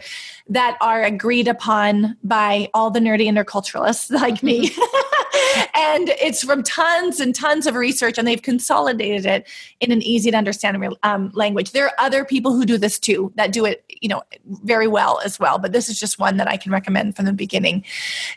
that 0.50 0.78
are 0.82 1.04
agreed 1.04 1.48
upon 1.48 2.18
by 2.24 2.70
all 2.74 2.92
the 2.92 3.00
nerdy 3.00 3.28
interculturalists 3.28 4.12
like 4.22 4.44
me. 4.44 4.72
and 5.76 6.10
it's 6.22 6.44
from 6.44 6.64
tons 6.64 7.20
and 7.20 7.34
tons 7.34 7.66
of 7.66 7.76
research, 7.76 8.18
and 8.18 8.28
they've 8.28 8.42
consolidated 8.42 9.26
it 9.26 9.48
in 9.80 9.92
an 9.92 10.02
easy 10.02 10.32
to 10.32 10.38
understand 10.38 10.96
um, 11.04 11.32
language. 11.34 11.72
There 11.72 11.86
are 11.86 11.94
other 11.98 12.26
people 12.26 12.54
who 12.54 12.66
do 12.66 12.78
this 12.78 13.00
too 13.00 13.32
that 13.36 13.52
do 13.52 13.66
it, 13.66 13.84
you 14.02 14.10
know, 14.10 14.24
very 14.64 14.88
well 14.88 15.20
as 15.24 15.40
well. 15.40 15.58
But 15.58 15.72
this 15.72 15.90
is 15.90 16.00
just 16.00 16.20
one 16.20 16.38
that 16.38 16.48
I 16.48 16.58
can 16.58 16.72
recommend 16.72 17.16
from 17.16 17.26
the 17.26 17.34
beginning. 17.34 17.84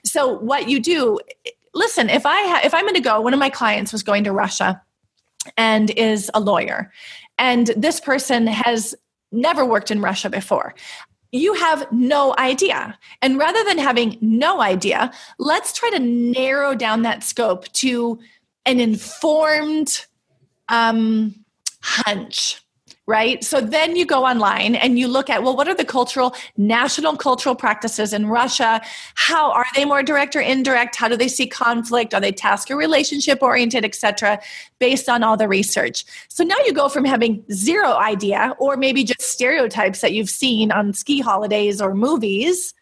So 0.04 0.38
what 0.38 0.68
you 0.68 0.80
do 0.80 1.18
listen, 1.74 2.08
if 2.08 2.24
I 2.24 2.42
ha- 2.48 2.60
if 2.64 2.72
I'm 2.74 2.84
going 2.84 2.94
to 2.94 3.00
go, 3.00 3.20
one 3.20 3.34
of 3.34 3.40
my 3.40 3.50
clients 3.50 3.92
was 3.92 4.02
going 4.02 4.24
to 4.24 4.32
Russia 4.32 4.80
and 5.56 5.90
is 5.90 6.30
a 6.34 6.40
lawyer, 6.40 6.90
and 7.38 7.66
this 7.76 8.00
person 8.00 8.46
has 8.46 8.94
never 9.32 9.64
worked 9.66 9.90
in 9.90 10.00
Russia 10.00 10.30
before. 10.30 10.74
you 11.34 11.52
have 11.54 11.90
no 11.90 12.32
idea. 12.38 12.96
And 13.20 13.38
rather 13.38 13.64
than 13.64 13.76
having 13.76 14.16
no 14.20 14.60
idea, 14.60 15.10
let's 15.40 15.72
try 15.72 15.90
to 15.90 15.98
narrow 15.98 16.76
down 16.76 17.02
that 17.02 17.24
scope 17.24 17.66
to 17.72 18.20
an 18.66 18.78
informed 18.78 20.06
um, 20.68 21.34
hunch 21.82 22.63
right? 23.06 23.44
So 23.44 23.60
then 23.60 23.96
you 23.96 24.06
go 24.06 24.24
online 24.24 24.74
and 24.76 24.98
you 24.98 25.08
look 25.08 25.28
at, 25.28 25.42
well, 25.42 25.56
what 25.56 25.68
are 25.68 25.74
the 25.74 25.84
cultural, 25.84 26.34
national 26.56 27.16
cultural 27.16 27.54
practices 27.54 28.12
in 28.12 28.26
Russia? 28.26 28.80
How 29.14 29.52
are 29.52 29.66
they 29.74 29.84
more 29.84 30.02
direct 30.02 30.34
or 30.34 30.40
indirect? 30.40 30.96
How 30.96 31.08
do 31.08 31.16
they 31.16 31.28
see 31.28 31.46
conflict? 31.46 32.14
Are 32.14 32.20
they 32.20 32.32
task 32.32 32.70
or 32.70 32.76
relationship 32.76 33.42
oriented, 33.42 33.84
etc., 33.84 34.40
based 34.78 35.08
on 35.08 35.22
all 35.22 35.36
the 35.36 35.48
research? 35.48 36.04
So 36.28 36.44
now 36.44 36.56
you 36.64 36.72
go 36.72 36.88
from 36.88 37.04
having 37.04 37.44
zero 37.52 37.92
idea 37.92 38.54
or 38.58 38.76
maybe 38.76 39.04
just 39.04 39.20
stereotypes 39.22 40.00
that 40.00 40.12
you've 40.12 40.30
seen 40.30 40.72
on 40.72 40.94
ski 40.94 41.20
holidays 41.20 41.80
or 41.82 41.94
movies 41.94 42.72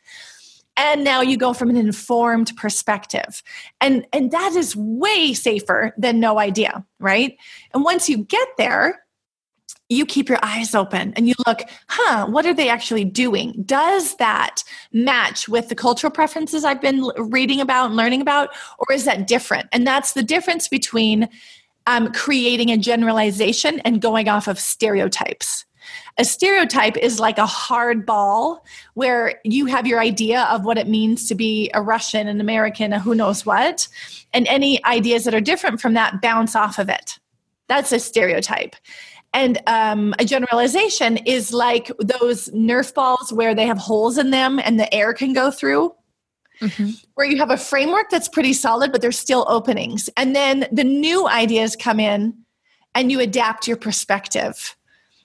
and 0.76 1.04
now 1.04 1.20
you 1.20 1.36
go 1.36 1.52
from 1.52 1.68
an 1.68 1.76
informed 1.76 2.52
perspective 2.56 3.42
and 3.80 4.06
and 4.12 4.30
that 4.30 4.54
is 4.56 4.74
way 4.74 5.34
safer 5.34 5.92
than 5.98 6.18
no 6.18 6.38
idea 6.38 6.84
right 6.98 7.36
and 7.74 7.84
once 7.84 8.08
you 8.08 8.18
get 8.24 8.48
there 8.56 9.01
you 9.92 10.06
keep 10.06 10.28
your 10.28 10.38
eyes 10.42 10.74
open 10.74 11.12
and 11.14 11.28
you 11.28 11.34
look, 11.46 11.62
huh, 11.88 12.26
what 12.26 12.46
are 12.46 12.54
they 12.54 12.68
actually 12.68 13.04
doing? 13.04 13.62
Does 13.64 14.16
that 14.16 14.64
match 14.92 15.48
with 15.48 15.68
the 15.68 15.74
cultural 15.74 16.10
preferences 16.10 16.64
I've 16.64 16.80
been 16.80 17.04
reading 17.16 17.60
about 17.60 17.86
and 17.86 17.96
learning 17.96 18.20
about, 18.20 18.50
or 18.78 18.94
is 18.94 19.04
that 19.04 19.26
different? 19.26 19.68
And 19.72 19.86
that's 19.86 20.12
the 20.12 20.22
difference 20.22 20.68
between 20.68 21.28
um, 21.86 22.12
creating 22.12 22.70
a 22.70 22.76
generalization 22.76 23.80
and 23.80 24.00
going 24.00 24.28
off 24.28 24.48
of 24.48 24.58
stereotypes. 24.58 25.64
A 26.18 26.24
stereotype 26.24 26.96
is 26.96 27.18
like 27.18 27.38
a 27.38 27.46
hard 27.46 28.04
ball 28.04 28.64
where 28.94 29.40
you 29.44 29.66
have 29.66 29.86
your 29.86 30.00
idea 30.00 30.42
of 30.44 30.64
what 30.64 30.78
it 30.78 30.86
means 30.86 31.26
to 31.28 31.34
be 31.34 31.70
a 31.74 31.82
Russian, 31.82 32.28
an 32.28 32.40
American, 32.40 32.92
a 32.92 33.00
who 33.00 33.14
knows 33.14 33.46
what, 33.46 33.88
and 34.32 34.46
any 34.46 34.84
ideas 34.84 35.24
that 35.24 35.34
are 35.34 35.40
different 35.40 35.80
from 35.80 35.94
that 35.94 36.20
bounce 36.20 36.54
off 36.54 36.78
of 36.78 36.88
it. 36.88 37.18
That's 37.68 37.92
a 37.92 37.98
stereotype. 37.98 38.76
And 39.34 39.58
um, 39.66 40.14
a 40.18 40.24
generalization 40.24 41.16
is 41.18 41.52
like 41.52 41.90
those 41.98 42.48
Nerf 42.50 42.92
balls 42.92 43.32
where 43.32 43.54
they 43.54 43.66
have 43.66 43.78
holes 43.78 44.18
in 44.18 44.30
them 44.30 44.58
and 44.58 44.78
the 44.78 44.92
air 44.94 45.14
can 45.14 45.32
go 45.32 45.50
through. 45.50 45.94
Mm-hmm. 46.60 46.90
Where 47.14 47.26
you 47.26 47.38
have 47.38 47.50
a 47.50 47.56
framework 47.56 48.08
that's 48.08 48.28
pretty 48.28 48.52
solid, 48.52 48.92
but 48.92 49.00
there's 49.00 49.18
still 49.18 49.44
openings. 49.48 50.08
And 50.16 50.36
then 50.36 50.68
the 50.70 50.84
new 50.84 51.26
ideas 51.26 51.74
come 51.74 51.98
in 51.98 52.34
and 52.94 53.10
you 53.10 53.20
adapt 53.20 53.66
your 53.66 53.76
perspective. 53.76 54.76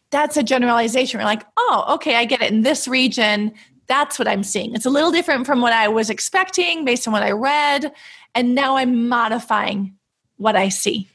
That's 0.09 0.37
a 0.37 0.41
generalization. 0.41 1.19
We're 1.19 1.25
like, 1.25 1.45
oh, 1.57 1.85
okay, 1.95 2.15
I 2.15 2.25
get 2.25 2.41
it. 2.41 2.51
In 2.51 2.61
this 2.61 2.87
region, 2.87 3.51
that's 3.87 4.17
what 4.17 4.27
I'm 4.27 4.43
seeing. 4.43 4.73
It's 4.73 4.85
a 4.85 4.89
little 4.89 5.11
different 5.11 5.45
from 5.45 5.61
what 5.61 5.73
I 5.73 5.89
was 5.89 6.09
expecting 6.09 6.85
based 6.85 7.07
on 7.07 7.13
what 7.13 7.23
I 7.23 7.31
read. 7.31 7.91
And 8.33 8.55
now 8.55 8.77
I'm 8.77 9.07
modifying 9.07 9.95
what 10.37 10.55
I 10.55 10.69
see. 10.69 11.09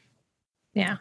Yeah. 0.73 0.97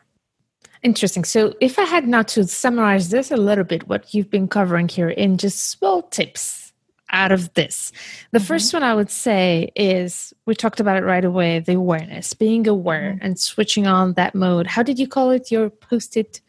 Interesting. 0.83 1.25
So, 1.25 1.55
if 1.61 1.79
I 1.79 1.85
had 1.85 2.09
now 2.09 2.23
to 2.23 2.47
summarize 2.47 3.11
this 3.11 3.31
a 3.31 3.37
little 3.37 3.65
bit, 3.65 3.89
what 3.89 4.13
you've 4.13 4.31
been 4.31 4.49
covering 4.49 4.89
here 4.89 5.09
in 5.09 5.39
just 5.39 5.71
small 5.71 6.03
tips 6.03 6.73
out 7.11 7.31
of 7.31 7.53
this, 7.55 7.93
the 8.33 8.39
mm-hmm. 8.39 8.47
first 8.47 8.75
one 8.75 8.83
I 8.83 8.95
would 8.95 9.11
say 9.11 9.71
is 9.77 10.35
we 10.45 10.57
talked 10.57 10.81
about 10.81 10.97
it 10.97 11.05
right 11.05 11.25
away 11.25 11.61
the 11.61 11.75
awareness, 11.75 12.35
being 12.35 12.67
aware 12.67 13.13
mm-hmm. 13.13 13.25
and 13.25 13.39
switching 13.39 13.87
on 13.87 14.15
that 14.15 14.35
mode. 14.35 14.67
How 14.67 14.83
did 14.83 14.99
you 14.99 15.07
call 15.07 15.31
it? 15.31 15.53
Your 15.53 15.71
post 15.71 16.17
it, 16.17 16.41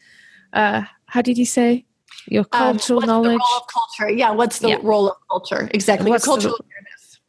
uh, 0.52 0.82
how 1.06 1.22
did 1.22 1.38
you 1.38 1.46
say? 1.46 1.84
Your 2.26 2.44
um, 2.52 2.76
cultural 2.78 3.02
um, 3.02 3.06
knowledge? 3.06 3.40
culture? 3.72 4.10
Yeah, 4.10 4.32
what's 4.32 4.58
the 4.58 4.70
yeah. 4.70 4.78
role 4.82 5.10
of 5.10 5.16
culture? 5.30 5.68
Exactly. 5.72 6.10
What's 6.10 6.24
cultural 6.24 6.56
the, 6.58 6.64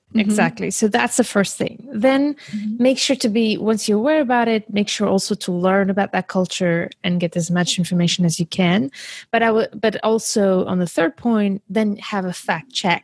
Mm-hmm. 0.09 0.19
Exactly. 0.19 0.71
So 0.71 0.87
that's 0.87 1.17
the 1.17 1.23
first 1.23 1.57
thing. 1.57 1.85
Then 1.91 2.35
mm-hmm. 2.35 2.81
make 2.81 2.97
sure 2.97 3.17
to 3.17 3.27
be, 3.27 3.57
once 3.57 3.89
you're 3.89 3.97
aware 3.97 4.21
about 4.21 4.47
it, 4.47 4.71
make 4.71 4.87
sure 4.87 5.07
also 5.07 5.35
to 5.35 5.51
learn 5.51 5.89
about 5.89 6.13
that 6.13 6.27
culture 6.27 6.89
and 7.03 7.19
get 7.19 7.35
as 7.35 7.51
much 7.51 7.77
information 7.77 8.23
as 8.23 8.39
you 8.39 8.45
can. 8.45 8.91
But 9.31 9.43
I 9.43 9.51
would, 9.51 9.69
but 9.73 10.01
also 10.03 10.65
on 10.65 10.79
the 10.79 10.87
third 10.87 11.17
point, 11.17 11.63
then 11.69 11.97
have 11.97 12.23
a 12.23 12.33
fact 12.33 12.71
check 12.71 13.03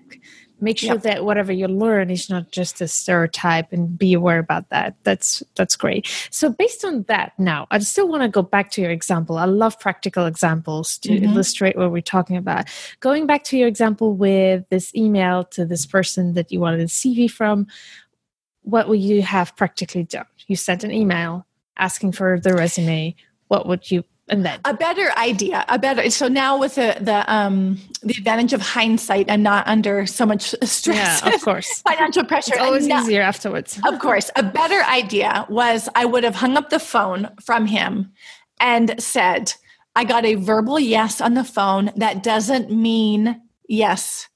make 0.62 0.78
sure 0.78 0.93
yep. 0.93 1.04
that 1.04 1.26
whatever 1.26 1.52
you 1.52 1.67
learn 1.67 2.10
is 2.10 2.30
not 2.30 2.52
just 2.52 2.82
a 2.82 2.88
stereotype 2.88 3.74
and 3.74 3.97
be 3.97 4.13
aware 4.13 4.39
about 4.39 4.69
that. 4.69 4.95
That's 5.04 5.43
that's 5.56 5.76
great. 5.76 6.08
So 6.30 6.50
based 6.50 6.86
on 6.86 7.04
that 7.04 7.34
now 7.38 7.67
i 7.71 7.80
still 7.80 8.08
want 8.08 8.24
to 8.24 8.30
go 8.30 8.41
back 8.41 8.71
to 8.71 8.82
your 8.82 8.91
example. 8.91 9.38
I 9.38 9.45
love 9.45 9.80
practical 9.80 10.26
examples 10.26 10.97
to 11.00 11.10
mm-hmm. 11.10 11.26
illustrate 11.26 11.78
what 11.78 11.91
we're 11.91 12.02
talking 12.02 12.38
about. 12.38 12.69
Going 13.00 13.26
back 13.26 13.43
to 13.45 13.58
your 13.58 13.67
example 13.67 14.15
with 14.15 14.67
this 14.69 14.93
email 14.95 15.43
to 15.45 15.65
this 15.65 15.86
person 15.86 16.34
that 16.34 16.52
you 16.52 16.60
wanted 16.60 16.82
a 16.82 16.86
cv 16.86 17.30
from 17.30 17.67
what 18.63 18.88
would 18.88 19.00
you 19.00 19.21
have 19.21 19.56
practically 19.56 20.04
done? 20.04 20.26
You 20.47 20.56
sent 20.56 20.84
an 20.84 20.91
email 20.91 21.45
asking 21.78 22.12
for 22.12 22.39
the 22.39 22.54
resume. 22.54 23.15
What 23.47 23.67
would 23.67 23.89
you 23.89 24.04
and 24.32 24.46
then 24.46 24.60
a 24.65 24.74
better 24.74 25.12
idea 25.17 25.65
a 25.67 25.78
better 25.78 26.10
so 26.10 26.28
now 26.28 26.58
with 26.58 26.76
the 26.76 26.98
the 27.02 27.32
um 27.32 27.78
the 28.02 28.13
advantage 28.17 28.54
of 28.54 28.62
hindsight 28.62 29.30
i'm 29.30 29.44
not 29.44 29.67
under 29.67 30.06
so 30.08 30.26
much 30.26 30.56
stress. 30.63 31.22
Yeah 31.22 31.36
of 31.36 31.41
course. 31.41 31.82
Financial 31.88 32.24
pressure 32.24 32.54
it's 32.54 32.62
always 32.63 32.88
easier 32.88 33.22
afterwards. 33.22 33.80
Of 33.86 34.00
course. 34.00 34.32
A 34.36 34.44
better 34.44 34.82
idea 34.84 35.46
was 35.50 35.89
i 35.96 36.06
would 36.06 36.24
have 36.24 36.36
hung 36.36 36.58
up 36.58 36.70
the 36.70 36.80
phone 36.80 37.30
from 37.44 37.67
him 37.67 38.12
and 38.60 38.96
said 39.02 39.54
i 39.96 40.04
got 40.04 40.26
a 40.26 40.36
verbal 40.36 40.80
yes 40.80 41.22
on 41.22 41.36
the 41.36 41.44
phone. 41.44 41.91
That 41.96 42.24
doesn't 42.24 42.72
mean 42.72 43.39
yes. 43.67 44.28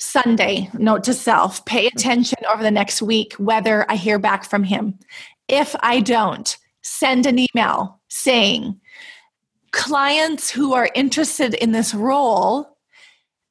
Sundae 0.00 0.68
note 0.74 1.02
to 1.04 1.14
self 1.14 1.64
pay 1.64 1.86
attention 1.88 2.38
over 2.52 2.62
the 2.62 2.70
next 2.70 3.02
week 3.02 3.32
whether 3.34 3.90
i 3.90 3.96
hear 3.96 4.18
back 4.18 4.44
from 4.44 4.64
him. 4.64 4.98
If 5.48 5.74
i 5.80 6.00
don't 6.00 6.56
send 6.82 7.26
an 7.26 7.38
email 7.38 7.97
saying 8.08 8.80
clients 9.72 10.50
who 10.50 10.74
are 10.74 10.90
interested 10.94 11.54
in 11.54 11.72
this 11.72 11.94
role 11.94 12.78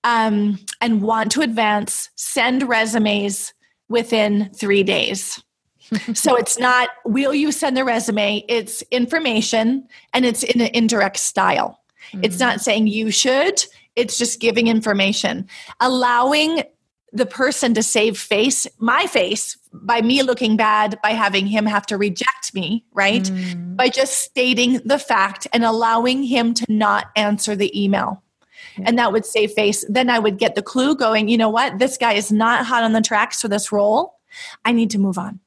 um, 0.03 0.59
and 0.81 1.01
want 1.01 1.31
to 1.31 1.41
advance 1.41 2.09
send 2.15 2.67
resumes 2.67 3.53
within 3.89 4.49
three 4.53 4.83
days. 4.83 5.41
so 6.13 6.35
it's 6.35 6.59
not, 6.59 6.89
will 7.05 7.33
you 7.33 7.51
send 7.51 7.77
the 7.77 7.85
resume? 7.85 8.43
It's 8.47 8.81
information 8.91 9.87
and 10.13 10.25
it's 10.25 10.43
in 10.43 10.61
an 10.61 10.69
indirect 10.73 11.17
style. 11.17 11.79
Mm-hmm. 12.11 12.25
It's 12.25 12.39
not 12.39 12.61
saying 12.61 12.87
you 12.87 13.11
should, 13.11 13.63
it's 13.95 14.17
just 14.17 14.39
giving 14.39 14.67
information, 14.67 15.47
allowing 15.79 16.63
the 17.13 17.25
person 17.25 17.73
to 17.73 17.83
save 17.83 18.17
face, 18.17 18.67
my 18.79 19.05
face, 19.07 19.57
by 19.71 20.01
me 20.01 20.23
looking 20.23 20.57
bad, 20.57 20.99
by 21.01 21.11
having 21.11 21.47
him 21.47 21.65
have 21.65 21.85
to 21.87 21.97
reject 21.97 22.53
me, 22.53 22.83
right? 22.93 23.23
Mm. 23.23 23.75
By 23.75 23.89
just 23.89 24.19
stating 24.19 24.81
the 24.83 24.99
fact 24.99 25.47
and 25.53 25.63
allowing 25.63 26.23
him 26.23 26.53
to 26.55 26.65
not 26.67 27.07
answer 27.15 27.55
the 27.55 27.71
email. 27.81 28.23
Yeah. 28.77 28.85
And 28.87 28.97
that 28.99 29.11
would 29.11 29.25
save 29.25 29.51
face. 29.53 29.85
Then 29.87 30.09
I 30.09 30.19
would 30.19 30.37
get 30.37 30.55
the 30.55 30.61
clue 30.61 30.95
going, 30.95 31.29
you 31.29 31.37
know 31.37 31.49
what? 31.49 31.79
This 31.79 31.97
guy 31.97 32.13
is 32.13 32.31
not 32.31 32.65
hot 32.65 32.83
on 32.83 32.93
the 32.93 33.01
tracks 33.01 33.41
for 33.41 33.47
this 33.47 33.71
role. 33.71 34.19
I 34.65 34.71
need 34.71 34.89
to 34.91 34.99
move 34.99 35.17
on. 35.17 35.39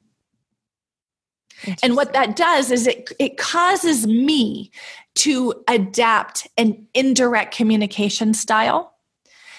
And 1.83 1.95
what 1.95 2.13
that 2.13 2.35
does 2.35 2.71
is 2.71 2.87
it, 2.87 3.11
it 3.19 3.37
causes 3.37 4.07
me 4.07 4.71
to 5.15 5.53
adapt 5.67 6.47
an 6.57 6.87
indirect 6.93 7.55
communication 7.55 8.33
style. 8.33 8.95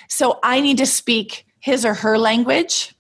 So 0.09 0.41
I 0.43 0.61
need 0.61 0.79
to 0.79 0.87
speak 0.87 1.47
his 1.63 1.87
or 1.87 1.95
her 1.95 2.19
language 2.19 2.95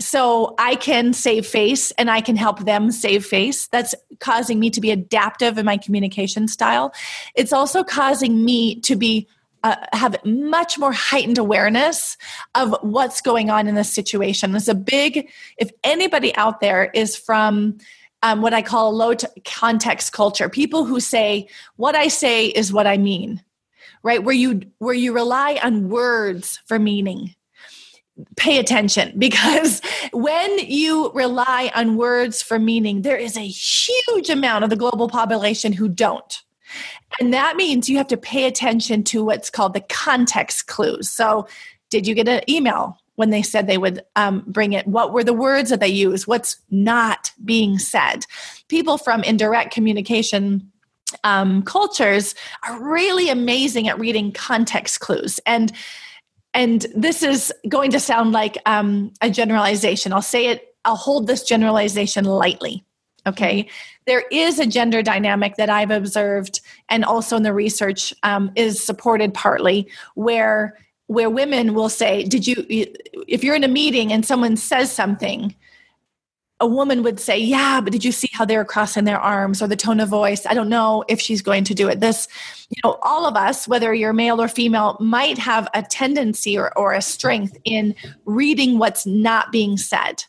so 0.00 0.54
I 0.58 0.76
can 0.76 1.12
save 1.12 1.46
face 1.46 1.90
and 1.92 2.10
I 2.10 2.20
can 2.20 2.36
help 2.36 2.60
them 2.60 2.92
save 2.92 3.26
face. 3.26 3.66
That's 3.66 3.94
causing 4.20 4.60
me 4.60 4.70
to 4.70 4.80
be 4.80 4.90
adaptive 4.90 5.58
in 5.58 5.66
my 5.66 5.76
communication 5.76 6.46
style. 6.46 6.94
It's 7.34 7.52
also 7.52 7.82
causing 7.82 8.44
me 8.44 8.80
to 8.82 8.96
be 8.96 9.26
uh, 9.64 9.74
have 9.92 10.24
much 10.24 10.78
more 10.78 10.92
heightened 10.92 11.36
awareness 11.36 12.16
of 12.54 12.76
what's 12.82 13.20
going 13.20 13.50
on 13.50 13.66
in 13.66 13.74
this 13.74 13.92
situation. 13.92 14.52
There's 14.52 14.68
a 14.68 14.74
big, 14.74 15.28
if 15.56 15.72
anybody 15.82 16.34
out 16.36 16.60
there 16.60 16.92
is 16.94 17.16
from 17.16 17.78
um, 18.22 18.40
what 18.40 18.54
I 18.54 18.62
call 18.62 18.94
low 18.94 19.14
context 19.44 20.12
culture, 20.12 20.48
people 20.48 20.84
who 20.84 21.00
say, 21.00 21.48
what 21.74 21.96
I 21.96 22.06
say 22.06 22.46
is 22.46 22.72
what 22.72 22.86
I 22.86 22.98
mean, 22.98 23.42
right? 24.04 24.22
Where 24.22 24.34
you, 24.34 24.62
where 24.78 24.94
you 24.94 25.12
rely 25.12 25.58
on 25.60 25.88
words 25.88 26.60
for 26.66 26.78
meaning 26.78 27.34
pay 28.36 28.58
attention 28.58 29.12
because 29.18 29.80
when 30.12 30.58
you 30.58 31.10
rely 31.12 31.70
on 31.74 31.96
words 31.96 32.42
for 32.42 32.58
meaning, 32.58 33.02
there 33.02 33.16
is 33.16 33.36
a 33.36 33.46
huge 33.46 34.30
amount 34.30 34.64
of 34.64 34.70
the 34.70 34.76
global 34.76 35.08
population 35.08 35.72
who 35.72 35.88
don't. 35.88 36.42
And 37.20 37.32
that 37.32 37.56
means 37.56 37.88
you 37.88 37.96
have 37.96 38.08
to 38.08 38.16
pay 38.16 38.44
attention 38.44 39.02
to 39.04 39.24
what's 39.24 39.50
called 39.50 39.74
the 39.74 39.80
context 39.80 40.66
clues. 40.66 41.08
So, 41.08 41.48
did 41.90 42.06
you 42.06 42.14
get 42.14 42.28
an 42.28 42.42
email 42.50 42.98
when 43.16 43.30
they 43.30 43.40
said 43.40 43.66
they 43.66 43.78
would 43.78 44.02
um, 44.14 44.44
bring 44.46 44.74
it? 44.74 44.86
What 44.86 45.14
were 45.14 45.24
the 45.24 45.32
words 45.32 45.70
that 45.70 45.80
they 45.80 45.88
used? 45.88 46.26
What's 46.26 46.58
not 46.70 47.32
being 47.42 47.78
said? 47.78 48.26
People 48.68 48.98
from 48.98 49.24
indirect 49.24 49.72
communication 49.72 50.70
um, 51.24 51.62
cultures 51.62 52.34
are 52.66 52.82
really 52.82 53.30
amazing 53.30 53.88
at 53.88 53.98
reading 53.98 54.32
context 54.32 55.00
clues. 55.00 55.40
And 55.46 55.72
and 56.54 56.86
this 56.94 57.22
is 57.22 57.52
going 57.68 57.90
to 57.92 58.00
sound 58.00 58.32
like 58.32 58.58
um, 58.66 59.12
a 59.20 59.30
generalization. 59.30 60.12
I'll 60.12 60.22
say 60.22 60.46
it, 60.46 60.74
I'll 60.84 60.96
hold 60.96 61.26
this 61.26 61.42
generalization 61.42 62.24
lightly. 62.24 62.84
Okay. 63.26 63.68
There 64.06 64.24
is 64.32 64.58
a 64.58 64.66
gender 64.66 65.02
dynamic 65.02 65.56
that 65.56 65.68
I've 65.68 65.90
observed, 65.90 66.60
and 66.88 67.04
also 67.04 67.36
in 67.36 67.42
the 67.42 67.52
research 67.52 68.14
um, 68.22 68.50
is 68.56 68.82
supported 68.82 69.34
partly, 69.34 69.88
where 70.14 70.78
where 71.08 71.30
women 71.30 71.74
will 71.74 71.88
say, 71.88 72.22
Did 72.22 72.46
you, 72.46 72.64
if 72.68 73.42
you're 73.42 73.54
in 73.54 73.64
a 73.64 73.68
meeting 73.68 74.12
and 74.12 74.24
someone 74.24 74.56
says 74.56 74.92
something, 74.92 75.54
a 76.60 76.66
woman 76.66 77.02
would 77.02 77.20
say, 77.20 77.38
Yeah, 77.38 77.80
but 77.80 77.92
did 77.92 78.04
you 78.04 78.12
see 78.12 78.28
how 78.32 78.44
they 78.44 78.56
were 78.56 78.64
crossing 78.64 79.04
their 79.04 79.20
arms 79.20 79.62
or 79.62 79.68
the 79.68 79.76
tone 79.76 80.00
of 80.00 80.08
voice? 80.08 80.44
I 80.46 80.54
don't 80.54 80.68
know 80.68 81.04
if 81.08 81.20
she's 81.20 81.42
going 81.42 81.64
to 81.64 81.74
do 81.74 81.88
it. 81.88 82.00
This, 82.00 82.26
you 82.70 82.80
know, 82.84 82.98
all 83.02 83.26
of 83.26 83.36
us, 83.36 83.68
whether 83.68 83.94
you're 83.94 84.12
male 84.12 84.40
or 84.40 84.48
female, 84.48 84.96
might 85.00 85.38
have 85.38 85.68
a 85.74 85.82
tendency 85.82 86.58
or, 86.58 86.76
or 86.76 86.92
a 86.92 87.02
strength 87.02 87.56
in 87.64 87.94
reading 88.24 88.78
what's 88.78 89.06
not 89.06 89.52
being 89.52 89.76
said. 89.76 90.24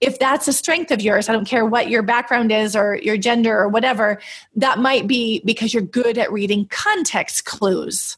If 0.00 0.18
that's 0.18 0.48
a 0.48 0.52
strength 0.52 0.90
of 0.90 1.00
yours, 1.00 1.28
I 1.28 1.32
don't 1.32 1.46
care 1.46 1.64
what 1.64 1.88
your 1.88 2.02
background 2.02 2.52
is 2.52 2.76
or 2.76 2.96
your 2.96 3.16
gender 3.16 3.58
or 3.58 3.68
whatever, 3.68 4.20
that 4.56 4.78
might 4.78 5.06
be 5.06 5.40
because 5.44 5.72
you're 5.72 5.82
good 5.82 6.18
at 6.18 6.32
reading 6.32 6.66
context 6.66 7.44
clues 7.44 8.16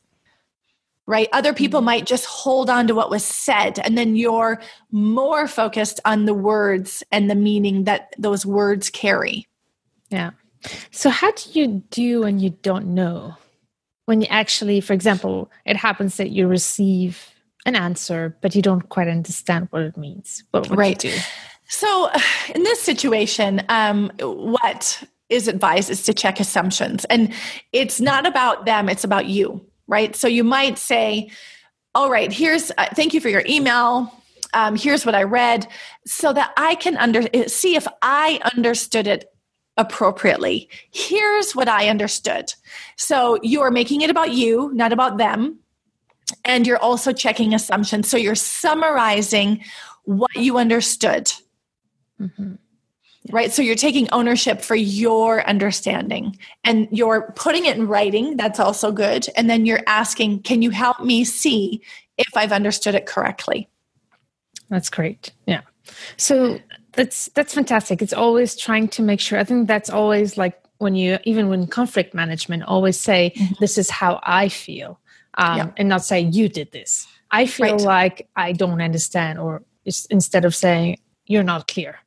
right? 1.06 1.28
Other 1.32 1.52
people 1.52 1.80
mm-hmm. 1.80 1.86
might 1.86 2.06
just 2.06 2.26
hold 2.26 2.68
on 2.68 2.86
to 2.88 2.94
what 2.94 3.10
was 3.10 3.24
said, 3.24 3.78
and 3.78 3.96
then 3.96 4.16
you're 4.16 4.60
more 4.90 5.46
focused 5.46 6.00
on 6.04 6.24
the 6.24 6.34
words 6.34 7.02
and 7.12 7.30
the 7.30 7.34
meaning 7.34 7.84
that 7.84 8.14
those 8.18 8.44
words 8.44 8.90
carry. 8.90 9.46
Yeah. 10.10 10.32
So, 10.90 11.10
how 11.10 11.30
do 11.32 11.50
you 11.52 11.82
do 11.90 12.22
when 12.22 12.38
you 12.38 12.50
don't 12.50 12.88
know? 12.88 13.36
When 14.06 14.20
you 14.20 14.26
actually, 14.30 14.80
for 14.80 14.92
example, 14.92 15.50
it 15.64 15.76
happens 15.76 16.16
that 16.16 16.30
you 16.30 16.46
receive 16.46 17.28
an 17.64 17.74
answer, 17.74 18.36
but 18.40 18.54
you 18.54 18.62
don't 18.62 18.88
quite 18.88 19.08
understand 19.08 19.66
what 19.70 19.82
it 19.82 19.96
means. 19.96 20.44
What 20.52 20.70
would 20.70 20.78
right. 20.78 21.02
you 21.02 21.10
do? 21.10 21.16
So, 21.68 22.10
in 22.54 22.62
this 22.62 22.80
situation, 22.82 23.62
um, 23.68 24.10
what 24.20 25.02
is 25.28 25.48
advised 25.48 25.90
is 25.90 26.04
to 26.04 26.14
check 26.14 26.38
assumptions. 26.38 27.04
And 27.06 27.32
it's 27.72 28.00
not 28.00 28.26
about 28.26 28.64
them, 28.64 28.88
it's 28.88 29.02
about 29.02 29.26
you 29.26 29.66
right? 29.86 30.14
So 30.14 30.28
you 30.28 30.44
might 30.44 30.78
say, 30.78 31.30
all 31.94 32.10
right, 32.10 32.32
here's, 32.32 32.70
uh, 32.76 32.86
thank 32.94 33.14
you 33.14 33.20
for 33.20 33.28
your 33.28 33.42
email. 33.48 34.12
Um, 34.54 34.76
here's 34.76 35.04
what 35.04 35.14
I 35.14 35.22
read 35.22 35.66
so 36.06 36.32
that 36.32 36.52
I 36.56 36.74
can 36.76 36.96
under, 36.96 37.22
uh, 37.34 37.48
see 37.48 37.76
if 37.76 37.86
I 38.02 38.40
understood 38.54 39.06
it 39.06 39.32
appropriately. 39.76 40.68
Here's 40.90 41.54
what 41.54 41.68
I 41.68 41.88
understood. 41.88 42.54
So 42.96 43.38
you 43.42 43.60
are 43.62 43.70
making 43.70 44.00
it 44.00 44.10
about 44.10 44.32
you, 44.32 44.70
not 44.74 44.92
about 44.92 45.18
them. 45.18 45.58
And 46.44 46.66
you're 46.66 46.78
also 46.78 47.12
checking 47.12 47.54
assumptions. 47.54 48.08
So 48.08 48.16
you're 48.16 48.34
summarizing 48.34 49.62
what 50.04 50.34
you 50.34 50.58
understood. 50.58 51.32
Mm-hmm 52.20 52.54
right? 53.30 53.52
So 53.52 53.62
you're 53.62 53.74
taking 53.74 54.08
ownership 54.12 54.62
for 54.62 54.74
your 54.74 55.46
understanding 55.46 56.38
and 56.64 56.88
you're 56.90 57.32
putting 57.36 57.64
it 57.66 57.76
in 57.76 57.86
writing. 57.88 58.36
That's 58.36 58.60
also 58.60 58.92
good. 58.92 59.26
And 59.36 59.48
then 59.48 59.66
you're 59.66 59.82
asking, 59.86 60.42
can 60.42 60.62
you 60.62 60.70
help 60.70 61.00
me 61.00 61.24
see 61.24 61.82
if 62.18 62.36
I've 62.36 62.52
understood 62.52 62.94
it 62.94 63.06
correctly? 63.06 63.68
That's 64.68 64.90
great. 64.90 65.32
Yeah. 65.46 65.62
So 66.16 66.58
that's 66.92 67.28
that's 67.34 67.54
fantastic. 67.54 68.02
It's 68.02 68.12
always 68.12 68.56
trying 68.56 68.88
to 68.88 69.02
make 69.02 69.20
sure. 69.20 69.38
I 69.38 69.44
think 69.44 69.68
that's 69.68 69.90
always 69.90 70.36
like 70.36 70.60
when 70.78 70.94
you 70.94 71.18
even 71.24 71.48
when 71.48 71.66
conflict 71.66 72.14
management 72.14 72.64
always 72.64 72.98
say 72.98 73.32
mm-hmm. 73.36 73.54
this 73.60 73.78
is 73.78 73.90
how 73.90 74.18
I 74.24 74.48
feel, 74.48 74.98
um, 75.34 75.56
yeah. 75.56 75.70
and 75.76 75.88
not 75.88 76.04
say 76.04 76.20
you 76.20 76.48
did 76.48 76.72
this. 76.72 77.06
I 77.30 77.46
feel 77.46 77.76
right. 77.76 77.80
like 77.80 78.28
I 78.34 78.52
don't 78.52 78.80
understand, 78.80 79.38
or 79.38 79.62
instead 80.10 80.44
of 80.44 80.54
saying 80.54 80.98
you're 81.26 81.44
not 81.44 81.68
clear 81.68 82.00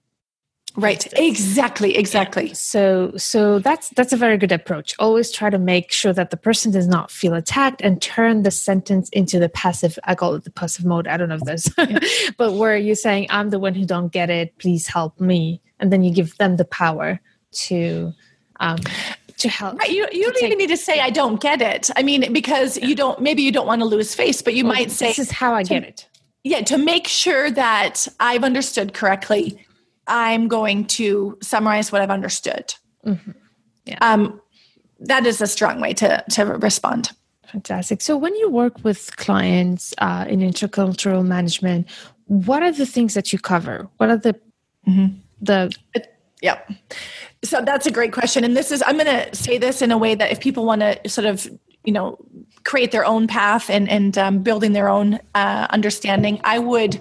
right. 0.79 1.07
Exactly 1.13 1.95
exactly 1.97 2.47
yeah. 2.47 2.53
so 2.53 3.11
so 3.17 3.59
that's 3.59 3.89
that's 3.89 4.13
a 4.13 4.17
very 4.17 4.37
good 4.37 4.51
approach. 4.51 4.95
Always 4.99 5.31
try 5.31 5.49
to 5.49 5.59
make 5.59 5.91
sure 5.91 6.13
that 6.13 6.29
the 6.29 6.37
person 6.37 6.71
does 6.71 6.87
not 6.87 7.11
feel 7.11 7.33
attacked 7.33 7.81
and 7.81 8.01
turn 8.01 8.43
the 8.43 8.51
sentence 8.51 9.09
into 9.09 9.39
the 9.39 9.49
passive 9.49 9.97
i 10.05 10.15
call 10.15 10.35
it 10.35 10.43
the 10.43 10.51
passive 10.51 10.85
mode. 10.85 11.07
I 11.07 11.17
don't 11.17 11.29
know 11.29 11.35
if 11.35 11.41
there's 11.41 12.33
but 12.37 12.53
where 12.53 12.77
you're 12.77 12.95
saying 12.95 13.27
i'm 13.29 13.49
the 13.49 13.59
one 13.59 13.73
who 13.73 13.85
don't 13.85 14.11
get 14.11 14.29
it. 14.29 14.57
Please 14.57 14.87
help 14.87 15.19
me. 15.19 15.61
And 15.79 15.93
then 15.93 16.03
you 16.03 16.13
give 16.13 16.37
them 16.37 16.57
the 16.57 16.65
power 16.65 17.19
to 17.51 18.13
um 18.59 18.79
to 19.37 19.49
help 19.49 19.79
right. 19.79 19.89
You, 19.89 20.07
you 20.11 20.23
don't 20.23 20.35
take, 20.35 20.43
even 20.45 20.57
need 20.57 20.67
to 20.67 20.77
say 20.77 20.99
i 20.99 21.09
don't 21.09 21.41
get 21.41 21.61
it. 21.61 21.89
I 21.95 22.03
mean 22.03 22.33
because 22.33 22.77
yeah. 22.77 22.87
you 22.87 22.95
don't 22.95 23.21
maybe 23.21 23.41
you 23.41 23.51
don't 23.51 23.67
want 23.67 23.81
to 23.81 23.85
lose 23.85 24.13
face 24.15 24.41
but 24.41 24.53
you 24.53 24.65
well, 24.65 24.73
might 24.73 24.91
say 24.91 25.07
this 25.07 25.19
is 25.19 25.31
how 25.31 25.53
i 25.53 25.63
to, 25.63 25.69
get 25.69 25.83
it. 25.83 26.07
Yeah 26.43 26.61
to 26.61 26.77
make 26.77 27.07
sure 27.07 27.49
that 27.51 28.07
i've 28.19 28.43
understood 28.43 28.93
correctly 28.93 29.65
I'm 30.09 30.47
going 30.47 30.85
to 30.85 31.37
summarize 31.41 31.91
what 31.91 32.01
I've 32.01 32.09
understood. 32.09 32.73
Mm-hmm. 33.05 33.31
Yeah. 33.85 33.97
Um, 34.01 34.41
that 34.99 35.25
is 35.25 35.41
a 35.41 35.47
strong 35.47 35.79
way 35.79 35.93
to, 35.93 36.23
to 36.31 36.45
respond. 36.45 37.11
Fantastic. 37.51 38.01
So, 38.01 38.15
when 38.17 38.35
you 38.35 38.49
work 38.49 38.83
with 38.83 39.15
clients 39.17 39.93
uh, 39.97 40.25
in 40.27 40.41
intercultural 40.41 41.25
management, 41.25 41.87
what 42.25 42.61
are 42.61 42.71
the 42.71 42.85
things 42.85 43.15
that 43.15 43.33
you 43.33 43.39
cover? 43.39 43.87
What 43.97 44.09
are 44.09 44.17
the 44.17 44.33
mm-hmm. 44.87 45.17
the 45.41 45.73
yeah. 46.41 46.59
So 47.43 47.61
that's 47.61 47.85
a 47.87 47.91
great 47.91 48.13
question, 48.13 48.43
and 48.43 48.55
this 48.55 48.71
is 48.71 48.83
I'm 48.85 48.97
going 48.97 49.07
to 49.07 49.35
say 49.35 49.57
this 49.57 49.81
in 49.81 49.91
a 49.91 49.97
way 49.97 50.13
that 50.15 50.31
if 50.31 50.39
people 50.39 50.65
want 50.65 50.81
to 50.81 51.09
sort 51.09 51.25
of 51.25 51.49
you 51.83 51.91
know 51.91 52.17
create 52.65 52.91
their 52.91 53.05
own 53.05 53.27
path 53.27 53.69
and 53.69 53.89
and 53.89 54.17
um, 54.17 54.43
building 54.43 54.73
their 54.73 54.89
own 54.89 55.19
uh, 55.33 55.67
understanding, 55.71 56.39
I 56.43 56.59
would 56.59 56.99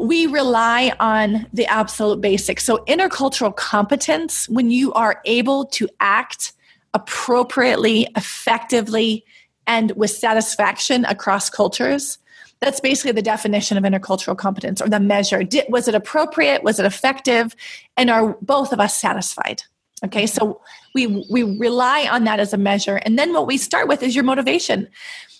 we 0.00 0.26
rely 0.26 0.92
on 1.00 1.46
the 1.52 1.66
absolute 1.66 2.20
basics. 2.20 2.64
So, 2.64 2.78
intercultural 2.86 3.54
competence, 3.54 4.48
when 4.48 4.70
you 4.70 4.92
are 4.92 5.20
able 5.24 5.66
to 5.66 5.88
act 6.00 6.52
appropriately, 6.94 8.08
effectively, 8.16 9.24
and 9.66 9.92
with 9.92 10.10
satisfaction 10.10 11.04
across 11.04 11.50
cultures, 11.50 12.18
that's 12.60 12.80
basically 12.80 13.12
the 13.12 13.22
definition 13.22 13.76
of 13.76 13.84
intercultural 13.84 14.36
competence 14.36 14.80
or 14.80 14.88
the 14.88 15.00
measure. 15.00 15.42
Did, 15.42 15.66
was 15.68 15.88
it 15.88 15.94
appropriate? 15.94 16.62
Was 16.62 16.78
it 16.78 16.86
effective? 16.86 17.54
And 17.96 18.08
are 18.08 18.36
both 18.40 18.72
of 18.72 18.80
us 18.80 18.96
satisfied? 18.96 19.62
Okay, 20.04 20.26
so 20.26 20.60
we 20.94 21.06
we 21.30 21.42
rely 21.42 22.06
on 22.10 22.24
that 22.24 22.38
as 22.38 22.52
a 22.52 22.58
measure, 22.58 22.96
and 22.96 23.18
then 23.18 23.32
what 23.32 23.46
we 23.46 23.56
start 23.56 23.88
with 23.88 24.02
is 24.02 24.14
your 24.14 24.24
motivation. 24.24 24.88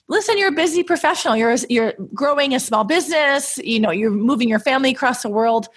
Listen 0.09 0.39
you're 0.39 0.49
a 0.49 0.53
busy 0.53 0.83
professional. 0.83 1.37
You're 1.37 1.57
you're 1.69 1.93
growing 2.15 2.55
a 2.55 2.61
small 2.61 2.85
business. 2.85 3.59
You 3.59 3.81
know 3.81 3.91
you're 3.91 4.11
moving 4.11 4.49
your 4.49 4.59
family 4.59 4.91
across 4.91 5.23
the 5.23 5.29
world. 5.29 5.69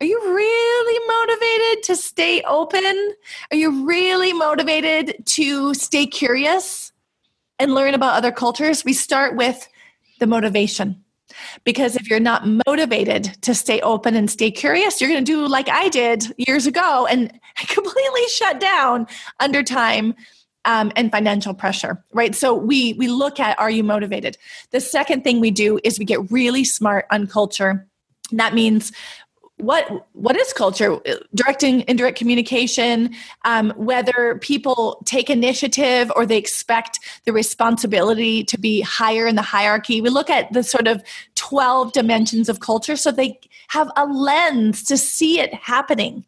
Are 0.00 0.06
you 0.06 0.20
really 0.32 1.06
motivated 1.08 1.82
to 1.84 1.96
stay 1.96 2.42
open? 2.42 3.14
Are 3.50 3.56
you 3.56 3.84
really 3.84 4.32
motivated 4.32 5.26
to 5.26 5.74
stay 5.74 6.06
curious 6.06 6.92
and 7.58 7.74
learn 7.74 7.94
about 7.94 8.14
other 8.14 8.30
cultures? 8.30 8.84
We 8.84 8.92
start 8.92 9.34
with 9.34 9.68
the 10.20 10.28
motivation 10.28 11.04
because 11.64 11.96
if 11.96 12.08
you're 12.08 12.20
not 12.20 12.46
motivated 12.66 13.24
to 13.42 13.54
stay 13.54 13.80
open 13.80 14.14
and 14.14 14.30
stay 14.30 14.50
curious 14.50 15.00
you're 15.00 15.10
going 15.10 15.24
to 15.24 15.32
do 15.32 15.46
like 15.46 15.68
i 15.68 15.88
did 15.88 16.24
years 16.36 16.66
ago 16.66 17.06
and 17.10 17.32
completely 17.68 18.28
shut 18.28 18.60
down 18.60 19.06
under 19.40 19.62
time 19.62 20.14
um, 20.64 20.92
and 20.96 21.10
financial 21.10 21.54
pressure, 21.54 22.04
right? 22.12 22.34
So 22.34 22.54
we 22.54 22.92
we 22.94 23.08
look 23.08 23.40
at 23.40 23.58
are 23.58 23.70
you 23.70 23.82
motivated? 23.82 24.36
The 24.70 24.80
second 24.80 25.24
thing 25.24 25.40
we 25.40 25.50
do 25.50 25.80
is 25.82 25.98
we 25.98 26.04
get 26.04 26.30
really 26.30 26.62
smart 26.62 27.06
on 27.10 27.26
culture. 27.26 27.86
That 28.32 28.54
means 28.54 28.92
what 29.58 30.06
what 30.12 30.36
is 30.36 30.52
culture? 30.52 30.98
Directing 31.34 31.84
indirect 31.88 32.18
communication 32.18 33.14
um, 33.44 33.72
whether 33.76 34.38
people 34.40 35.02
take 35.04 35.30
initiative 35.30 36.10
or 36.16 36.26
they 36.26 36.38
expect 36.38 37.00
the 37.24 37.32
responsibility 37.32 38.44
to 38.44 38.58
be 38.58 38.80
higher 38.80 39.26
in 39.26 39.36
the 39.36 39.42
hierarchy. 39.42 40.00
We 40.00 40.10
look 40.10 40.30
at 40.30 40.52
the 40.52 40.62
sort 40.62 40.86
of 40.86 41.02
12 41.34 41.92
dimensions 41.92 42.48
of 42.48 42.60
culture 42.60 42.96
so 42.96 43.10
they 43.10 43.38
have 43.68 43.90
a 43.96 44.06
lens 44.06 44.82
to 44.84 44.96
see 44.96 45.40
it 45.40 45.52
happening. 45.54 46.24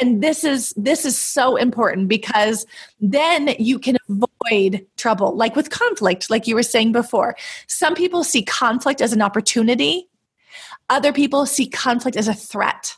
And 0.00 0.22
this 0.22 0.44
is 0.44 0.74
this 0.76 1.04
is 1.04 1.16
so 1.18 1.56
important 1.56 2.08
because 2.08 2.66
then 3.00 3.54
you 3.58 3.78
can 3.78 3.96
avoid 4.08 4.86
trouble 4.96 5.36
like 5.36 5.56
with 5.56 5.70
conflict 5.70 6.30
like 6.30 6.46
you 6.46 6.54
were 6.54 6.62
saying 6.62 6.92
before. 6.92 7.36
Some 7.66 7.94
people 7.94 8.24
see 8.24 8.42
conflict 8.42 9.00
as 9.00 9.12
an 9.12 9.22
opportunity 9.22 10.09
other 10.90 11.12
people 11.12 11.46
see 11.46 11.66
conflict 11.66 12.16
as 12.16 12.28
a 12.28 12.34
threat. 12.34 12.96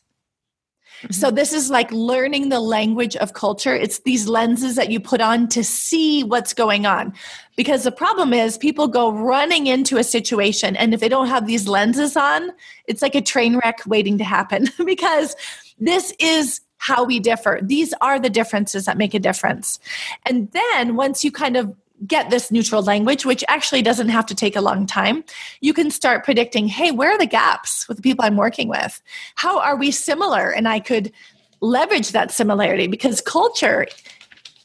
Mm-hmm. 1.02 1.12
So, 1.12 1.31
this 1.31 1.52
is 1.52 1.70
like 1.70 1.90
learning 1.92 2.48
the 2.48 2.61
language 2.61 3.16
of 3.16 3.35
culture. 3.35 3.74
It's 3.74 4.00
these 4.00 4.28
lenses 4.28 4.76
that 4.76 4.90
you 4.90 5.00
put 5.00 5.20
on 5.20 5.48
to 5.48 5.64
see 5.64 6.22
what's 6.22 6.55
going 6.55 6.87
on. 6.87 7.12
Because 7.57 7.85
the 7.85 7.92
problem 7.92 8.33
is, 8.33 8.57
people 8.57 8.88
go 8.88 9.12
running 9.12 9.66
into 9.66 9.98
a 9.98 10.05
situation, 10.05 10.76
and 10.76 10.94
if 10.94 11.00
they 11.00 11.09
don't 11.09 11.26
have 11.26 11.46
these 11.46 11.68
lenses 11.68 12.16
on, 12.16 12.50
it's 12.87 13.02
like 13.02 13.14
a 13.14 13.20
train 13.20 13.59
wreck 13.59 13.81
waiting 13.87 14.18
to 14.18 14.24
happen. 14.24 14.68
because 14.85 15.35
this 15.78 16.12
is 16.18 16.61
how 16.78 17.05
we 17.05 17.20
differ. 17.20 17.61
These 17.62 17.94
are 18.00 18.18
the 18.18 18.31
differences 18.31 18.87
that 18.87 18.98
make 18.98 19.14
a 19.14 19.20
difference. 19.20 19.78
And 20.26 20.50
then 20.50 20.96
once 20.96 21.22
you 21.22 21.31
kind 21.31 21.57
of 21.57 21.72
get 22.07 22.31
this 22.31 22.51
neutral 22.51 22.83
language, 22.83 23.25
which 23.25 23.45
actually 23.49 23.83
doesn't 23.83 24.09
have 24.09 24.27
to 24.27 24.35
take 24.35 24.57
a 24.57 24.61
long 24.61 24.87
time, 24.87 25.25
you 25.61 25.73
can 25.73 25.91
start 25.91 26.25
predicting 26.25 26.69
hey, 26.69 26.91
where 26.91 27.11
are 27.11 27.19
the 27.19 27.27
gaps 27.27 27.87
with 27.88 27.99
the 27.99 28.03
people 28.03 28.25
I'm 28.25 28.37
working 28.37 28.69
with? 28.69 29.01
How 29.35 29.61
are 29.61 29.77
we 29.77 29.91
similar? 29.91 30.51
And 30.51 30.69
I 30.69 30.81
could 30.81 31.12
leverage 31.61 32.11
that 32.11 32.31
similarity 32.31 32.87
because 32.87 33.21
culture 33.21 33.87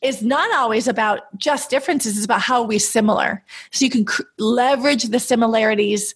is 0.02 0.22
not 0.22 0.52
always 0.56 0.88
about 0.88 1.22
just 1.38 1.70
differences, 1.70 2.18
it's 2.18 2.26
about 2.26 2.42
how 2.42 2.64
we 2.64 2.80
similar. 2.80 3.44
So 3.72 3.86
you 3.86 3.92
can 3.92 4.06
cr- 4.06 4.24
leverage 4.38 5.06
the 5.06 5.20
similarities 5.20 6.14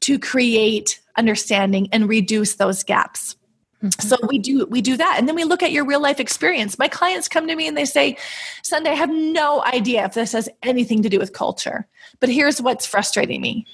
to 0.00 0.18
create 0.18 1.00
understanding 1.16 1.88
and 1.92 2.08
reduce 2.08 2.54
those 2.54 2.82
gaps. 2.82 3.36
Mm-hmm. 3.82 4.08
So 4.08 4.16
we 4.28 4.38
do 4.38 4.66
we 4.66 4.82
do 4.82 4.96
that 4.98 5.16
and 5.18 5.26
then 5.26 5.34
we 5.34 5.44
look 5.44 5.62
at 5.62 5.72
your 5.72 5.86
real 5.86 6.00
life 6.00 6.20
experience. 6.20 6.78
My 6.78 6.88
clients 6.88 7.28
come 7.28 7.46
to 7.48 7.56
me 7.56 7.66
and 7.66 7.76
they 7.76 7.86
say, 7.86 8.16
"Sundae, 8.62 8.90
I 8.90 8.94
have 8.94 9.10
no 9.10 9.64
idea 9.64 10.04
if 10.04 10.14
this 10.14 10.32
has 10.32 10.48
anything 10.62 11.02
to 11.02 11.08
do 11.08 11.18
with 11.18 11.32
culture, 11.32 11.86
but 12.20 12.28
here's 12.28 12.60
what's 12.60 12.84
frustrating 12.84 13.40
me." 13.40 13.66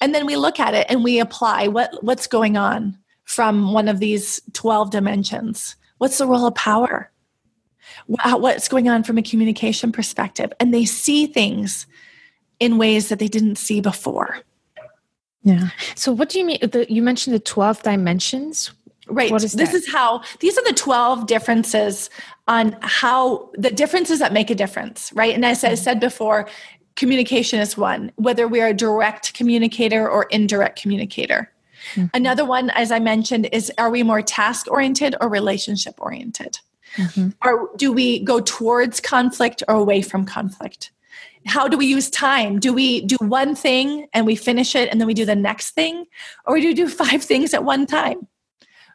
And 0.00 0.14
then 0.14 0.26
we 0.26 0.36
look 0.36 0.60
at 0.60 0.74
it 0.74 0.86
and 0.88 1.02
we 1.02 1.18
apply 1.18 1.66
what 1.68 1.90
what's 2.04 2.26
going 2.28 2.56
on 2.56 2.96
from 3.24 3.72
one 3.72 3.88
of 3.88 3.98
these 3.98 4.40
12 4.52 4.90
dimensions. 4.90 5.74
What's 5.98 6.18
the 6.18 6.26
role 6.26 6.46
of 6.46 6.54
power? 6.54 7.10
What's 8.06 8.68
going 8.68 8.88
on 8.88 9.02
from 9.02 9.18
a 9.18 9.22
communication 9.22 9.90
perspective? 9.90 10.52
And 10.60 10.72
they 10.72 10.84
see 10.84 11.26
things 11.26 11.86
in 12.60 12.78
ways 12.78 13.08
that 13.08 13.18
they 13.18 13.28
didn't 13.28 13.56
see 13.56 13.80
before. 13.80 14.38
Yeah. 15.42 15.68
So, 15.94 16.12
what 16.12 16.28
do 16.28 16.38
you 16.38 16.44
mean? 16.44 16.58
The, 16.60 16.86
you 16.88 17.02
mentioned 17.02 17.34
the 17.34 17.40
12 17.40 17.82
dimensions. 17.82 18.72
Right. 19.08 19.32
Is 19.32 19.52
this 19.52 19.72
is 19.72 19.88
how 19.88 20.22
these 20.40 20.58
are 20.58 20.64
the 20.64 20.72
12 20.72 21.26
differences 21.26 22.10
on 22.48 22.76
how 22.80 23.50
the 23.54 23.70
differences 23.70 24.18
that 24.18 24.32
make 24.32 24.50
a 24.50 24.54
difference, 24.54 25.12
right? 25.12 25.34
And 25.34 25.44
as 25.44 25.62
I 25.62 25.68
mm-hmm. 25.68 25.76
said 25.76 26.00
before, 26.00 26.48
communication 26.96 27.60
is 27.60 27.76
one, 27.76 28.10
whether 28.16 28.48
we 28.48 28.60
are 28.60 28.68
a 28.68 28.74
direct 28.74 29.34
communicator 29.34 30.08
or 30.08 30.24
indirect 30.24 30.80
communicator. 30.80 31.52
Mm-hmm. 31.94 32.06
Another 32.14 32.44
one, 32.44 32.70
as 32.70 32.90
I 32.90 32.98
mentioned, 32.98 33.48
is 33.52 33.70
are 33.78 33.90
we 33.90 34.02
more 34.02 34.22
task 34.22 34.68
oriented 34.68 35.14
or 35.20 35.28
relationship 35.28 35.94
oriented? 35.98 36.58
Mm-hmm. 36.96 37.28
Or 37.44 37.70
do 37.76 37.92
we 37.92 38.20
go 38.20 38.40
towards 38.40 39.00
conflict 39.00 39.62
or 39.68 39.76
away 39.76 40.02
from 40.02 40.24
conflict? 40.24 40.90
How 41.46 41.68
do 41.68 41.76
we 41.76 41.86
use 41.86 42.10
time? 42.10 42.58
Do 42.58 42.72
we 42.72 43.02
do 43.02 43.16
one 43.20 43.54
thing 43.54 44.08
and 44.12 44.26
we 44.26 44.34
finish 44.34 44.74
it 44.74 44.88
and 44.90 45.00
then 45.00 45.06
we 45.06 45.14
do 45.14 45.24
the 45.24 45.36
next 45.36 45.72
thing? 45.72 46.06
Or 46.44 46.58
do 46.58 46.66
we 46.66 46.74
do 46.74 46.88
five 47.04 47.22
things 47.22 47.54
at 47.54 47.62
one 47.62 47.86
time? 47.86 48.26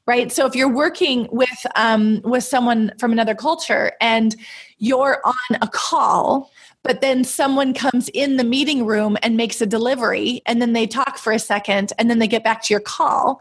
Right? 0.07 0.31
So 0.31 0.45
if 0.45 0.55
you're 0.55 0.73
working 0.73 1.27
with 1.31 1.65
um, 1.75 2.21
with 2.23 2.43
someone 2.43 2.91
from 2.99 3.11
another 3.11 3.35
culture 3.35 3.93
and 4.01 4.35
you're 4.77 5.21
on 5.25 5.57
a 5.61 5.67
call 5.67 6.51
but 6.83 7.01
then 7.01 7.23
someone 7.23 7.75
comes 7.75 8.09
in 8.09 8.37
the 8.37 8.43
meeting 8.43 8.87
room 8.87 9.15
and 9.21 9.37
makes 9.37 9.61
a 9.61 9.67
delivery 9.67 10.41
and 10.47 10.59
then 10.59 10.73
they 10.73 10.87
talk 10.87 11.19
for 11.19 11.31
a 11.31 11.37
second 11.37 11.93
and 11.99 12.09
then 12.09 12.17
they 12.17 12.27
get 12.27 12.43
back 12.43 12.63
to 12.63 12.73
your 12.73 12.79
call 12.79 13.39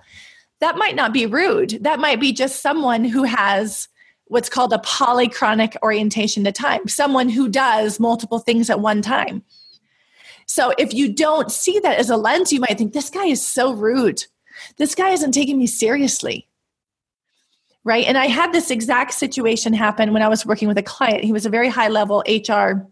that 0.61 0.77
might 0.77 0.95
not 0.95 1.13
be 1.13 1.27
rude. 1.27 1.79
That 1.83 1.99
might 1.99 2.21
be 2.21 2.33
just 2.33 2.61
someone 2.63 3.05
who 3.05 3.25
has 3.25 3.89
what's 4.27 4.49
called 4.49 4.73
a 4.73 4.79
polychronic 4.79 5.75
orientation 5.83 6.45
to 6.45 6.53
time 6.53 6.87
someone 6.87 7.29
who 7.29 7.49
does 7.49 7.99
multiple 7.99 8.39
things 8.39 8.71
at 8.71 8.81
one 8.81 9.03
time. 9.03 9.43
So 10.47 10.73
if 10.79 10.95
you 10.95 11.13
don't 11.13 11.51
see 11.51 11.79
that 11.81 11.99
as 11.99 12.11
a 12.11 12.17
lens 12.17 12.53
you 12.53 12.61
might 12.61 12.79
think 12.79 12.93
this 12.93 13.11
guy 13.11 13.25
is 13.25 13.45
so 13.45 13.73
rude. 13.73 14.25
This 14.77 14.95
guy 14.95 15.11
isn't 15.11 15.33
taking 15.33 15.59
me 15.59 15.67
seriously 15.67 16.47
right? 17.85 18.05
And 18.07 18.19
I 18.19 18.27
had 18.27 18.53
this 18.53 18.71
exact 18.71 19.15
situation 19.15 19.73
happen 19.73 20.13
when 20.13 20.23
I 20.23 20.29
was 20.29 20.45
working 20.45 20.69
with 20.69 20.79
a 20.79 20.83
client. 20.83 21.25
He 21.25 21.33
was 21.33 21.47
a 21.47 21.51
very 21.51 21.69
high 21.69 21.89
level 21.89 22.23
HR 22.29 22.87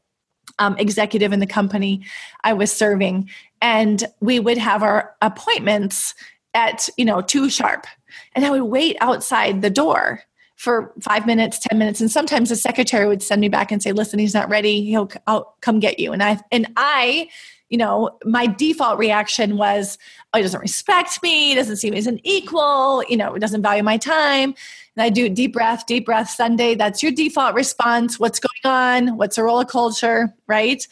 um, 0.58 0.76
executive 0.78 1.32
in 1.32 1.40
the 1.40 1.46
company 1.46 2.02
I 2.42 2.52
was 2.52 2.72
serving, 2.72 3.28
and 3.60 4.04
we 4.20 4.40
would 4.40 4.58
have 4.58 4.82
our 4.82 5.14
appointments 5.20 6.14
at 6.54 6.88
you 6.96 7.04
know 7.04 7.20
two 7.20 7.50
sharp, 7.50 7.86
and 8.34 8.44
I 8.44 8.50
would 8.50 8.62
wait 8.62 8.96
outside 9.00 9.62
the 9.62 9.70
door 9.70 10.22
for 10.56 10.92
five 11.00 11.26
minutes, 11.26 11.58
ten 11.58 11.78
minutes, 11.78 12.00
and 12.00 12.10
sometimes 12.10 12.48
the 12.48 12.56
secretary 12.56 13.06
would 13.06 13.22
send 13.22 13.40
me 13.40 13.48
back 13.48 13.70
and 13.70 13.82
say, 13.82 13.92
"Listen, 13.92 14.18
he's 14.18 14.34
not 14.34 14.48
ready. 14.48 14.84
He'll 14.84 15.10
I'll 15.26 15.54
come 15.60 15.80
get 15.80 16.00
you." 16.00 16.12
And 16.12 16.22
I 16.22 16.40
and 16.50 16.66
I 16.76 17.28
you 17.68 17.76
know, 17.76 18.18
my 18.24 18.46
default 18.46 18.98
reaction 18.98 19.56
was, 19.56 19.98
oh, 20.32 20.38
he 20.38 20.42
doesn't 20.42 20.60
respect 20.60 21.22
me, 21.22 21.54
doesn't 21.54 21.76
see 21.76 21.90
me 21.90 21.98
as 21.98 22.06
an 22.06 22.20
equal, 22.24 23.04
you 23.08 23.16
know, 23.16 23.36
doesn't 23.38 23.62
value 23.62 23.82
my 23.82 23.98
time. 23.98 24.54
And 24.96 25.02
I 25.02 25.10
do 25.10 25.28
deep 25.28 25.52
breath, 25.52 25.86
deep 25.86 26.06
breath 26.06 26.30
Sundae. 26.30 26.74
That's 26.74 27.02
your 27.02 27.12
default 27.12 27.54
response. 27.54 28.18
What's 28.18 28.40
going 28.40 28.74
on? 28.74 29.16
What's 29.16 29.38
a 29.38 29.42
roller 29.42 29.64
culture, 29.64 30.34
right? 30.46 30.86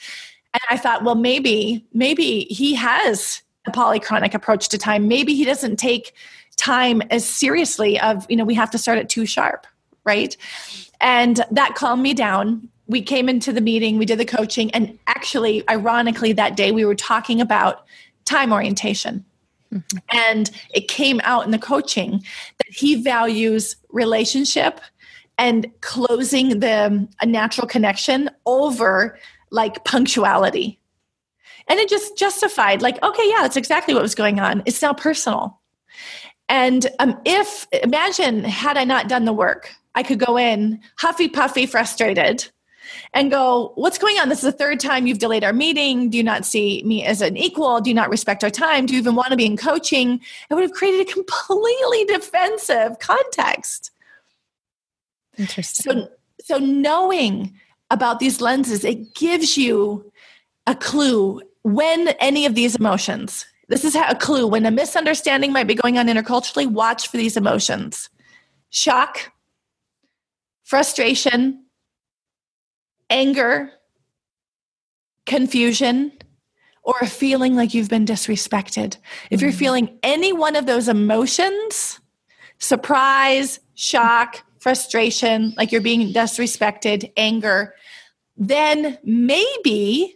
And 0.52 0.62
I 0.70 0.76
thought, 0.76 1.02
well, 1.02 1.14
maybe, 1.14 1.84
maybe 1.92 2.42
he 2.50 2.74
has 2.74 3.42
a 3.66 3.72
polychronic 3.72 4.34
approach 4.34 4.68
to 4.68 4.78
time. 4.78 5.08
Maybe 5.08 5.34
he 5.34 5.44
doesn't 5.44 5.76
take 5.76 6.12
time 6.56 7.02
as 7.10 7.26
seriously 7.28 7.98
of, 8.00 8.26
you 8.30 8.36
know, 8.36 8.44
we 8.44 8.54
have 8.54 8.70
to 8.70 8.78
start 8.78 8.98
at 8.98 9.08
two 9.08 9.26
sharp, 9.26 9.66
right? 10.04 10.36
And 11.00 11.44
that 11.50 11.74
calmed 11.74 12.02
me 12.02 12.14
down 12.14 12.68
we 12.87 13.03
came 13.03 13.29
into 13.29 13.53
the 13.53 13.61
meeting, 13.61 13.99
we 13.99 14.07
did 14.07 14.18
the 14.18 14.25
coaching, 14.25 14.70
and 14.70 14.99
actually, 15.07 15.68
ironically, 15.68 16.33
that 16.35 16.57
day 16.57 16.72
we 16.72 16.85
were 16.85 16.94
talking 16.94 17.40
about 17.40 17.85
time 18.25 18.53
orientation. 18.53 19.25
Mm-hmm. 19.72 19.99
And 20.12 20.51
it 20.72 20.88
came 20.88 21.20
out 21.25 21.44
in 21.44 21.51
the 21.51 21.59
coaching 21.59 22.22
that 22.59 22.72
he 22.72 23.03
values 23.03 23.77
relationship 23.90 24.81
and 25.38 25.70
closing 25.81 26.61
the 26.61 27.09
a 27.20 27.27
natural 27.27 27.66
connection 27.66 28.31
over 28.46 29.18
like 29.51 29.85
punctuality. 29.85 30.81
And 31.68 31.81
it 31.81 31.88
just 31.88 32.16
justified, 32.16 32.81
like, 32.81 33.03
okay, 33.03 33.29
yeah, 33.29 33.42
that's 33.42 33.57
exactly 33.57 33.92
what 33.92 34.03
was 34.03 34.14
going 34.14 34.38
on. 34.38 34.62
It's 34.66 34.81
now 34.81 34.94
personal. 34.94 35.61
And 36.49 36.87
um, 37.01 37.20
if, 37.25 37.66
imagine, 37.72 38.44
had 38.44 38.77
I 38.77 38.85
not 38.85 39.09
done 39.09 39.25
the 39.25 39.33
work, 39.33 39.75
I 39.96 40.05
could 40.05 40.20
go 40.20 40.38
in 40.38 40.81
huffy 40.96 41.29
puffy, 41.29 41.66
frustrated, 41.66 42.49
and 43.14 43.31
go, 43.31 43.72
What's 43.75 43.99
going 43.99 44.18
on? 44.18 44.29
This 44.29 44.38
is 44.38 44.44
the 44.44 44.53
third 44.53 44.81
time 44.81 45.07
you've 45.07 45.18
delayed 45.18 45.44
our 45.44 45.53
meeting. 45.53 46.11
Do 46.11 46.16
you 46.16 46.25
not 46.25 46.44
see 46.44 46.83
me 46.85 47.05
as 47.05 47.20
an 47.20 47.37
equal? 47.37 47.81
Do 47.81 47.90
you 47.90 47.94
not 47.94 48.11
respect 48.11 48.44
our 48.44 48.51
time? 48.51 48.87
Do 48.87 48.94
you 48.94 49.01
even 49.01 49.14
want 49.14 49.31
to 49.31 49.37
be 49.37 49.46
in 49.46 49.57
coaching? 49.57 50.20
It 50.51 50.55
would 50.55 50.62
have 50.62 50.72
created 50.72 51.09
a 51.09 51.12
completely 51.12 52.05
defensive 52.09 52.99
context. 52.99 53.90
Interesting. 55.38 55.92
So, 55.92 56.09
so 56.42 56.59
knowing 56.59 57.55
about 57.90 58.18
these 58.18 58.40
lenses, 58.40 58.85
it 58.85 59.14
gives 59.14 59.57
you 59.57 60.11
a 60.66 60.75
clue 60.75 61.42
when 61.62 62.09
any 62.20 62.46
of 62.46 62.55
these 62.55 62.77
emotions, 62.77 63.44
this 63.68 63.85
is 63.85 63.96
a 63.96 64.14
clue 64.14 64.46
when 64.46 64.64
a 64.66 64.70
misunderstanding 64.70 65.53
might 65.53 65.66
be 65.66 65.75
going 65.75 65.99
on 65.99 66.07
interculturally, 66.07 66.66
watch 66.66 67.09
for 67.09 67.16
these 67.16 67.37
emotions 67.37 68.09
shock, 68.70 69.33
frustration, 70.62 71.65
anger, 73.11 73.71
confusion, 75.25 76.12
or 76.83 76.95
a 77.01 77.07
feeling 77.07 77.57
like 77.57 77.75
you've 77.75 77.88
been 77.88 78.07
disrespected. 78.07 78.97
If 79.31 79.40
you're 79.40 79.51
mm-hmm. 79.51 79.59
feeling 79.59 79.99
any 80.03 80.33
one 80.33 80.55
of 80.55 80.66
those 80.66 80.88
emotions, 80.88 82.01
surprise, 82.59 83.59
shock, 83.75 84.42
frustration, 84.61 85.53
like 85.57 85.73
you're 85.73 85.81
being 85.81 86.12
disrespected, 86.12 87.12
anger, 87.16 87.75
then 88.37 88.99
maybe 89.03 90.14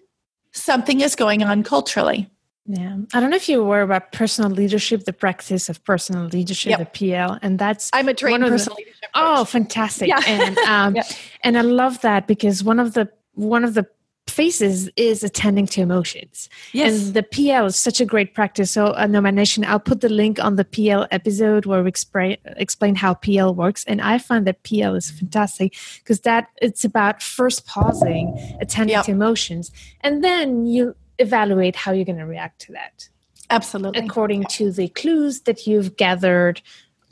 something 0.52 1.00
is 1.00 1.16
going 1.16 1.42
on 1.42 1.62
culturally. 1.62 2.30
Yeah. 2.72 2.98
I 3.12 3.20
don't 3.20 3.30
know 3.30 3.36
if 3.36 3.48
you 3.48 3.64
were 3.64 3.82
about 3.82 4.12
personal 4.12 4.50
leadership, 4.50 5.04
the 5.04 5.12
practice 5.12 5.68
of 5.68 5.82
personal 5.84 6.26
leadership, 6.26 6.70
yep. 6.70 6.78
the 6.78 7.10
PL. 7.10 7.38
And 7.42 7.58
that's 7.58 7.90
I'm 7.92 8.08
a 8.08 8.14
trained 8.14 8.42
personal 8.42 8.76
the, 8.76 8.82
leadership. 8.82 9.02
Coach. 9.02 9.10
Oh, 9.14 9.44
fantastic. 9.44 10.08
Yeah. 10.08 10.20
And 10.26 10.58
um, 10.58 10.96
yeah. 10.96 11.02
and 11.42 11.58
I 11.58 11.62
love 11.62 12.00
that 12.02 12.26
because 12.26 12.62
one 12.62 12.78
of 12.78 12.94
the 12.94 13.10
one 13.34 13.64
of 13.64 13.74
the 13.74 13.86
faces 14.28 14.88
is 14.96 15.24
attending 15.24 15.66
to 15.66 15.80
emotions. 15.80 16.48
Yes. 16.72 17.06
And 17.06 17.14
the 17.14 17.24
PL 17.24 17.66
is 17.66 17.76
such 17.76 18.00
a 18.00 18.04
great 18.04 18.34
practice. 18.34 18.70
So 18.70 18.94
uh, 18.94 19.06
Nomad 19.08 19.34
Nation, 19.34 19.64
I'll 19.64 19.80
put 19.80 20.00
the 20.00 20.08
link 20.08 20.38
on 20.38 20.54
the 20.54 20.64
PL 20.64 21.08
episode 21.10 21.66
where 21.66 21.82
we 21.82 21.88
explain 21.88 22.36
explain 22.44 22.94
how 22.94 23.14
PL 23.14 23.54
works. 23.54 23.84
And 23.84 24.00
I 24.00 24.18
find 24.18 24.46
that 24.46 24.62
PL 24.62 24.94
is 24.94 25.10
fantastic 25.10 25.74
because 25.98 26.20
that 26.20 26.46
it's 26.62 26.84
about 26.84 27.20
first 27.20 27.66
pausing, 27.66 28.56
attending 28.60 28.94
yep. 28.94 29.06
to 29.06 29.10
emotions, 29.10 29.72
and 30.02 30.22
then 30.22 30.66
you 30.66 30.94
evaluate 31.20 31.76
how 31.76 31.92
you're 31.92 32.04
going 32.04 32.18
to 32.18 32.26
react 32.26 32.60
to 32.62 32.72
that. 32.72 33.08
Absolutely. 33.50 34.04
According 34.04 34.44
to 34.44 34.72
the 34.72 34.88
clues 34.88 35.40
that 35.42 35.66
you've 35.66 35.96
gathered 35.96 36.62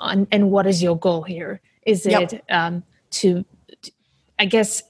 on, 0.01 0.27
and 0.31 0.51
what 0.51 0.67
is 0.67 0.83
your 0.83 0.97
goal 0.97 1.23
here? 1.23 1.61
Is 1.85 2.07
it 2.07 2.33
yep. 2.33 2.45
um, 2.51 2.85
to, 3.11 3.45
I 4.39 4.47
guess, 4.47 4.83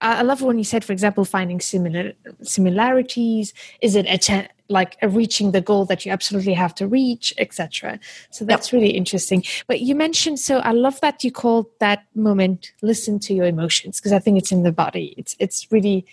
I 0.00 0.22
love 0.22 0.42
when 0.42 0.58
you 0.58 0.64
said, 0.64 0.84
for 0.84 0.92
example, 0.92 1.24
finding 1.24 1.60
similar 1.60 2.12
similarities. 2.42 3.52
Is 3.82 3.94
it 3.94 4.06
a 4.06 4.48
like 4.68 4.96
a 5.02 5.08
reaching 5.08 5.52
the 5.52 5.60
goal 5.60 5.84
that 5.84 6.04
you 6.04 6.12
absolutely 6.12 6.54
have 6.54 6.74
to 6.76 6.88
reach, 6.88 7.32
etc. 7.38 8.00
So 8.30 8.44
that's 8.44 8.68
yep. 8.68 8.80
really 8.80 8.90
interesting. 8.90 9.44
But 9.66 9.80
you 9.80 9.94
mentioned, 9.94 10.40
so 10.40 10.58
I 10.58 10.72
love 10.72 11.00
that 11.00 11.22
you 11.22 11.30
called 11.30 11.66
that 11.78 12.04
moment 12.14 12.72
"listen 12.82 13.18
to 13.20 13.34
your 13.34 13.46
emotions" 13.46 14.00
because 14.00 14.12
I 14.12 14.18
think 14.18 14.38
it's 14.38 14.50
in 14.50 14.62
the 14.62 14.72
body. 14.72 15.14
It's 15.16 15.36
it's 15.38 15.70
really 15.70 16.06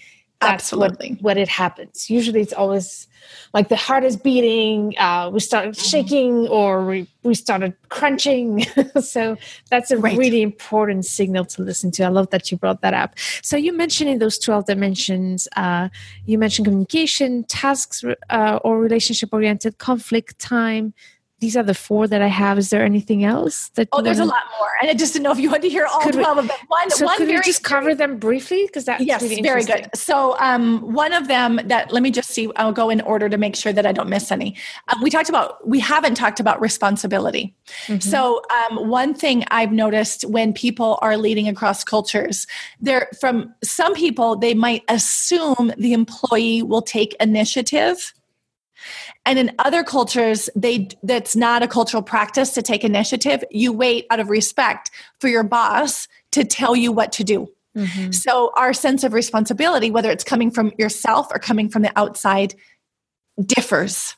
that's 0.44 0.74
Absolutely. 0.74 1.12
what 1.12 1.22
what 1.22 1.38
it 1.38 1.48
happens. 1.48 2.10
Usually, 2.10 2.42
it's 2.42 2.54
always 2.54 3.08
like 3.54 3.70
the 3.70 3.76
heart 3.76 4.04
is 4.04 4.18
beating. 4.18 4.98
Uh, 4.98 5.30
we 5.32 5.40
started 5.40 5.74
mm-hmm. 5.74 5.90
shaking, 5.90 6.48
or 6.48 6.86
we 6.86 7.08
we 7.24 7.36
started 7.36 7.74
crunching. 7.90 8.66
so 9.02 9.38
that's 9.70 9.92
a 9.92 9.98
right. 9.98 10.18
really 10.18 10.42
important 10.42 11.06
signal 11.06 11.46
to 11.46 11.62
listen 11.62 11.92
to. 11.92 12.04
I 12.04 12.10
love 12.10 12.30
that 12.32 12.52
you 12.52 12.58
brought 12.58 12.82
that 12.82 12.94
up. 12.94 13.18
So 13.42 13.58
you 13.58 13.74
mentioned 13.74 14.10
in 14.10 14.20
those 14.20 14.38
twelve 14.38 14.66
dimensions, 14.66 15.48
uh, 15.56 15.90
you 16.26 16.38
mentioned 16.38 16.66
communication, 16.66 17.44
tasks, 17.46 18.04
uh, 18.30 18.60
or 18.64 18.80
relationship 18.80 19.30
oriented, 19.34 19.78
conflict, 19.78 20.40
time, 20.40 20.94
these 21.44 21.58
are 21.58 21.64
the 21.64 21.74
four 21.74 22.08
that 22.08 22.22
I 22.22 22.28
have. 22.28 22.58
Is 22.58 22.70
there 22.70 22.84
anything 22.86 23.26
else 23.26 23.68
that? 23.76 23.90
Oh, 23.92 24.02
there's 24.02 24.20
a 24.20 24.24
lot 24.24 24.44
more, 24.58 24.70
and 24.82 24.90
I 24.90 24.94
just 24.94 25.12
didn't 25.12 25.24
know 25.24 25.34
if 25.34 25.40
you 25.40 25.50
wanted 25.50 25.64
to 25.64 25.70
hear 25.70 25.86
all 25.86 26.00
could 26.00 26.14
twelve 26.14 26.38
we, 26.38 26.44
of 26.44 26.48
them. 26.48 26.58
One, 26.70 26.90
so 26.90 27.06
one 27.06 27.18
could 27.18 27.28
very, 27.28 27.40
we 27.40 27.44
just 27.44 27.66
cover 27.66 27.94
them 27.94 28.18
briefly 28.18 28.66
because 28.66 28.86
that's 28.86 29.04
yes, 29.04 29.22
really 29.22 29.42
very 29.42 29.66
good. 29.66 29.90
So, 29.94 30.40
um, 30.40 30.94
one 30.94 31.12
of 31.12 31.28
them 31.28 31.60
that 31.66 31.92
let 31.92 32.02
me 32.02 32.12
just 32.12 32.30
see. 32.30 32.50
I'll 32.56 32.72
go 32.72 32.90
in 32.90 33.02
order 33.02 33.28
to 33.28 33.38
make 33.38 33.58
sure 33.58 33.74
that 33.74 33.86
I 33.86 33.92
don't 33.92 34.08
miss 34.08 34.32
any. 34.32 34.56
Um, 34.88 35.02
we 35.02 35.10
talked 35.10 35.28
about. 35.28 35.68
We 35.68 35.82
haven't 35.82 36.16
talked 36.16 36.40
about 36.40 36.62
responsibility. 36.62 37.54
Mm-hmm. 37.88 38.00
So, 38.00 38.42
um, 38.50 38.88
one 38.88 39.14
thing 39.14 39.44
I've 39.50 39.74
noticed 39.74 40.24
when 40.24 40.54
people 40.54 40.98
are 41.02 41.18
leading 41.18 41.50
across 41.50 41.84
cultures, 41.84 42.48
there 42.80 43.10
from 43.20 43.54
some 43.62 43.94
people 43.96 44.38
they 44.38 44.54
might 44.54 44.84
assume 44.88 45.74
the 45.78 45.92
employee 45.92 46.64
will 46.64 46.82
take 46.82 47.16
initiative 47.20 48.14
and 49.26 49.40
in 49.40 49.52
other 49.60 49.84
cultures, 49.84 50.50
they 50.56 50.90
that's 51.04 51.36
not 51.36 51.64
a 51.64 51.68
cultural 51.68 52.04
practice 52.04 52.52
to 52.52 52.62
take 52.62 52.84
initiative. 52.84 53.44
You 53.52 53.74
wait 53.74 54.06
out 54.10 54.20
of 54.20 54.30
respect 54.30 54.92
for 55.20 55.28
your 55.28 55.44
boss 55.44 56.08
to 56.32 56.44
tell 56.44 56.76
you 56.76 56.92
what 56.92 57.12
to 57.14 57.24
do. 57.24 57.50
Mm-hmm. 57.76 58.12
So 58.12 58.52
our 58.56 58.74
sense 58.74 59.04
of 59.04 59.14
responsibility, 59.14 59.90
whether 59.90 60.12
it's 60.12 60.24
coming 60.24 60.52
from 60.52 60.72
yourself 60.78 61.28
or 61.32 61.40
coming 61.40 61.70
from 61.70 61.82
the 61.82 61.92
outside, 61.98 62.54
differs. 63.44 64.16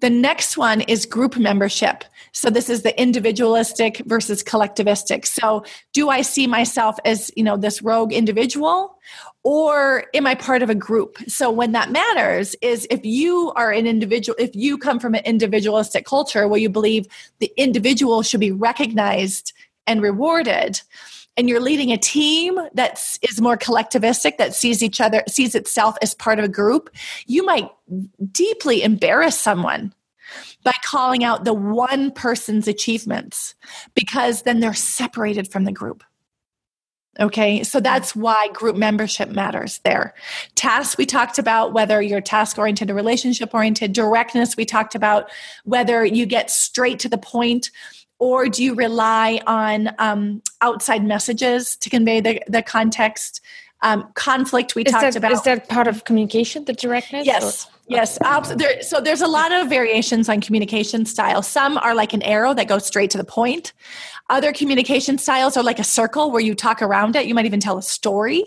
The 0.00 0.10
next 0.10 0.56
one 0.56 0.80
is 0.82 1.06
group 1.06 1.36
membership. 1.36 2.04
So 2.32 2.50
this 2.50 2.70
is 2.70 2.82
the 2.82 3.00
individualistic 3.00 3.98
versus 4.06 4.44
collectivistic. 4.44 5.26
So 5.26 5.64
do 5.92 6.08
I 6.08 6.22
see 6.22 6.46
myself 6.46 6.96
as, 7.04 7.32
you 7.36 7.42
know, 7.42 7.56
this 7.56 7.82
rogue 7.82 8.12
individual 8.12 8.96
or 9.48 10.04
am 10.12 10.26
I 10.26 10.34
part 10.34 10.62
of 10.62 10.68
a 10.68 10.74
group? 10.74 11.16
So 11.26 11.50
when 11.50 11.72
that 11.72 11.90
matters 11.90 12.54
is 12.60 12.86
if 12.90 13.02
you 13.02 13.50
are 13.56 13.72
an 13.72 13.86
individual, 13.86 14.36
if 14.38 14.54
you 14.54 14.76
come 14.76 15.00
from 15.00 15.14
an 15.14 15.24
individualistic 15.24 16.04
culture 16.04 16.46
where 16.46 16.60
you 16.60 16.68
believe 16.68 17.06
the 17.38 17.50
individual 17.56 18.22
should 18.22 18.40
be 18.40 18.52
recognized 18.52 19.54
and 19.86 20.02
rewarded, 20.02 20.82
and 21.38 21.48
you're 21.48 21.62
leading 21.62 21.92
a 21.92 21.96
team 21.96 22.58
that 22.74 23.00
is 23.22 23.40
more 23.40 23.56
collectivistic 23.56 24.36
that 24.36 24.54
sees 24.54 24.82
each 24.82 25.00
other 25.00 25.22
sees 25.26 25.54
itself 25.54 25.96
as 26.02 26.12
part 26.12 26.38
of 26.38 26.44
a 26.44 26.48
group 26.48 26.90
you 27.26 27.46
might 27.46 27.70
deeply 28.32 28.82
embarrass 28.82 29.38
someone 29.38 29.94
by 30.64 30.74
calling 30.84 31.22
out 31.22 31.44
the 31.44 31.54
one 31.54 32.10
person's 32.10 32.66
achievements 32.66 33.54
because 33.94 34.42
then 34.42 34.58
they're 34.58 34.74
separated 34.74 35.50
from 35.50 35.64
the 35.64 35.70
group 35.70 36.02
Okay, 37.20 37.64
so 37.64 37.80
that's 37.80 38.14
why 38.14 38.48
group 38.52 38.76
membership 38.76 39.28
matters 39.28 39.80
there. 39.84 40.14
Tasks, 40.54 40.96
we 40.96 41.04
talked 41.04 41.38
about 41.38 41.72
whether 41.72 42.00
you're 42.00 42.20
task 42.20 42.58
oriented 42.58 42.90
or 42.90 42.94
relationship 42.94 43.52
oriented. 43.52 43.92
Directness, 43.92 44.56
we 44.56 44.64
talked 44.64 44.94
about 44.94 45.28
whether 45.64 46.04
you 46.04 46.26
get 46.26 46.48
straight 46.50 47.00
to 47.00 47.08
the 47.08 47.18
point 47.18 47.70
or 48.18 48.48
do 48.48 48.62
you 48.62 48.74
rely 48.74 49.40
on 49.46 49.90
um, 49.98 50.42
outside 50.60 51.04
messages 51.04 51.76
to 51.76 51.90
convey 51.90 52.20
the, 52.20 52.42
the 52.48 52.62
context. 52.62 53.40
Um, 53.80 54.10
conflict, 54.14 54.74
we 54.74 54.82
is 54.82 54.90
talked 54.90 55.02
that, 55.02 55.16
about. 55.16 55.30
Is 55.30 55.42
that 55.42 55.68
part 55.68 55.86
of 55.86 56.04
communication, 56.04 56.64
the 56.64 56.72
directness? 56.72 57.24
Yes. 57.24 57.66
Or? 57.66 57.70
Yes, 57.90 58.18
there, 58.56 58.82
so 58.82 59.00
there's 59.00 59.22
a 59.22 59.26
lot 59.26 59.50
of 59.50 59.70
variations 59.70 60.28
on 60.28 60.42
communication 60.42 61.06
style. 61.06 61.42
Some 61.42 61.78
are 61.78 61.94
like 61.94 62.12
an 62.12 62.22
arrow 62.22 62.52
that 62.52 62.68
goes 62.68 62.84
straight 62.84 63.10
to 63.12 63.18
the 63.18 63.24
point. 63.24 63.72
Other 64.28 64.52
communication 64.52 65.18
styles 65.18 65.56
are 65.56 65.62
like 65.62 65.78
a 65.78 65.84
circle 65.84 66.30
where 66.30 66.42
you 66.42 66.54
talk 66.54 66.82
around 66.82 67.16
it. 67.16 67.26
You 67.26 67.34
might 67.34 67.46
even 67.46 67.60
tell 67.60 67.78
a 67.78 67.82
story. 67.82 68.44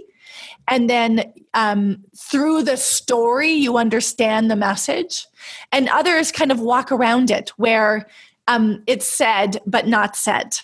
And 0.68 0.90
then 0.90 1.34
um, 1.54 2.04
through 2.16 2.64
the 2.64 2.78
story, 2.78 3.52
you 3.52 3.78
understand 3.78 4.52
the 4.52 4.56
message. 4.56 5.28
And 5.72 5.90
others 5.90 6.32
kind 6.32 6.52
of 6.52 6.60
walk 6.60 6.92
around 6.92 7.32
it 7.32 7.50
where 7.58 8.08
um, 8.48 8.84
it's 8.88 9.08
said 9.08 9.60
but 9.66 9.88
not 9.88 10.16
said. 10.16 10.60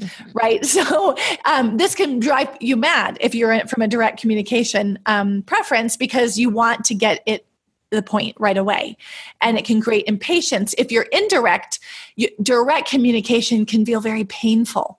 Mm-hmm. 0.00 0.30
Right. 0.32 0.64
So 0.72 1.16
um, 1.44 1.76
this 1.76 1.94
can 1.94 2.18
drive 2.18 2.48
you 2.60 2.76
mad 2.76 3.18
if 3.20 3.34
you're 3.34 3.52
in, 3.52 3.68
from 3.68 3.82
a 3.82 3.88
direct 3.88 4.20
communication 4.20 4.98
um, 5.06 5.42
preference 5.42 5.96
because 5.96 6.38
you 6.38 6.50
want 6.50 6.84
to 6.86 6.94
get 6.94 7.22
it 7.26 7.46
the 7.92 8.02
point 8.02 8.36
right 8.38 8.56
away. 8.56 8.96
And 9.40 9.58
it 9.58 9.64
can 9.64 9.80
create 9.80 10.06
impatience. 10.06 10.74
If 10.78 10.90
you're 10.90 11.06
indirect 11.12 11.78
you, 12.16 12.28
direct 12.42 12.88
communication 12.88 13.66
can 13.66 13.84
feel 13.86 14.00
very 14.00 14.24
painful. 14.24 14.98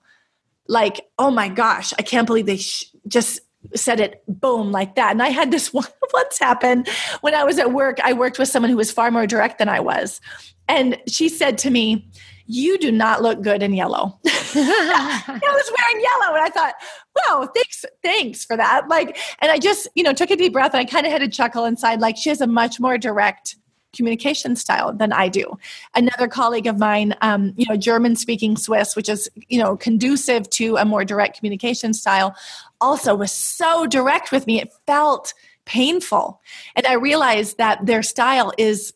Like 0.66 1.06
oh 1.18 1.30
my 1.30 1.48
gosh 1.48 1.92
i 1.98 2.02
can't 2.02 2.26
believe 2.26 2.46
they 2.46 2.56
sh- 2.56 2.86
just 3.06 3.40
said 3.74 4.00
it 4.00 4.22
boom 4.26 4.72
like 4.72 4.94
that. 4.94 5.10
And 5.10 5.22
i 5.22 5.28
had 5.28 5.50
this 5.50 5.72
one 5.74 5.86
once 6.12 6.38
happen 6.38 6.84
when 7.20 7.34
i 7.34 7.44
was 7.44 7.58
at 7.58 7.72
work 7.72 7.98
i 8.02 8.12
worked 8.12 8.38
with 8.38 8.48
someone 8.48 8.70
who 8.70 8.76
was 8.76 8.90
far 8.90 9.10
more 9.10 9.26
direct 9.26 9.58
than 9.58 9.68
i 9.68 9.80
was. 9.80 10.20
And 10.68 10.98
she 11.06 11.28
said 11.28 11.58
to 11.58 11.70
me 11.70 12.08
you 12.46 12.78
do 12.78 12.92
not 12.92 13.22
look 13.22 13.42
good 13.42 13.62
in 13.62 13.72
yellow. 13.72 14.18
I 14.26 15.40
was 15.42 15.72
wearing 15.78 16.04
yellow 16.04 16.36
and 16.36 16.44
I 16.44 16.50
thought, 16.50 16.74
wow, 17.16 17.48
thanks, 17.54 17.84
thanks 18.02 18.44
for 18.44 18.56
that. 18.56 18.88
Like, 18.88 19.16
and 19.40 19.50
I 19.50 19.58
just, 19.58 19.88
you 19.94 20.02
know, 20.02 20.12
took 20.12 20.30
a 20.30 20.36
deep 20.36 20.52
breath 20.52 20.74
and 20.74 20.80
I 20.80 20.84
kind 20.84 21.06
of 21.06 21.12
had 21.12 21.22
a 21.22 21.28
chuckle 21.28 21.64
inside, 21.64 22.00
like 22.00 22.16
she 22.16 22.28
has 22.28 22.40
a 22.40 22.46
much 22.46 22.78
more 22.78 22.98
direct 22.98 23.56
communication 23.94 24.56
style 24.56 24.92
than 24.92 25.12
I 25.12 25.28
do. 25.28 25.58
Another 25.94 26.28
colleague 26.28 26.66
of 26.66 26.78
mine, 26.78 27.14
um, 27.22 27.54
you 27.56 27.64
know, 27.68 27.76
German 27.76 28.16
speaking 28.16 28.56
Swiss, 28.56 28.96
which 28.96 29.08
is, 29.08 29.30
you 29.48 29.58
know, 29.58 29.76
conducive 29.76 30.50
to 30.50 30.76
a 30.76 30.84
more 30.84 31.04
direct 31.04 31.38
communication 31.38 31.94
style, 31.94 32.34
also 32.80 33.14
was 33.14 33.32
so 33.32 33.86
direct 33.86 34.32
with 34.32 34.46
me. 34.46 34.60
It 34.60 34.72
felt 34.86 35.32
painful. 35.64 36.40
And 36.76 36.86
I 36.86 36.94
realized 36.94 37.58
that 37.58 37.86
their 37.86 38.02
style 38.02 38.52
is 38.58 38.92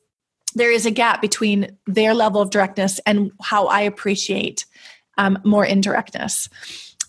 there 0.59 0.71
is 0.71 0.87
a 0.87 0.91
gap 0.91 1.21
between 1.21 1.77
their 1.87 2.15
level 2.15 2.41
of 2.41 2.51
directness 2.51 3.01
and 3.07 3.33
how 3.43 3.67
I 3.67 3.81
appreciate 3.81 4.67
um, 5.17 5.39
more 5.45 5.65
indirectness. 5.65 6.49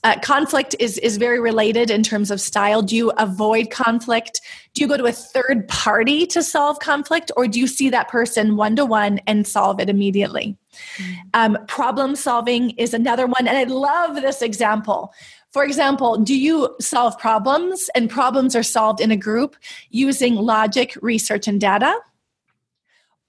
Uh, 0.03 0.17
conflict 0.21 0.75
is 0.79 0.97
is 0.99 1.17
very 1.17 1.41
related 1.41 1.91
in 1.91 2.03
terms 2.03 2.31
of 2.31 2.39
style. 2.39 2.81
Do 2.81 2.95
you 2.95 3.11
avoid 3.17 3.69
conflict? 3.69 4.39
Do 4.73 4.81
you 4.81 4.87
go 4.87 4.95
to 4.95 5.05
a 5.05 5.11
third 5.11 5.67
party 5.67 6.25
to 6.27 6.41
solve 6.41 6.79
conflict, 6.79 7.31
or 7.35 7.47
do 7.47 7.59
you 7.59 7.67
see 7.67 7.89
that 7.89 8.07
person 8.07 8.55
one 8.55 8.77
to 8.77 8.85
one 8.85 9.19
and 9.27 9.45
solve 9.45 9.81
it 9.81 9.89
immediately? 9.89 10.57
Mm-hmm. 10.97 11.13
Um, 11.33 11.57
problem 11.67 12.15
solving 12.15 12.69
is 12.71 12.93
another 12.93 13.27
one, 13.27 13.45
and 13.45 13.57
I 13.57 13.65
love 13.65 14.15
this 14.15 14.41
example. 14.41 15.13
For 15.51 15.65
example, 15.65 16.17
do 16.17 16.37
you 16.37 16.73
solve 16.79 17.19
problems, 17.19 17.89
and 17.93 18.09
problems 18.09 18.55
are 18.55 18.63
solved 18.63 19.01
in 19.01 19.11
a 19.11 19.17
group 19.17 19.57
using 19.89 20.35
logic, 20.35 20.97
research, 21.01 21.45
and 21.45 21.59
data? 21.59 21.93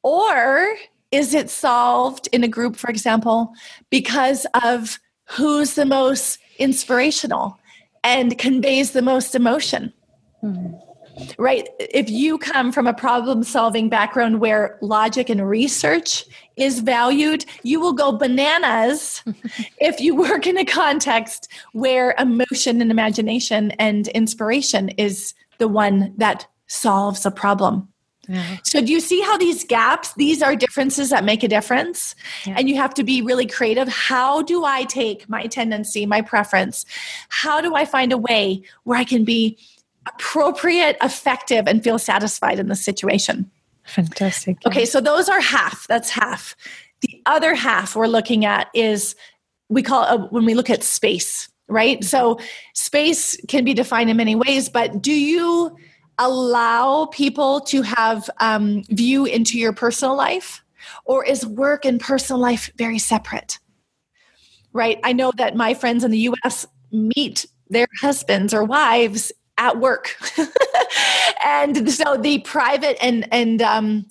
Or 0.03 0.75
is 1.11 1.35
it 1.35 1.51
solved 1.51 2.29
in 2.33 2.45
a 2.45 2.49
group, 2.49 2.77
for 2.77 2.89
example, 2.89 3.53
because 3.91 4.47
of 4.63 4.99
who's 5.25 5.75
the 5.75 5.87
most 5.87 6.39
inspirational 6.59 7.59
and 8.05 8.37
conveys 8.39 8.93
the 8.93 9.03
most 9.03 9.35
emotion? 9.35 9.93
Mm-hmm. 10.43 10.77
Right? 11.37 11.69
If 11.79 12.09
you 12.09 12.39
come 12.39 12.73
from 12.73 12.87
a 12.87 12.95
problem 12.95 13.43
solving 13.43 13.91
background 13.91 14.41
where 14.41 14.79
logic 14.81 15.29
and 15.29 15.47
research 15.47 16.25
is 16.57 16.81
valued, 16.81 17.45
you 17.63 17.79
will 17.79 17.93
go 17.93 18.13
bananas 18.13 19.23
if 19.79 20.01
you 20.01 20.15
work 20.15 20.47
in 20.47 20.57
a 20.57 20.65
context 20.65 21.49
where 21.73 22.15
emotion 22.19 22.81
and 22.81 22.91
imagination 22.91 23.73
and 23.73 24.09
inspiration 24.09 24.91
is 24.91 25.35
the 25.59 25.69
one 25.69 26.15
that 26.17 26.47
solves 26.69 27.27
a 27.27 27.31
problem. 27.31 27.89
Yeah. 28.31 28.59
So, 28.63 28.81
do 28.81 28.93
you 28.93 29.01
see 29.01 29.21
how 29.23 29.37
these 29.37 29.65
gaps, 29.65 30.15
these 30.15 30.41
are 30.41 30.55
differences 30.55 31.11
that 31.11 31.25
make 31.25 31.43
a 31.43 31.49
difference? 31.49 32.15
Yeah. 32.47 32.55
And 32.57 32.69
you 32.69 32.77
have 32.77 32.95
to 32.95 33.03
be 33.03 33.23
really 33.23 33.45
creative. 33.45 33.89
How 33.89 34.41
do 34.43 34.65
I 34.65 34.85
take 34.85 35.29
my 35.29 35.47
tendency, 35.47 36.07
my 36.07 36.23
preference? 36.23 36.87
How 37.29 37.61
do 37.61 37.75
I 37.75 37.85
find 37.85 38.13
a 38.13 38.19
way 38.19 38.63
where 38.85 38.97
I 38.97 39.03
can 39.03 39.25
be 39.25 39.59
appropriate, 40.07 40.97
effective, 41.03 41.67
and 41.67 41.83
feel 41.83 41.99
satisfied 41.99 42.61
in 42.61 42.69
the 42.69 42.77
situation? 42.77 43.51
Fantastic. 43.83 44.59
Yeah. 44.63 44.69
Okay, 44.69 44.85
so 44.85 45.01
those 45.01 45.29
are 45.29 45.41
half. 45.41 45.89
That's 45.89 46.11
half. 46.11 46.55
The 47.01 47.21
other 47.27 47.57
half 47.57 47.97
we're 47.97 48.07
looking 48.07 48.45
at 48.45 48.69
is 48.75 49.17
we 49.69 49.83
call 49.83 50.05
it 50.05 50.33
when 50.33 50.45
we 50.45 50.55
look 50.55 50.71
at 50.71 50.85
space, 50.85 51.49
right? 51.69 52.05
So, 52.05 52.39
space 52.75 53.37
can 53.49 53.65
be 53.65 53.75
defined 53.75 54.09
in 54.09 54.17
many 54.17 54.37
ways, 54.37 54.69
but 54.69 55.03
do 55.03 55.13
you 55.13 55.77
allow 56.21 57.07
people 57.07 57.61
to 57.61 57.83
have 57.83 58.31
um, 58.39 58.85
view 58.91 59.25
into 59.25 59.59
your 59.59 59.73
personal 59.73 60.17
life 60.17 60.63
or 61.05 61.25
is 61.25 61.45
work 61.45 61.85
and 61.85 62.01
personal 62.01 62.41
life 62.41 62.71
very 62.77 62.99
separate 62.99 63.59
right 64.73 65.01
i 65.03 65.13
know 65.13 65.33
that 65.37 65.57
my 65.57 65.75
friends 65.75 66.05
in 66.05 66.13
the 66.13 66.31
us 66.45 66.67
meet 66.93 67.47
their 67.69 67.87
husbands 68.01 68.53
or 68.53 68.65
wives 68.65 69.33
at 69.61 69.79
work. 69.79 70.17
and 71.45 71.91
so 71.91 72.17
the 72.17 72.41
private 72.41 72.99
and, 73.03 73.29
and, 73.33 73.63
um, 73.63 74.07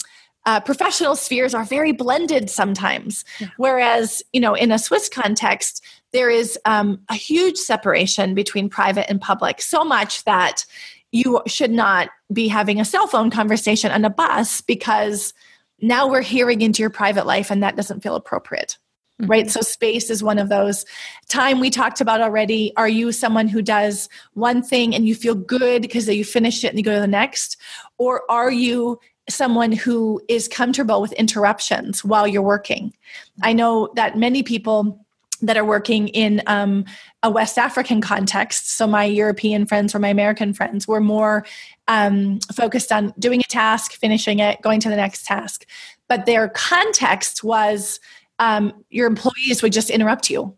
uh, 0.45 0.59
professional 0.59 1.15
spheres 1.15 1.53
are 1.53 1.65
very 1.65 1.91
blended 1.91 2.49
sometimes. 2.49 3.25
Yeah. 3.39 3.49
Whereas, 3.57 4.23
you 4.31 4.39
know, 4.39 4.53
in 4.55 4.71
a 4.71 4.79
Swiss 4.79 5.09
context, 5.09 5.83
there 6.13 6.29
is 6.29 6.57
um, 6.65 7.01
a 7.09 7.13
huge 7.13 7.57
separation 7.57 8.33
between 8.33 8.69
private 8.69 9.09
and 9.09 9.19
public, 9.19 9.61
so 9.61 9.83
much 9.83 10.23
that 10.23 10.65
you 11.11 11.41
should 11.47 11.71
not 11.71 12.09
be 12.31 12.47
having 12.47 12.79
a 12.79 12.85
cell 12.85 13.07
phone 13.07 13.29
conversation 13.29 13.91
on 13.91 14.05
a 14.05 14.09
bus 14.09 14.61
because 14.61 15.33
now 15.81 16.07
we're 16.07 16.21
hearing 16.21 16.61
into 16.61 16.81
your 16.81 16.89
private 16.89 17.25
life 17.25 17.51
and 17.51 17.63
that 17.63 17.75
doesn't 17.75 18.01
feel 18.01 18.15
appropriate. 18.15 18.77
Mm-hmm. 19.21 19.31
Right. 19.31 19.51
So, 19.51 19.61
space 19.61 20.09
is 20.09 20.23
one 20.23 20.39
of 20.39 20.47
those. 20.47 20.85
Time 21.27 21.59
we 21.59 21.69
talked 21.69 21.99
about 21.99 22.21
already. 22.21 22.71
Are 22.77 22.87
you 22.87 23.11
someone 23.11 23.49
who 23.49 23.61
does 23.61 24.07
one 24.33 24.61
thing 24.61 24.95
and 24.95 25.05
you 25.05 25.13
feel 25.13 25.35
good 25.35 25.81
because 25.81 26.07
you 26.07 26.23
finish 26.23 26.63
it 26.63 26.69
and 26.69 26.77
you 26.77 26.83
go 26.83 26.93
to 26.93 27.01
the 27.01 27.07
next? 27.07 27.57
Or 27.97 28.23
are 28.31 28.51
you 28.51 28.99
someone 29.27 29.73
who 29.73 30.21
is 30.29 30.47
comfortable 30.47 31.01
with 31.01 31.11
interruptions 31.13 32.03
while 32.05 32.27
you're 32.27 32.41
working? 32.41 32.93
I 33.41 33.51
know 33.51 33.89
that 33.95 34.17
many 34.17 34.41
people 34.41 35.05
that 35.41 35.57
are 35.57 35.65
working 35.65 36.07
in 36.09 36.41
um, 36.47 36.85
a 37.23 37.29
West 37.29 37.57
African 37.57 38.01
context. 38.01 38.71
So 38.71 38.87
my 38.87 39.05
European 39.05 39.65
friends 39.65 39.95
or 39.95 39.99
my 39.99 40.09
American 40.09 40.53
friends 40.53 40.87
were 40.87 41.01
more 41.01 41.45
um, 41.87 42.39
focused 42.53 42.91
on 42.91 43.13
doing 43.17 43.39
a 43.39 43.43
task, 43.43 43.93
finishing 43.93 44.39
it, 44.39 44.61
going 44.61 44.79
to 44.81 44.89
the 44.89 44.95
next 44.95 45.25
task. 45.25 45.65
But 46.07 46.25
their 46.25 46.49
context 46.49 47.43
was 47.43 47.99
um, 48.39 48.73
your 48.89 49.07
employees 49.07 49.61
would 49.61 49.73
just 49.73 49.89
interrupt 49.89 50.29
you. 50.29 50.55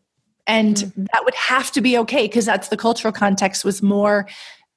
And 0.48 0.76
mm-hmm. 0.76 1.06
that 1.14 1.24
would 1.24 1.36
have 1.36 1.72
to 1.74 1.82
be 1.82 1.98
okay 2.00 2.28
because 2.28 2.46
that's 2.46 2.70
the 2.70 2.78
cultural 2.78 3.12
context 3.12 3.64
was 3.64 3.82
more 3.82 4.28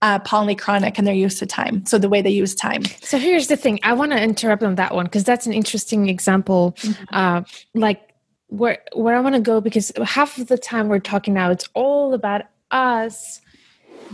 uh, 0.02 0.18
polychronic 0.18 0.98
and 0.98 1.06
their 1.06 1.14
use 1.14 1.40
of 1.40 1.48
time. 1.48 1.86
So 1.86 1.96
the 1.96 2.10
way 2.10 2.20
they 2.20 2.30
use 2.30 2.54
time. 2.54 2.84
So 3.00 3.18
here's 3.18 3.46
the 3.46 3.56
thing. 3.56 3.80
I 3.82 3.94
want 3.94 4.12
to 4.12 4.22
interrupt 4.22 4.62
on 4.62 4.74
that 4.74 4.94
one 4.94 5.06
because 5.06 5.24
that's 5.24 5.46
an 5.46 5.54
interesting 5.54 6.10
example. 6.10 6.76
Mm-hmm. 6.78 7.04
Uh, 7.10 7.42
like 7.74 8.03
where 8.48 8.78
where 8.94 9.16
I 9.16 9.20
want 9.20 9.34
to 9.34 9.40
go 9.40 9.60
because 9.60 9.92
half 10.04 10.38
of 10.38 10.48
the 10.48 10.58
time 10.58 10.88
we're 10.88 10.98
talking 10.98 11.34
now, 11.34 11.50
it's 11.50 11.68
all 11.74 12.14
about 12.14 12.42
us 12.70 13.40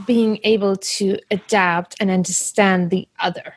being 0.07 0.39
able 0.45 0.77
to 0.77 1.19
adapt 1.31 1.97
and 2.01 2.11
understand 2.11 2.91
the 2.91 3.09
other. 3.19 3.55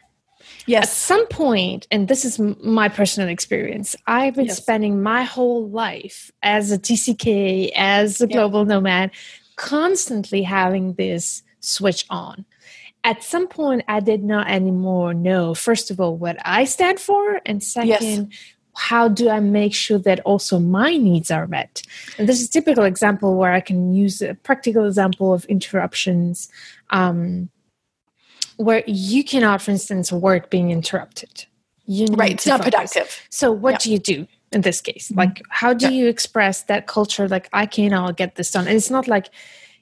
Yes. 0.66 0.84
At 0.84 0.90
some 0.90 1.28
point, 1.28 1.88
and 1.92 2.08
this 2.08 2.24
is 2.24 2.40
my 2.40 2.88
personal 2.88 3.30
experience, 3.30 3.96
I've 4.08 4.36
been 4.36 4.46
yes. 4.46 4.58
spending 4.58 5.04
my 5.04 5.24
whole 5.24 5.70
life 5.70 6.32
as 6.42 6.72
a 6.72 6.78
TCK, 6.78 7.72
as 7.76 8.22
a 8.22 8.28
global 8.28 8.62
yeah. 8.62 8.76
nomad, 8.76 9.12
constantly 9.58 10.42
having 10.42 10.94
this 10.94 11.44
switch 11.60 12.06
on. 12.10 12.46
At 13.04 13.22
some 13.22 13.48
point, 13.50 13.84
I 13.90 14.00
did 14.00 14.24
not 14.24 14.48
anymore 14.48 15.14
know, 15.14 15.54
first 15.54 15.92
of 15.92 16.00
all, 16.00 16.16
what 16.16 16.38
I 16.46 16.64
stand 16.64 17.02
for, 17.02 17.42
and 17.46 17.62
second, 17.62 17.90
yes 18.30 18.53
how 18.76 19.08
do 19.08 19.30
I 19.30 19.40
make 19.40 19.74
sure 19.74 20.00
that 20.00 20.20
also 20.22 20.60
my 20.60 20.98
needs 20.98 21.32
are 21.32 21.48
met? 21.48 21.84
And 22.18 22.28
this 22.28 22.42
is 22.42 22.48
a 22.48 22.52
typical 22.52 22.84
example 22.84 23.36
where 23.36 23.52
I 23.52 23.62
can 23.62 23.94
use 23.94 24.22
a 24.22 24.34
practical 24.36 24.86
example 24.86 25.34
of 25.34 25.46
interruptions, 25.46 26.50
um, 26.90 27.50
where 28.58 28.84
you 28.88 29.24
cannot, 29.24 29.62
for 29.62 29.72
instance, 29.72 30.12
work 30.12 30.50
being 30.50 30.72
interrupted. 30.72 31.46
You 31.86 32.06
right, 32.08 32.32
it's 32.32 32.48
not 32.48 32.62
productive. 32.62 33.22
So, 33.30 33.52
what 33.52 33.72
yeah. 33.72 33.78
do 33.80 33.92
you 33.92 34.00
do 34.00 34.28
in 34.52 34.62
this 34.62 34.80
case? 34.80 35.10
Mm-hmm. 35.10 35.20
Like, 35.20 35.42
how 35.50 35.74
do 35.74 35.86
yeah. 35.86 35.92
you 35.92 36.08
express 36.08 36.64
that 36.64 36.88
culture? 36.88 37.28
Like, 37.28 37.50
I 37.52 37.66
cannot 37.66 38.16
get 38.16 38.36
this 38.36 38.52
done. 38.52 38.68
And 38.68 38.78
it's 38.78 38.90
not 38.90 39.08
like 39.08 39.30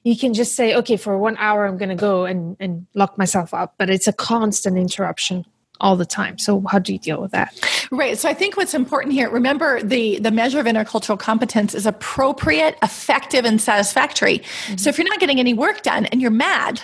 you 0.02 0.16
can 0.16 0.34
just 0.34 0.56
say, 0.56 0.74
okay, 0.74 0.96
for 0.96 1.16
one 1.16 1.36
hour, 1.38 1.64
I'm 1.64 1.78
going 1.78 1.90
to 1.90 1.94
go 1.94 2.24
and, 2.24 2.56
and 2.58 2.86
lock 2.94 3.16
myself 3.18 3.54
up, 3.54 3.74
but 3.78 3.88
it's 3.88 4.08
a 4.08 4.12
constant 4.12 4.76
interruption 4.76 5.46
all 5.82 5.96
the 5.96 6.06
time. 6.06 6.38
So 6.38 6.62
how 6.70 6.78
do 6.78 6.92
you 6.92 6.98
deal 6.98 7.20
with 7.20 7.32
that? 7.32 7.52
Right. 7.90 8.16
So 8.16 8.28
I 8.28 8.34
think 8.34 8.56
what's 8.56 8.72
important 8.72 9.12
here, 9.12 9.28
remember 9.28 9.82
the 9.82 10.18
the 10.20 10.30
measure 10.30 10.60
of 10.60 10.66
intercultural 10.66 11.18
competence 11.18 11.74
is 11.74 11.84
appropriate, 11.84 12.78
effective 12.82 13.44
and 13.44 13.60
satisfactory. 13.60 14.38
Mm-hmm. 14.38 14.76
So 14.76 14.88
if 14.88 14.96
you're 14.96 15.08
not 15.08 15.20
getting 15.20 15.40
any 15.40 15.52
work 15.52 15.82
done 15.82 16.06
and 16.06 16.22
you're 16.22 16.30
mad, 16.30 16.80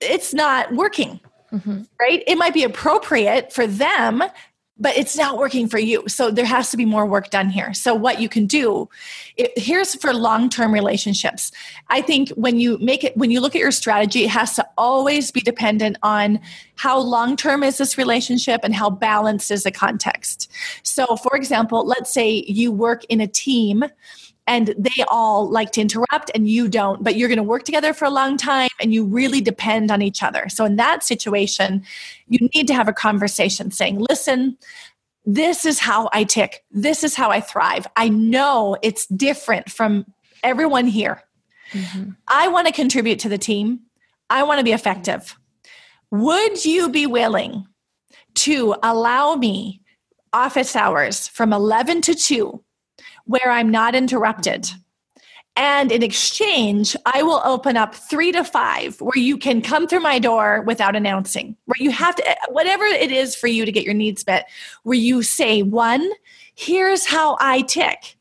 it's 0.00 0.34
not 0.34 0.74
working. 0.74 1.20
Mm-hmm. 1.52 1.82
Right? 2.00 2.24
It 2.26 2.36
might 2.36 2.54
be 2.54 2.64
appropriate 2.64 3.52
for 3.52 3.66
them 3.66 4.24
but 4.78 4.96
it's 4.96 5.16
not 5.16 5.38
working 5.38 5.68
for 5.68 5.78
you. 5.78 6.02
So 6.08 6.30
there 6.30 6.44
has 6.44 6.70
to 6.70 6.76
be 6.76 6.84
more 6.84 7.06
work 7.06 7.30
done 7.30 7.48
here. 7.48 7.72
So 7.74 7.94
what 7.94 8.20
you 8.20 8.28
can 8.28 8.46
do, 8.46 8.88
it, 9.36 9.52
here's 9.56 9.94
for 9.94 10.12
long-term 10.12 10.74
relationships. 10.74 11.52
I 11.88 12.00
think 12.00 12.30
when 12.30 12.58
you 12.58 12.78
make 12.78 13.04
it, 13.04 13.16
when 13.16 13.30
you 13.30 13.40
look 13.40 13.54
at 13.54 13.60
your 13.60 13.70
strategy, 13.70 14.24
it 14.24 14.30
has 14.30 14.56
to 14.56 14.66
always 14.76 15.30
be 15.30 15.40
dependent 15.40 15.96
on 16.02 16.40
how 16.74 16.98
long-term 16.98 17.62
is 17.62 17.78
this 17.78 17.96
relationship 17.96 18.62
and 18.64 18.74
how 18.74 18.90
balanced 18.90 19.52
is 19.52 19.62
the 19.62 19.70
context. 19.70 20.50
So 20.82 21.16
for 21.16 21.36
example, 21.36 21.86
let's 21.86 22.12
say 22.12 22.44
you 22.48 22.72
work 22.72 23.04
in 23.04 23.20
a 23.20 23.28
team 23.28 23.84
and 24.46 24.74
they 24.76 25.04
all 25.08 25.48
like 25.48 25.72
to 25.72 25.80
interrupt 25.80 26.30
and 26.34 26.48
you 26.48 26.68
don't 26.68 27.02
but 27.02 27.16
you're 27.16 27.28
going 27.28 27.38
to 27.38 27.42
work 27.42 27.64
together 27.64 27.92
for 27.92 28.04
a 28.04 28.10
long 28.10 28.36
time 28.36 28.70
and 28.80 28.92
you 28.92 29.04
really 29.04 29.40
depend 29.40 29.90
on 29.90 30.02
each 30.02 30.22
other. 30.22 30.48
So 30.48 30.64
in 30.64 30.76
that 30.76 31.02
situation 31.02 31.84
you 32.28 32.48
need 32.54 32.66
to 32.68 32.74
have 32.74 32.88
a 32.88 32.92
conversation 32.92 33.70
saying 33.70 34.04
listen 34.08 34.56
this 35.26 35.64
is 35.64 35.78
how 35.78 36.10
i 36.12 36.24
tick. 36.24 36.64
This 36.70 37.02
is 37.02 37.14
how 37.14 37.30
i 37.30 37.40
thrive. 37.40 37.86
I 37.96 38.08
know 38.08 38.76
it's 38.82 39.06
different 39.06 39.70
from 39.70 40.06
everyone 40.42 40.86
here. 40.86 41.22
Mm-hmm. 41.72 42.10
i 42.28 42.46
want 42.48 42.66
to 42.66 42.72
contribute 42.72 43.18
to 43.20 43.28
the 43.28 43.38
team. 43.38 43.80
I 44.30 44.42
want 44.42 44.58
to 44.58 44.64
be 44.64 44.72
effective. 44.72 45.36
Would 46.10 46.64
you 46.64 46.90
be 46.90 47.06
willing 47.06 47.66
to 48.34 48.76
allow 48.82 49.34
me 49.34 49.80
office 50.32 50.76
hours 50.76 51.28
from 51.28 51.52
11 51.52 52.02
to 52.02 52.14
2 52.14 52.62
where 53.24 53.50
I'm 53.50 53.70
not 53.70 53.94
interrupted. 53.94 54.70
And 55.56 55.92
in 55.92 56.02
exchange, 56.02 56.96
I 57.06 57.22
will 57.22 57.40
open 57.44 57.76
up 57.76 57.94
three 57.94 58.32
to 58.32 58.42
five 58.42 59.00
where 59.00 59.16
you 59.18 59.38
can 59.38 59.62
come 59.62 59.86
through 59.86 60.00
my 60.00 60.18
door 60.18 60.62
without 60.62 60.96
announcing, 60.96 61.56
where 61.66 61.76
you 61.78 61.92
have 61.92 62.16
to, 62.16 62.28
eh, 62.28 62.34
whatever 62.48 62.84
it 62.84 63.12
is 63.12 63.36
for 63.36 63.46
you 63.46 63.64
to 63.64 63.70
get 63.70 63.84
your 63.84 63.94
needs 63.94 64.26
met, 64.26 64.48
where 64.82 64.98
you 64.98 65.22
say, 65.22 65.62
one, 65.62 66.10
here's 66.56 67.06
how 67.06 67.36
I 67.40 67.62
tick. 67.62 68.16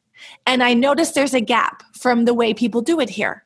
And 0.45 0.62
I 0.62 0.76
notice 0.76 1.12
there's 1.12 1.34
a 1.34 1.41
gap 1.41 1.84
from 1.95 2.26
the 2.26 2.36
way 2.36 2.54
people 2.54 2.82
do 2.82 2.99
it 2.99 3.10
here. 3.10 3.43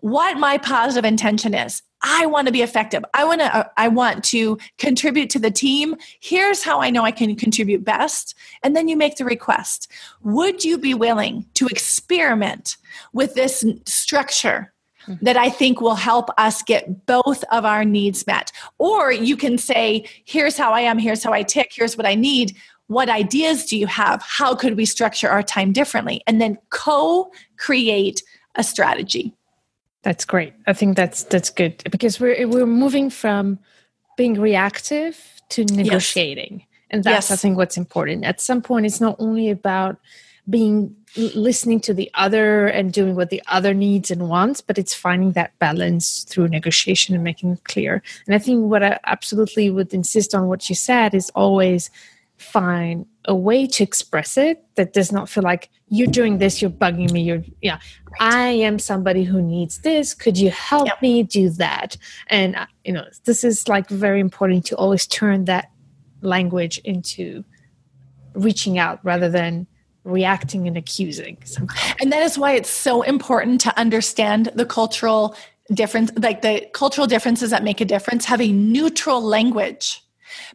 What 0.00 0.38
my 0.38 0.58
positive 0.58 1.04
intention 1.04 1.54
is. 1.54 1.82
I 2.02 2.26
want 2.26 2.46
to 2.46 2.52
be 2.52 2.62
effective. 2.62 3.04
I 3.14 3.24
want 3.24 3.40
to 3.40 3.54
uh, 3.54 3.64
I 3.76 3.88
want 3.88 4.24
to 4.24 4.58
contribute 4.78 5.30
to 5.30 5.38
the 5.38 5.50
team. 5.50 5.96
Here's 6.20 6.62
how 6.62 6.80
I 6.80 6.90
know 6.90 7.04
I 7.04 7.10
can 7.10 7.34
contribute 7.34 7.84
best. 7.84 8.34
And 8.62 8.76
then 8.76 8.88
you 8.88 8.96
make 8.96 9.16
the 9.16 9.24
request. 9.24 9.90
Would 10.22 10.64
you 10.64 10.78
be 10.78 10.94
willing 10.94 11.46
to 11.54 11.66
experiment 11.66 12.76
with 13.12 13.34
this 13.34 13.64
structure 13.84 14.72
mm-hmm. 15.06 15.24
that 15.24 15.36
I 15.36 15.50
think 15.50 15.80
will 15.80 15.96
help 15.96 16.28
us 16.38 16.62
get 16.62 17.06
both 17.06 17.42
of 17.50 17.64
our 17.64 17.84
needs 17.84 18.26
met? 18.26 18.52
Or 18.78 19.10
you 19.12 19.36
can 19.36 19.58
say, 19.58 20.04
here's 20.24 20.56
how 20.56 20.72
I 20.72 20.80
am, 20.82 20.98
here's 20.98 21.24
how 21.24 21.32
I 21.32 21.42
tick, 21.42 21.72
here's 21.74 21.96
what 21.96 22.06
I 22.06 22.14
need. 22.14 22.56
What 22.86 23.10
ideas 23.10 23.66
do 23.66 23.76
you 23.76 23.86
have? 23.86 24.22
How 24.22 24.54
could 24.54 24.76
we 24.76 24.86
structure 24.86 25.28
our 25.28 25.42
time 25.42 25.72
differently? 25.72 26.22
And 26.26 26.40
then 26.40 26.58
co 26.70 27.30
create 27.58 28.22
a 28.54 28.64
strategy. 28.64 29.34
That's 30.08 30.24
great. 30.24 30.54
I 30.66 30.72
think 30.72 30.96
that's 30.96 31.24
that's 31.24 31.50
good 31.50 31.82
because 31.90 32.18
we're 32.18 32.48
we're 32.48 32.64
moving 32.64 33.10
from 33.10 33.58
being 34.16 34.40
reactive 34.40 35.20
to 35.50 35.66
negotiating. 35.66 36.60
Yes. 36.60 36.68
And 36.90 37.04
that's 37.04 37.28
yes. 37.28 37.30
I 37.30 37.36
think 37.36 37.58
what's 37.58 37.76
important. 37.76 38.24
At 38.24 38.40
some 38.40 38.62
point 38.62 38.86
it's 38.86 39.02
not 39.02 39.16
only 39.18 39.50
about 39.50 39.98
being 40.48 40.96
listening 41.14 41.80
to 41.80 41.92
the 41.92 42.10
other 42.14 42.68
and 42.68 42.90
doing 42.90 43.16
what 43.16 43.28
the 43.28 43.42
other 43.48 43.74
needs 43.74 44.10
and 44.10 44.30
wants, 44.30 44.62
but 44.62 44.78
it's 44.78 44.94
finding 44.94 45.32
that 45.32 45.52
balance 45.58 46.24
through 46.24 46.48
negotiation 46.48 47.14
and 47.14 47.22
making 47.22 47.52
it 47.52 47.64
clear. 47.64 48.02
And 48.24 48.34
I 48.34 48.38
think 48.38 48.64
what 48.70 48.82
I 48.82 48.98
absolutely 49.04 49.68
would 49.68 49.92
insist 49.92 50.34
on 50.34 50.46
what 50.46 50.70
you 50.70 50.74
said 50.74 51.12
is 51.12 51.28
always 51.34 51.90
find 52.38 53.04
a 53.28 53.34
way 53.34 53.66
to 53.66 53.84
express 53.84 54.36
it 54.36 54.64
that 54.74 54.94
does 54.94 55.12
not 55.12 55.28
feel 55.28 55.44
like 55.44 55.68
you're 55.88 56.08
doing 56.08 56.38
this 56.38 56.60
you're 56.60 56.70
bugging 56.70 57.12
me 57.12 57.20
you're 57.20 57.44
yeah 57.62 57.78
right. 58.10 58.20
i 58.20 58.48
am 58.48 58.78
somebody 58.78 59.22
who 59.22 59.40
needs 59.40 59.78
this 59.78 60.14
could 60.14 60.36
you 60.36 60.50
help 60.50 60.86
yep. 60.86 61.00
me 61.00 61.22
do 61.22 61.50
that 61.50 61.96
and 62.28 62.56
uh, 62.56 62.66
you 62.84 62.92
know 62.92 63.04
this 63.24 63.44
is 63.44 63.68
like 63.68 63.88
very 63.88 64.18
important 64.18 64.64
to 64.64 64.74
always 64.76 65.06
turn 65.06 65.44
that 65.44 65.70
language 66.22 66.78
into 66.78 67.44
reaching 68.32 68.78
out 68.78 68.98
rather 69.04 69.28
than 69.28 69.66
reacting 70.04 70.66
and 70.66 70.78
accusing 70.78 71.36
and 72.00 72.10
that 72.10 72.22
is 72.22 72.38
why 72.38 72.52
it's 72.52 72.70
so 72.70 73.02
important 73.02 73.60
to 73.60 73.78
understand 73.78 74.50
the 74.54 74.64
cultural 74.64 75.36
difference 75.74 76.10
like 76.16 76.40
the 76.40 76.66
cultural 76.72 77.06
differences 77.06 77.50
that 77.50 77.62
make 77.62 77.80
a 77.80 77.84
difference 77.84 78.24
have 78.24 78.40
a 78.40 78.50
neutral 78.52 79.20
language 79.20 80.02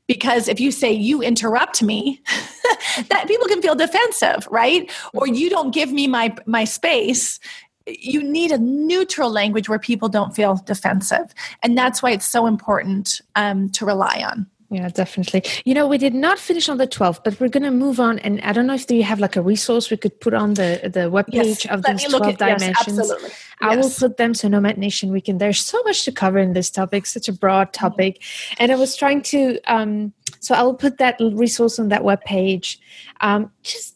because 0.08 0.48
if 0.48 0.60
you 0.60 0.72
say 0.72 0.92
you 0.92 1.22
interrupt 1.22 1.82
me 1.82 2.22
that 3.10 3.26
people 3.28 3.48
can 3.48 3.62
feel 3.62 3.76
defensive 3.76 4.48
right 4.52 4.92
or 5.14 5.28
you 5.28 5.50
don't 5.50 5.74
give 5.74 5.92
me 5.92 6.08
my 6.08 6.36
my 6.46 6.64
space 6.64 7.40
you 7.86 8.24
need 8.24 8.52
a 8.52 8.58
neutral 8.58 9.30
language 9.30 9.68
where 9.68 9.80
people 9.80 10.10
don't 10.10 10.36
feel 10.36 10.56
defensive. 10.66 11.34
And 11.62 11.78
that's 11.78 12.02
why 12.02 12.12
it's 12.12 12.26
so 12.26 12.46
important 12.46 13.22
um, 13.36 13.70
to 13.72 13.86
rely 13.86 14.24
on. 14.26 14.48
Yeah, 14.74 14.90
definitely. 14.90 15.44
You 15.66 15.76
know, 15.76 15.88
we 15.88 16.00
did 16.00 16.16
not 16.16 16.40
finish 16.40 16.68
on 16.68 16.78
the 16.78 16.88
12th, 16.88 17.24
but 17.24 17.40
we're 17.40 17.48
going 17.48 17.62
to 17.62 17.70
move 17.70 18.00
on. 18.00 18.18
And 18.20 18.42
I 18.42 18.54
don't 18.54 18.66
know 18.66 18.74
if 18.74 18.90
you 18.90 19.04
have 19.04 19.20
like 19.20 19.36
a 19.36 19.42
resource 19.42 19.92
we 19.92 19.98
could 19.98 20.20
put 20.20 20.34
on 20.34 20.56
the 20.56 20.80
the 20.92 21.12
webpage 21.12 21.66
yes. 21.66 21.66
of 21.68 21.84
these 21.84 22.04
12 22.06 22.24
at, 22.24 22.38
dimensions. 22.40 22.98
Yes, 22.98 23.12
absolutely. 23.12 23.30
I 23.62 23.76
yes. 23.76 23.84
will 23.84 24.10
put 24.10 24.18
them 24.18 24.34
so 24.34 24.48
Nomad 24.48 24.80
Nation 24.80 25.12
we 25.12 25.22
can. 25.22 25.38
There's 25.38 25.60
so 25.60 25.80
much 25.84 26.06
to 26.06 26.12
cover 26.12 26.40
in 26.40 26.54
this 26.54 26.72
topic, 26.72 27.06
such 27.06 27.30
a 27.30 27.34
broad 27.34 27.68
mm-hmm. 27.68 27.86
topic. 27.86 28.24
And 28.58 28.72
I 28.72 28.76
was 28.76 28.96
trying 28.96 29.22
to, 29.34 29.60
um, 29.68 30.12
so 30.40 30.56
I 30.56 30.64
will 30.64 30.74
put 30.74 30.98
that 30.98 31.18
resource 31.20 31.78
on 31.78 31.90
that 31.90 32.02
webpage. 32.02 32.78
Um, 33.22 33.52
just 33.62 33.96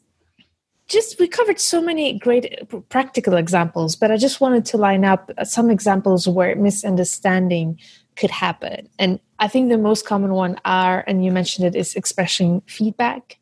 just 0.88 1.19
we 1.19 1.28
covered 1.28 1.59
so 1.59 1.82
many 1.82 2.17
great 2.17 2.61
practical 2.88 3.36
examples 3.36 3.97
but 3.97 4.09
i 4.09 4.15
just 4.15 4.39
wanted 4.39 4.63
to 4.63 4.78
line 4.78 5.03
up 5.03 5.30
some 5.43 5.69
examples 5.69 6.30
where 6.30 6.55
misunderstanding 6.55 7.78
could 8.18 8.32
happen. 8.32 8.89
And 8.99 9.20
I 9.39 9.47
think 9.47 9.70
the 9.70 9.78
most 9.78 10.05
common 10.05 10.34
one 10.34 10.59
are, 10.65 11.03
and 11.07 11.24
you 11.24 11.32
mentioned 11.32 11.68
it, 11.68 11.76
is 11.76 11.95
expressing 11.95 12.61
feedback, 12.65 13.38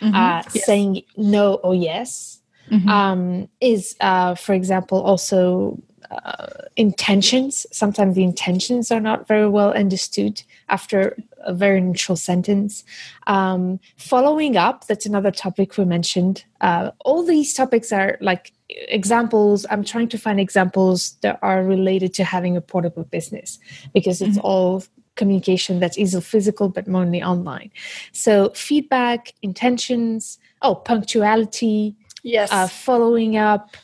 mm-hmm. 0.00 0.14
uh, 0.14 0.42
yes. 0.54 0.66
saying 0.66 1.02
no 1.16 1.54
or 1.54 1.74
yes. 1.74 2.40
Mm-hmm. 2.70 2.88
Um, 2.88 3.48
is, 3.60 3.96
uh, 4.00 4.36
for 4.36 4.52
example, 4.52 5.02
also 5.02 5.82
uh, 6.10 6.46
intentions. 6.76 7.66
Sometimes 7.72 8.16
the 8.16 8.24
intentions 8.24 8.90
are 8.90 9.00
not 9.00 9.28
very 9.28 9.48
well 9.48 9.72
understood 9.72 10.42
after 10.68 11.16
a 11.38 11.54
very 11.54 11.80
neutral 11.80 12.16
sentence. 12.16 12.84
Um, 13.26 13.80
following 13.96 14.56
up, 14.56 14.86
that's 14.86 15.06
another 15.06 15.30
topic 15.30 15.76
we 15.76 15.84
mentioned. 15.84 16.44
Uh, 16.60 16.90
all 17.04 17.24
these 17.24 17.54
topics 17.54 17.92
are 17.92 18.18
like 18.20 18.52
examples 18.88 19.66
i'm 19.70 19.82
trying 19.82 20.08
to 20.08 20.16
find 20.16 20.38
examples 20.38 21.12
that 21.22 21.38
are 21.42 21.64
related 21.64 22.14
to 22.14 22.22
having 22.22 22.56
a 22.56 22.60
portable 22.60 23.04
business 23.04 23.58
because 23.94 24.22
it's 24.22 24.36
mm-hmm. 24.36 24.46
all 24.46 24.84
communication 25.16 25.80
that's 25.80 25.98
either 25.98 26.20
physical 26.20 26.68
but 26.68 26.86
mainly 26.86 27.22
online 27.22 27.70
so 28.12 28.50
feedback 28.50 29.34
intentions 29.42 30.38
oh 30.62 30.74
punctuality 30.74 31.96
yes 32.22 32.50
uh, 32.52 32.68
following 32.68 33.36
up 33.36 33.76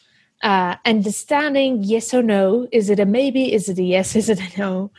uh, 0.47 0.77
understanding 0.85 1.83
yes 1.83 2.15
or 2.15 2.23
no 2.23 2.69
is 2.71 2.89
it 2.89 3.01
a 3.01 3.05
maybe 3.05 3.53
is 3.53 3.69
it 3.69 3.79
a 3.79 3.83
yes 3.83 4.15
is 4.21 4.29
it 4.29 4.41
a 4.41 4.59
no 4.59 4.91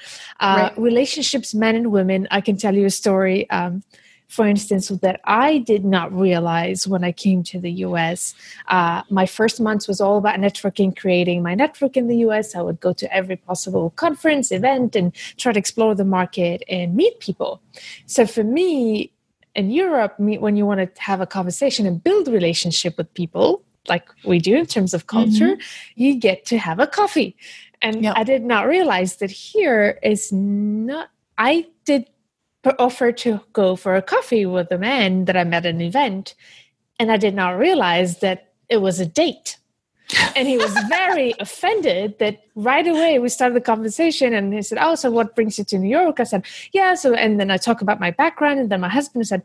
uh, 0.42 0.70
right. 0.70 0.78
relationships 0.78 1.56
men 1.56 1.74
and 1.76 1.92
women 1.92 2.28
i 2.32 2.42
can 2.42 2.58
tell 2.58 2.76
you 2.76 2.86
a 2.86 2.96
story 3.04 3.50
um, 3.50 3.82
for 4.28 4.46
instance, 4.46 4.90
that 4.90 5.22
I 5.24 5.60
did 5.60 5.86
not 5.86 6.12
realize 6.12 6.86
when 6.86 7.04
I 7.04 7.12
came 7.14 7.44
to 7.44 7.60
the 7.60 7.72
US. 7.86 8.36
Uh, 8.68 9.02
my 9.10 9.26
first 9.26 9.62
months 9.62 9.88
was 9.88 10.02
all 10.02 10.18
about 10.18 10.38
networking, 10.38 10.96
creating 10.96 11.42
my 11.42 11.56
network 11.56 11.96
in 11.96 12.08
the 12.08 12.18
US. 12.28 12.54
I 12.54 12.62
would 12.62 12.80
go 12.82 12.92
to 12.94 13.14
every 13.14 13.38
possible 13.38 13.92
conference, 13.92 14.52
event, 14.52 14.96
and 14.96 15.14
try 15.38 15.54
to 15.54 15.60
explore 15.60 15.96
the 15.96 16.06
market 16.06 16.62
and 16.68 16.94
meet 16.94 17.20
people. 17.22 17.62
So 18.06 18.28
for 18.28 18.44
me, 18.44 19.14
in 19.56 19.72
Europe, 19.72 20.16
when 20.20 20.56
you 20.56 20.66
want 20.66 20.82
to 20.82 21.02
have 21.02 21.22
a 21.22 21.26
conversation 21.26 21.88
and 21.88 22.04
build 22.04 22.28
relationship 22.28 22.98
with 22.98 23.12
people, 23.14 23.64
like 23.90 24.08
we 24.26 24.40
do 24.40 24.56
in 24.56 24.66
terms 24.66 24.94
of 24.94 25.08
culture, 25.08 25.56
mm-hmm. 25.56 26.02
you 26.02 26.16
get 26.16 26.46
to 26.48 26.58
have 26.58 26.80
a 26.80 26.88
coffee. 26.88 27.36
And 27.82 28.04
yep. 28.04 28.16
I 28.18 28.24
did 28.24 28.44
not 28.44 28.68
realize 28.68 29.18
that 29.18 29.32
here 29.32 30.00
is 30.02 30.32
not, 30.32 31.10
I 31.38 31.68
did 31.86 32.10
offer 32.80 33.12
to 33.12 33.40
go 33.54 33.76
for 33.76 33.96
a 33.96 34.02
coffee 34.02 34.46
with 34.46 34.72
a 34.72 34.78
man 34.78 35.26
that 35.26 35.38
I 35.38 35.44
met 35.44 35.66
at 35.66 35.76
an 35.76 35.82
event, 35.82 36.36
and 37.00 37.12
I 37.12 37.18
did 37.18 37.36
not 37.36 37.58
realize 37.58 38.20
that 38.20 38.54
it 38.70 38.78
was 38.78 39.00
a 39.00 39.06
date. 39.06 39.58
and 40.36 40.48
he 40.48 40.58
was 40.58 40.74
very 40.90 41.34
offended 41.40 42.18
that 42.20 42.42
right 42.56 42.88
away 42.88 43.20
we 43.20 43.30
started 43.30 43.56
the 43.56 43.62
conversation 43.62 44.34
and 44.34 44.54
he 44.54 44.62
said, 44.62 44.78
Oh, 44.80 44.96
so 44.96 45.12
what 45.12 45.36
brings 45.36 45.58
you 45.58 45.66
to 45.66 45.78
New 45.78 45.90
York? 45.90 46.20
I 46.20 46.24
said, 46.24 46.46
Yeah. 46.72 46.96
So, 46.96 47.14
and 47.14 47.40
then 47.40 47.52
I 47.52 47.58
talk 47.58 47.82
about 47.82 48.00
my 48.00 48.12
background. 48.12 48.60
And 48.60 48.70
then 48.70 48.80
my 48.80 48.90
husband 48.90 49.28
said, 49.28 49.44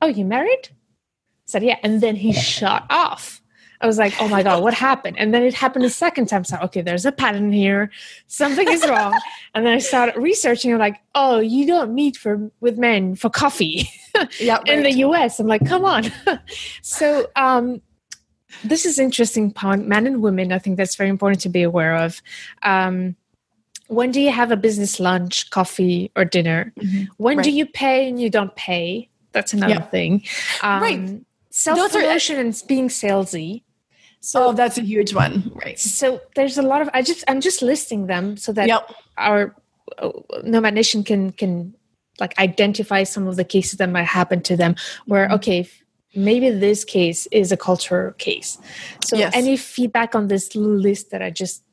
Oh, 0.00 0.06
you 0.06 0.24
married? 0.24 0.68
I 0.70 1.46
said, 1.46 1.62
Yeah. 1.62 1.76
And 1.82 2.00
then 2.00 2.16
he 2.16 2.32
shut 2.32 2.84
off. 2.88 3.39
I 3.80 3.86
was 3.86 3.96
like, 3.96 4.14
oh 4.20 4.28
my 4.28 4.42
God, 4.42 4.62
what 4.62 4.74
happened? 4.74 5.18
And 5.18 5.32
then 5.32 5.42
it 5.42 5.54
happened 5.54 5.84
a 5.84 5.90
second 5.90 6.26
time. 6.26 6.44
So, 6.44 6.58
okay, 6.64 6.82
there's 6.82 7.06
a 7.06 7.12
pattern 7.12 7.50
here. 7.50 7.90
Something 8.26 8.68
is 8.68 8.86
wrong. 8.86 9.18
and 9.54 9.64
then 9.64 9.74
I 9.74 9.78
started 9.78 10.16
researching. 10.16 10.72
I'm 10.72 10.78
like, 10.78 11.00
oh, 11.14 11.38
you 11.38 11.66
don't 11.66 11.94
meet 11.94 12.16
for 12.16 12.50
with 12.60 12.78
men 12.78 13.14
for 13.14 13.30
coffee 13.30 13.88
yeah, 14.38 14.56
right. 14.56 14.68
in 14.68 14.82
the 14.82 14.92
US. 15.06 15.40
I'm 15.40 15.46
like, 15.46 15.64
come 15.66 15.84
on. 15.84 16.12
so, 16.82 17.28
um, 17.36 17.80
this 18.64 18.84
is 18.84 18.98
interesting 18.98 19.52
point. 19.52 19.88
Men 19.88 20.06
and 20.06 20.22
women, 20.22 20.52
I 20.52 20.58
think 20.58 20.76
that's 20.76 20.96
very 20.96 21.08
important 21.08 21.40
to 21.42 21.48
be 21.48 21.62
aware 21.62 21.96
of. 21.96 22.20
Um, 22.62 23.16
when 23.86 24.10
do 24.10 24.20
you 24.20 24.30
have 24.30 24.52
a 24.52 24.56
business 24.56 25.00
lunch, 25.00 25.50
coffee, 25.50 26.12
or 26.14 26.24
dinner? 26.24 26.72
Mm-hmm. 26.78 27.04
When 27.16 27.38
right. 27.38 27.44
do 27.44 27.50
you 27.50 27.66
pay 27.66 28.08
and 28.08 28.20
you 28.20 28.28
don't 28.28 28.54
pay? 28.56 29.08
That's 29.32 29.52
another 29.52 29.74
yeah. 29.74 29.80
thing. 29.80 30.24
Um, 30.62 30.82
right. 30.82 31.20
Self 31.50 31.92
promotion 31.92 32.38
and 32.38 32.62
being 32.68 32.88
salesy. 32.88 33.62
So 34.20 34.48
oh, 34.48 34.52
that's 34.52 34.76
a 34.76 34.82
huge 34.82 35.14
one, 35.14 35.50
right? 35.54 35.78
So 35.78 36.20
there's 36.36 36.58
a 36.58 36.62
lot 36.62 36.82
of 36.82 36.90
I 36.92 37.02
just 37.02 37.24
I'm 37.26 37.40
just 37.40 37.62
listing 37.62 38.06
them 38.06 38.36
so 38.36 38.52
that 38.52 38.68
yep. 38.68 38.90
our 39.16 39.54
uh, 39.98 40.10
Nomad 40.44 40.74
Nation 40.74 41.02
can 41.04 41.32
can 41.32 41.74
like 42.20 42.38
identify 42.38 43.04
some 43.04 43.26
of 43.26 43.36
the 43.36 43.44
cases 43.44 43.78
that 43.78 43.88
might 43.88 44.04
happen 44.04 44.42
to 44.42 44.56
them. 44.56 44.74
Where 45.06 45.24
mm-hmm. 45.24 45.34
okay, 45.34 45.68
maybe 46.14 46.50
this 46.50 46.84
case 46.84 47.26
is 47.32 47.50
a 47.50 47.56
culture 47.56 48.14
case. 48.18 48.58
So 49.04 49.16
yes. 49.16 49.34
any 49.34 49.56
feedback 49.56 50.14
on 50.14 50.28
this 50.28 50.54
list 50.54 51.10
that 51.10 51.22
I 51.22 51.30
just 51.30 51.64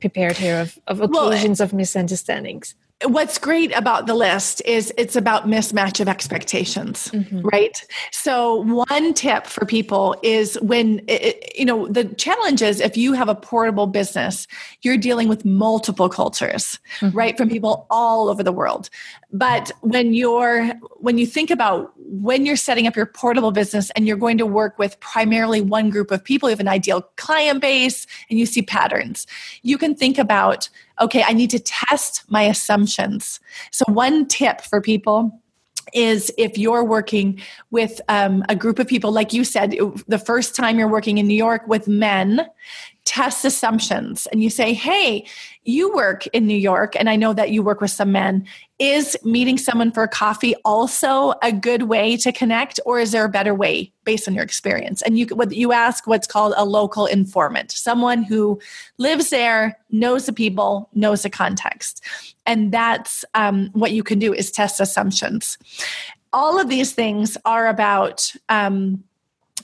prepared 0.00 0.36
here 0.36 0.60
of, 0.60 0.78
of 0.88 1.00
occasions 1.00 1.60
well, 1.60 1.66
of 1.66 1.72
misunderstandings? 1.72 2.74
What's 3.04 3.38
great 3.38 3.76
about 3.76 4.06
the 4.06 4.14
list 4.14 4.62
is 4.64 4.92
it's 4.96 5.16
about 5.16 5.46
mismatch 5.46 6.00
of 6.00 6.08
expectations 6.08 7.08
mm-hmm. 7.08 7.40
right 7.40 7.84
so 8.10 8.56
one 8.62 9.14
tip 9.14 9.46
for 9.46 9.64
people 9.64 10.16
is 10.22 10.58
when 10.60 11.02
it, 11.08 11.56
you 11.56 11.64
know 11.64 11.88
the 11.88 12.04
challenge 12.14 12.62
is 12.62 12.80
if 12.80 12.96
you 12.96 13.12
have 13.12 13.28
a 13.28 13.34
portable 13.34 13.86
business 13.86 14.46
you're 14.82 14.96
dealing 14.96 15.28
with 15.28 15.44
multiple 15.44 16.08
cultures 16.08 16.78
mm-hmm. 17.00 17.16
right 17.16 17.36
from 17.36 17.48
people 17.48 17.86
all 17.90 18.28
over 18.28 18.42
the 18.42 18.52
world 18.52 18.88
but 19.32 19.72
when 19.80 20.12
you're 20.12 20.66
when 20.96 21.18
you 21.18 21.26
think 21.26 21.50
about 21.50 21.92
when 21.96 22.44
you're 22.44 22.56
setting 22.56 22.86
up 22.86 22.94
your 22.94 23.06
portable 23.06 23.50
business 23.50 23.90
and 23.90 24.06
you're 24.06 24.16
going 24.16 24.38
to 24.38 24.46
work 24.46 24.78
with 24.78 24.98
primarily 25.00 25.60
one 25.60 25.88
group 25.88 26.10
of 26.10 26.22
people 26.22 26.48
you 26.48 26.52
have 26.52 26.60
an 26.60 26.68
ideal 26.68 27.02
client 27.16 27.60
base 27.60 28.06
and 28.28 28.38
you 28.38 28.46
see 28.46 28.62
patterns 28.62 29.26
you 29.62 29.78
can 29.78 29.94
think 29.94 30.18
about 30.18 30.68
okay, 31.02 31.24
I 31.26 31.32
need 31.32 31.50
to 31.50 31.58
test 31.58 32.24
my 32.28 32.42
assumptions. 32.44 33.40
So, 33.70 33.84
one 33.88 34.26
tip 34.26 34.60
for 34.62 34.80
people 34.80 35.38
is 35.92 36.32
if 36.38 36.56
you're 36.56 36.84
working 36.84 37.40
with 37.70 38.00
um, 38.08 38.44
a 38.48 38.54
group 38.54 38.78
of 38.78 38.86
people, 38.86 39.10
like 39.10 39.32
you 39.32 39.44
said, 39.44 39.74
the 40.06 40.18
first 40.18 40.54
time 40.54 40.78
you're 40.78 40.88
working 40.88 41.18
in 41.18 41.26
New 41.26 41.36
York 41.36 41.66
with 41.66 41.88
men, 41.88 42.46
test 43.04 43.44
assumptions 43.44 44.26
and 44.28 44.42
you 44.42 44.50
say, 44.50 44.72
hey, 44.72 45.26
you 45.64 45.92
work 45.94 46.26
in 46.28 46.46
New 46.46 46.56
York, 46.56 46.94
and 46.96 47.08
I 47.08 47.16
know 47.16 47.32
that 47.32 47.50
you 47.50 47.62
work 47.62 47.80
with 47.80 47.90
some 47.90 48.12
men. 48.12 48.46
Is 48.78 49.16
meeting 49.22 49.58
someone 49.58 49.92
for 49.92 50.06
coffee 50.08 50.54
also 50.64 51.34
a 51.40 51.52
good 51.52 51.84
way 51.84 52.16
to 52.16 52.32
connect, 52.32 52.80
or 52.84 52.98
is 52.98 53.12
there 53.12 53.24
a 53.24 53.28
better 53.28 53.54
way 53.54 53.92
based 54.04 54.26
on 54.26 54.34
your 54.34 54.42
experience? 54.42 55.02
And 55.02 55.16
you, 55.16 55.28
you 55.50 55.72
ask 55.72 56.06
what's 56.06 56.26
called 56.26 56.54
a 56.56 56.64
local 56.64 57.06
informant, 57.06 57.70
someone 57.70 58.24
who 58.24 58.60
lives 58.98 59.30
there, 59.30 59.78
knows 59.90 60.26
the 60.26 60.32
people, 60.32 60.88
knows 60.94 61.22
the 61.22 61.30
context. 61.30 62.04
And 62.44 62.72
that's 62.72 63.24
um, 63.34 63.70
what 63.72 63.92
you 63.92 64.02
can 64.02 64.18
do 64.18 64.32
is 64.32 64.50
test 64.50 64.80
assumptions. 64.80 65.58
All 66.32 66.60
of 66.60 66.68
these 66.68 66.92
things 66.92 67.36
are 67.44 67.68
about. 67.68 68.32
Um, 68.48 69.04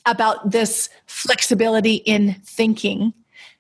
about 0.07 0.51
this 0.53 0.89
flexibility 1.07 1.97
in 1.97 2.34
thinking 2.45 3.12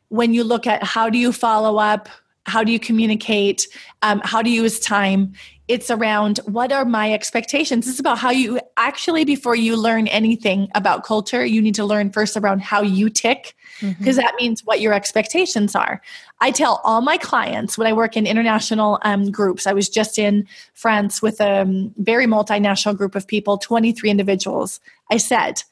when 0.08 0.34
you 0.34 0.44
look 0.44 0.66
at 0.66 0.82
how 0.82 1.08
do 1.10 1.18
you 1.18 1.32
follow 1.32 1.78
up 1.78 2.08
how 2.46 2.64
do 2.64 2.72
you 2.72 2.80
communicate 2.80 3.66
um, 4.02 4.20
how 4.24 4.42
do 4.42 4.50
you 4.50 4.62
use 4.62 4.80
time 4.80 5.34
it's 5.68 5.90
around 5.90 6.38
what 6.46 6.72
are 6.72 6.86
my 6.86 7.12
expectations. 7.12 7.86
It's 7.86 8.00
about 8.00 8.18
how 8.18 8.30
you 8.30 8.58
actually 8.78 9.26
before 9.26 9.54
you 9.54 9.76
learn 9.76 10.08
anything 10.08 10.68
about 10.74 11.04
culture 11.04 11.44
you 11.44 11.60
need 11.60 11.74
to 11.74 11.84
learn 11.84 12.10
first 12.10 12.36
around 12.36 12.62
how 12.62 12.80
you 12.80 13.10
tick 13.10 13.54
because 13.80 14.16
mm-hmm. 14.16 14.16
that 14.16 14.34
means 14.40 14.64
what 14.64 14.80
your 14.80 14.94
expectations 14.94 15.76
are. 15.76 16.00
I 16.40 16.50
tell 16.50 16.80
all 16.84 17.02
my 17.02 17.18
clients 17.18 17.76
when 17.76 17.86
i 17.86 17.92
work 17.92 18.16
in 18.16 18.26
international 18.26 18.98
um, 19.02 19.30
groups 19.30 19.66
i 19.66 19.72
was 19.72 19.88
just 19.88 20.18
in 20.18 20.46
france 20.72 21.20
with 21.20 21.40
a 21.40 21.62
um, 21.62 21.92
very 21.98 22.26
multinational 22.26 22.96
group 22.96 23.14
of 23.14 23.26
people 23.26 23.58
23 23.58 24.10
individuals. 24.10 24.80
I 25.10 25.18
said 25.18 25.62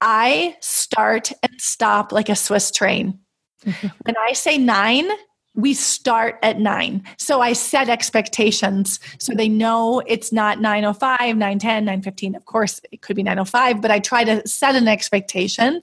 i 0.00 0.56
start 0.60 1.32
and 1.42 1.60
stop 1.60 2.12
like 2.12 2.28
a 2.28 2.36
swiss 2.36 2.70
train 2.70 3.18
when 4.04 4.16
I 4.18 4.32
say 4.32 4.58
nine, 4.58 5.08
we 5.54 5.74
start 5.74 6.38
at 6.42 6.58
nine. 6.58 7.02
So 7.16 7.40
I 7.40 7.52
set 7.54 7.88
expectations 7.88 9.00
so 9.18 9.34
they 9.34 9.48
know 9.48 10.02
it's 10.06 10.32
not 10.32 10.60
905, 10.60 11.18
910, 11.18 11.84
915. 11.84 12.34
Of 12.36 12.44
course, 12.44 12.80
it 12.92 13.02
could 13.02 13.16
be 13.16 13.22
905, 13.22 13.80
but 13.80 13.90
I 13.90 13.98
try 13.98 14.24
to 14.24 14.46
set 14.46 14.76
an 14.76 14.88
expectation. 14.88 15.82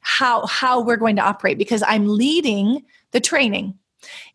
how 0.00 0.46
how 0.46 0.82
we're 0.82 0.98
going 0.98 1.16
to 1.16 1.22
operate 1.22 1.56
because 1.56 1.82
I'm 1.86 2.06
leading 2.06 2.84
the 3.12 3.20
training. 3.20 3.78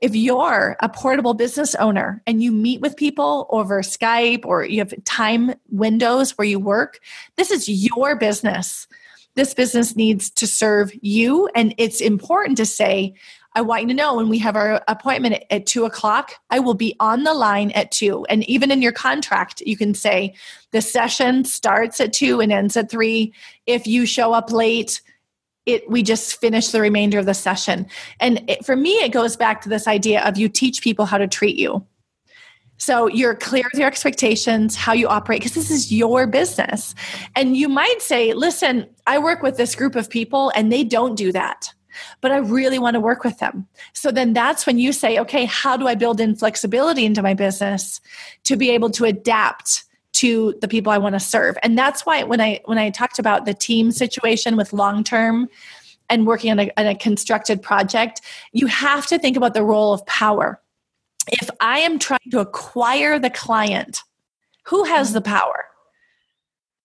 If 0.01 0.15
you're 0.15 0.75
a 0.79 0.89
portable 0.89 1.35
business 1.35 1.75
owner 1.75 2.23
and 2.25 2.41
you 2.41 2.51
meet 2.51 2.81
with 2.81 2.95
people 2.95 3.45
over 3.51 3.81
Skype 3.81 4.45
or 4.45 4.65
you 4.65 4.79
have 4.79 4.93
time 5.03 5.53
windows 5.69 6.37
where 6.37 6.47
you 6.47 6.59
work, 6.59 6.99
this 7.35 7.51
is 7.51 7.69
your 7.69 8.15
business. 8.15 8.87
This 9.35 9.53
business 9.53 9.95
needs 9.95 10.29
to 10.31 10.47
serve 10.47 10.91
you. 11.01 11.49
And 11.55 11.73
it's 11.77 12.01
important 12.01 12.57
to 12.57 12.65
say, 12.65 13.13
I 13.55 13.61
want 13.61 13.81
you 13.81 13.87
to 13.89 13.93
know 13.93 14.15
when 14.15 14.29
we 14.29 14.37
have 14.39 14.55
our 14.55 14.81
appointment 14.87 15.43
at, 15.49 15.65
two 15.65 15.85
o'clock, 15.85 16.33
I 16.49 16.59
will 16.59 16.75
be 16.75 16.95
on 16.99 17.23
the 17.23 17.33
line 17.33 17.71
at 17.71 17.91
two. 17.91 18.25
And 18.29 18.47
even 18.47 18.69
in 18.71 18.81
your 18.81 18.91
contract, 18.91 19.61
you 19.61 19.75
can 19.75 19.93
say 19.93 20.35
the 20.71 20.81
session 20.81 21.45
starts 21.45 21.99
at 21.99 22.13
two 22.13 22.41
and 22.41 22.51
ends 22.51 22.77
at 22.77 22.91
three. 22.91 23.33
If 23.65 23.87
you 23.87 24.05
show 24.05 24.33
up 24.33 24.51
late, 24.51 25.01
it 25.65 25.89
we 25.89 26.03
just 26.03 26.39
finish 26.39 26.69
the 26.69 26.81
remainder 26.81 27.19
of 27.19 27.25
the 27.25 27.33
session. 27.33 27.87
And 28.19 28.49
it, 28.49 28.65
for 28.65 28.75
me, 28.75 28.91
it 29.03 29.11
goes 29.11 29.35
back 29.35 29.61
to 29.61 29.69
this 29.69 29.87
idea 29.87 30.23
of 30.25 30.37
you 30.37 30.47
teach 30.47 30.81
people 30.81 31.05
how 31.05 31.17
to 31.17 31.27
treat 31.27 31.57
you. 31.57 31.85
So 32.77 33.07
you're 33.07 33.35
clear 33.35 33.65
with 33.71 33.77
your 33.77 33.89
expectations, 33.89 34.75
how 34.75 34.93
you 34.93 35.09
operate, 35.09 35.41
because 35.41 35.53
this 35.53 35.69
is 35.69 35.91
your 35.91 36.25
business. 36.27 36.95
And 37.35 37.57
you 37.57 37.67
might 37.67 38.01
say, 38.01 38.33
listen, 38.33 38.87
I 39.09 39.17
work 39.17 39.41
with 39.41 39.57
this 39.57 39.75
group 39.75 39.95
of 39.95 40.09
people 40.09 40.51
and 40.55 40.71
they 40.71 40.83
don't 40.83 41.15
do 41.15 41.31
that 41.31 41.73
but 42.21 42.31
I 42.31 42.37
really 42.37 42.79
want 42.79 42.95
to 42.95 42.99
work 42.99 43.23
with 43.23 43.39
them. 43.39 43.67
So 43.93 44.11
then 44.11 44.33
that's 44.33 44.65
when 44.65 44.77
you 44.77 44.93
say, 44.93 45.19
okay, 45.19 45.45
how 45.45 45.77
do 45.77 45.87
I 45.87 45.95
build 45.95 46.19
in 46.19 46.35
flexibility 46.35 47.05
into 47.05 47.21
my 47.21 47.33
business 47.33 48.01
to 48.45 48.55
be 48.55 48.69
able 48.71 48.89
to 48.91 49.05
adapt 49.05 49.83
to 50.13 50.55
the 50.61 50.67
people 50.67 50.91
I 50.91 50.97
want 50.97 51.15
to 51.15 51.19
serve? 51.19 51.57
And 51.63 51.77
that's 51.77 52.05
why 52.05 52.23
when 52.23 52.41
I 52.41 52.61
when 52.65 52.77
I 52.77 52.89
talked 52.89 53.19
about 53.19 53.45
the 53.45 53.53
team 53.53 53.91
situation 53.91 54.55
with 54.55 54.73
long 54.73 55.03
term 55.03 55.49
and 56.09 56.25
working 56.25 56.51
on 56.51 56.59
a, 56.59 56.71
on 56.77 56.87
a 56.87 56.95
constructed 56.95 57.61
project, 57.61 58.21
you 58.51 58.67
have 58.67 59.05
to 59.07 59.19
think 59.19 59.37
about 59.37 59.53
the 59.53 59.63
role 59.63 59.93
of 59.93 60.05
power. 60.05 60.61
If 61.27 61.49
I 61.59 61.79
am 61.79 61.99
trying 61.99 62.31
to 62.31 62.39
acquire 62.39 63.19
the 63.19 63.29
client, 63.29 64.01
who 64.65 64.83
has 64.85 65.07
mm-hmm. 65.07 65.15
the 65.15 65.21
power? 65.21 65.65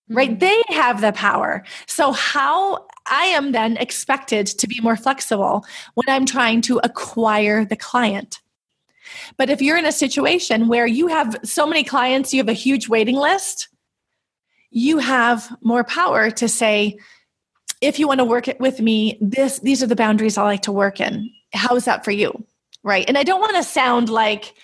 Right 0.09 0.31
mm-hmm. 0.31 0.39
they 0.39 0.63
have 0.69 1.01
the 1.01 1.13
power 1.13 1.65
so 1.87 2.13
how 2.13 2.87
I 3.07 3.27
am 3.27 3.53
then 3.53 3.77
expected 3.77 4.47
to 4.47 4.67
be 4.67 4.81
more 4.81 4.97
flexible 4.97 5.65
when 5.95 6.09
I'm 6.09 6.27
trying 6.27 6.63
to 6.63 6.81
acquire 6.83 7.65
the 7.65 7.77
client. 7.77 8.41
But 9.37 9.51
if 9.51 9.61
you're 9.61 9.77
in 9.77 9.85
a 9.85 9.93
situation 9.93 10.69
where 10.69 10.87
you 10.87 11.09
have 11.09 11.37
so 11.45 11.67
many 11.67 11.85
clients, 11.85 12.33
you 12.33 12.41
have 12.41 12.49
a 12.49 12.55
huge 12.55 12.89
waiting 12.89 13.17
list, 13.17 13.69
you 14.71 14.99
have 14.99 15.55
more 15.61 15.85
power 15.85 16.31
to 16.31 16.49
say, 16.49 16.99
if 17.81 17.99
you 17.99 18.09
want 18.09 18.21
to 18.21 18.25
work 18.25 18.49
it 18.49 18.59
with 18.59 18.81
me, 18.81 19.19
this 19.21 19.59
these 19.59 19.83
are 19.83 19.87
the 19.87 19.97
boundaries 19.97 20.39
I 20.39 20.43
like 20.43 20.63
to 20.63 20.73
work 20.73 21.01
in. 21.01 21.31
How 21.53 21.77
is 21.77 21.85
that 21.85 22.05
for 22.05 22.11
you? 22.11 22.45
Right. 22.83 23.05
And 23.07 23.19
I 23.19 23.23
don't 23.23 23.41
want 23.41 23.57
to 23.57 23.63
sound 23.63 24.09
like 24.09 24.55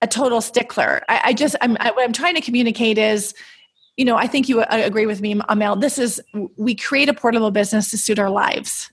a 0.00 0.06
total 0.06 0.40
stickler. 0.40 1.02
I, 1.08 1.20
I 1.24 1.32
just 1.32 1.56
I'm 1.60 1.76
I, 1.80 1.90
what 1.90 2.04
I'm 2.04 2.12
trying 2.12 2.36
to 2.36 2.40
communicate 2.40 2.98
is 2.98 3.34
you 3.96 4.04
know, 4.04 4.16
I 4.16 4.26
think 4.26 4.48
you 4.48 4.60
uh, 4.60 4.66
agree 4.70 5.06
with 5.06 5.20
me, 5.20 5.40
Amel. 5.48 5.76
This 5.76 5.98
is, 5.98 6.20
we 6.56 6.74
create 6.74 7.08
a 7.08 7.14
portable 7.14 7.50
business 7.50 7.90
to 7.90 7.98
suit 7.98 8.18
our 8.18 8.30
lives. 8.30 8.90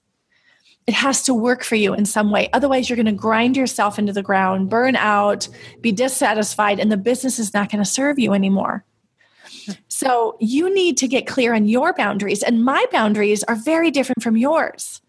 It 0.88 0.94
has 0.94 1.22
to 1.24 1.34
work 1.34 1.64
for 1.64 1.76
you 1.76 1.94
in 1.94 2.06
some 2.06 2.32
way. 2.32 2.50
Otherwise, 2.52 2.90
you're 2.90 2.96
going 2.96 3.06
to 3.06 3.12
grind 3.12 3.56
yourself 3.56 4.00
into 4.00 4.12
the 4.12 4.24
ground, 4.24 4.70
burn 4.70 4.96
out, 4.96 5.48
be 5.82 5.92
dissatisfied, 5.92 6.80
and 6.80 6.92
the 6.92 6.98
business 6.98 7.38
is 7.38 7.54
not 7.54 7.72
going 7.72 7.84
to 7.84 7.90
serve 7.90 8.18
you 8.18 8.34
anymore. 8.34 8.86
So, 9.88 10.36
you 10.40 10.74
need 10.74 10.98
to 10.98 11.08
get 11.08 11.28
clear 11.28 11.54
on 11.54 11.68
your 11.68 11.94
boundaries. 11.94 12.42
And 12.42 12.64
my 12.64 12.84
boundaries 12.92 13.44
are 13.44 13.56
very 13.56 13.92
different 13.92 14.24
from 14.24 14.36
yours 14.36 15.02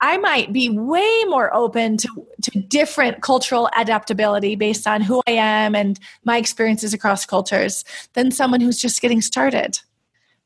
i 0.00 0.16
might 0.18 0.52
be 0.52 0.68
way 0.70 1.24
more 1.28 1.54
open 1.54 1.96
to, 1.96 2.08
to 2.42 2.50
different 2.62 3.22
cultural 3.22 3.68
adaptability 3.76 4.54
based 4.56 4.86
on 4.86 5.00
who 5.00 5.22
i 5.26 5.32
am 5.32 5.74
and 5.74 5.98
my 6.24 6.36
experiences 6.36 6.92
across 6.94 7.24
cultures 7.26 7.84
than 8.14 8.30
someone 8.30 8.60
who's 8.60 8.80
just 8.80 9.00
getting 9.00 9.20
started. 9.20 9.78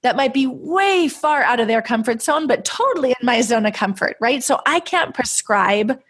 That 0.03 0.16
might 0.16 0.34
be 0.34 0.48
way 0.48 1.07
far 1.07 1.42
out 1.42 1.61
of 1.61 1.68
their 1.68 1.82
comfort 1.82 2.22
zone 2.22 2.46
but 2.46 2.64
totally 2.64 3.11
in 3.11 3.26
my 3.26 3.40
zone 3.40 3.66
of 3.66 3.74
comfort 3.74 4.16
right? 4.20 4.42
So 4.42 4.61
i 4.66 4.80
can't 4.80 5.14
prescribe 5.14 6.00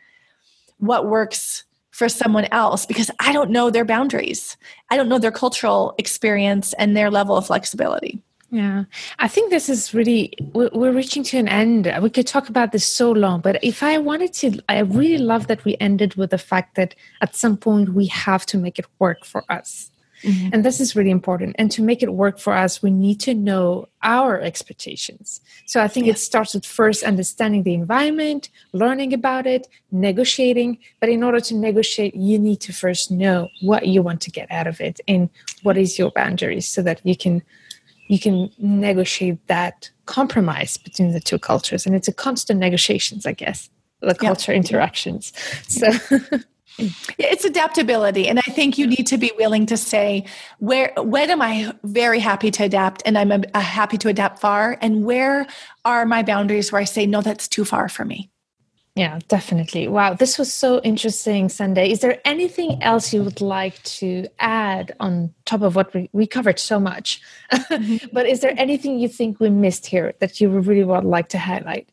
what 0.78 1.08
works 1.08 1.64
for 1.90 2.08
someone 2.08 2.46
else 2.52 2.86
because 2.86 3.10
i 3.20 3.32
don't 3.32 3.50
know 3.50 3.70
their 3.70 3.84
boundaries. 3.84 4.56
I 4.90 4.96
don't 4.96 5.08
know 5.08 5.18
their 5.18 5.32
cultural 5.32 5.94
experience 5.98 6.72
and 6.74 6.96
their 6.96 7.10
level 7.10 7.36
of 7.36 7.46
flexibility 7.46 8.22
yeah, 8.52 8.84
I 9.18 9.28
think 9.28 9.50
this 9.50 9.70
is 9.70 9.94
really, 9.94 10.34
we're 10.52 10.92
reaching 10.92 11.22
to 11.24 11.38
an 11.38 11.48
end. 11.48 11.90
We 12.02 12.10
could 12.10 12.26
talk 12.26 12.50
about 12.50 12.70
this 12.70 12.84
so 12.84 13.10
long, 13.10 13.40
but 13.40 13.58
if 13.64 13.82
I 13.82 13.96
wanted 13.96 14.34
to, 14.34 14.60
I 14.68 14.80
really 14.80 15.16
love 15.16 15.46
that 15.46 15.64
we 15.64 15.74
ended 15.80 16.16
with 16.16 16.30
the 16.30 16.38
fact 16.38 16.74
that 16.74 16.94
at 17.22 17.34
some 17.34 17.56
point 17.56 17.94
we 17.94 18.06
have 18.08 18.44
to 18.46 18.58
make 18.58 18.78
it 18.78 18.84
work 18.98 19.24
for 19.24 19.42
us. 19.50 19.90
Mm-hmm. 20.22 20.50
And 20.52 20.64
this 20.66 20.80
is 20.80 20.94
really 20.94 21.10
important. 21.10 21.56
And 21.58 21.70
to 21.70 21.82
make 21.82 22.02
it 22.02 22.12
work 22.12 22.38
for 22.38 22.52
us, 22.52 22.82
we 22.82 22.90
need 22.90 23.20
to 23.20 23.32
know 23.32 23.88
our 24.02 24.38
expectations. 24.38 25.40
So 25.64 25.82
I 25.82 25.88
think 25.88 26.06
it 26.06 26.18
starts 26.18 26.52
with 26.52 26.66
first 26.66 27.02
understanding 27.02 27.62
the 27.62 27.72
environment, 27.72 28.50
learning 28.74 29.14
about 29.14 29.46
it, 29.46 29.66
negotiating. 29.90 30.76
But 31.00 31.08
in 31.08 31.24
order 31.24 31.40
to 31.40 31.54
negotiate, 31.54 32.14
you 32.14 32.38
need 32.38 32.60
to 32.60 32.72
first 32.74 33.10
know 33.10 33.48
what 33.62 33.88
you 33.88 34.02
want 34.02 34.20
to 34.20 34.30
get 34.30 34.50
out 34.52 34.66
of 34.66 34.78
it 34.78 35.00
and 35.08 35.30
what 35.62 35.78
is 35.78 35.98
your 35.98 36.10
boundaries 36.10 36.68
so 36.68 36.82
that 36.82 37.00
you 37.02 37.16
can 37.16 37.42
you 38.08 38.18
can 38.18 38.50
negotiate 38.58 39.46
that 39.46 39.90
compromise 40.06 40.76
between 40.76 41.12
the 41.12 41.20
two 41.20 41.38
cultures. 41.38 41.86
And 41.86 41.94
it's 41.94 42.08
a 42.08 42.12
constant 42.12 42.60
negotiations 42.60 43.26
i 43.26 43.32
guess 43.32 43.70
the 44.00 44.14
culture 44.14 44.52
yeah. 44.52 44.58
interactions 44.58 45.32
so 45.68 45.86
it's 47.18 47.44
adaptability. 47.44 48.28
And 48.28 48.38
i 48.38 48.50
think 48.50 48.78
you 48.78 48.86
need 48.86 49.06
to 49.06 49.18
be 49.18 49.32
willing 49.36 49.66
to 49.66 49.76
say 49.76 50.24
where 50.58 50.92
when 50.96 51.30
am 51.30 51.42
i 51.42 51.72
very 51.84 52.18
happy 52.18 52.50
to 52.50 52.64
adapt? 52.64 53.02
And 53.04 53.16
i'm 53.18 53.32
a, 53.32 53.42
a 53.54 53.60
happy 53.60 53.98
to 53.98 54.08
adapt 54.08 54.40
far. 54.40 54.78
And 54.80 55.04
where 55.04 55.46
are 55.84 56.06
my 56.06 56.22
boundaries 56.22 56.72
where 56.72 56.80
i 56.80 56.84
say 56.84 57.06
no 57.06 57.20
that's 57.20 57.48
too 57.48 57.64
far 57.64 57.88
for 57.88 58.04
me 58.04 58.30
yeah, 58.94 59.20
definitely. 59.28 59.88
Wow, 59.88 60.12
this 60.12 60.38
was 60.38 60.52
so 60.52 60.80
interesting, 60.82 61.48
Sundae. 61.48 61.90
Is 61.90 62.00
there 62.00 62.20
anything 62.26 62.82
else 62.82 63.14
you 63.14 63.22
would 63.22 63.40
like 63.40 63.82
to 63.84 64.28
add 64.38 64.94
on 65.00 65.32
top 65.46 65.62
of 65.62 65.74
what 65.74 65.94
we, 65.94 66.10
we 66.12 66.26
covered 66.26 66.58
so 66.58 66.78
much? 66.78 67.22
Mm-hmm. 67.52 68.08
but 68.12 68.26
is 68.26 68.40
there 68.40 68.54
anything 68.58 68.98
you 68.98 69.08
think 69.08 69.40
we 69.40 69.48
missed 69.48 69.86
here 69.86 70.12
that 70.20 70.42
you 70.42 70.50
really 70.50 70.84
would 70.84 71.04
like 71.04 71.30
to 71.30 71.38
highlight? 71.38 71.88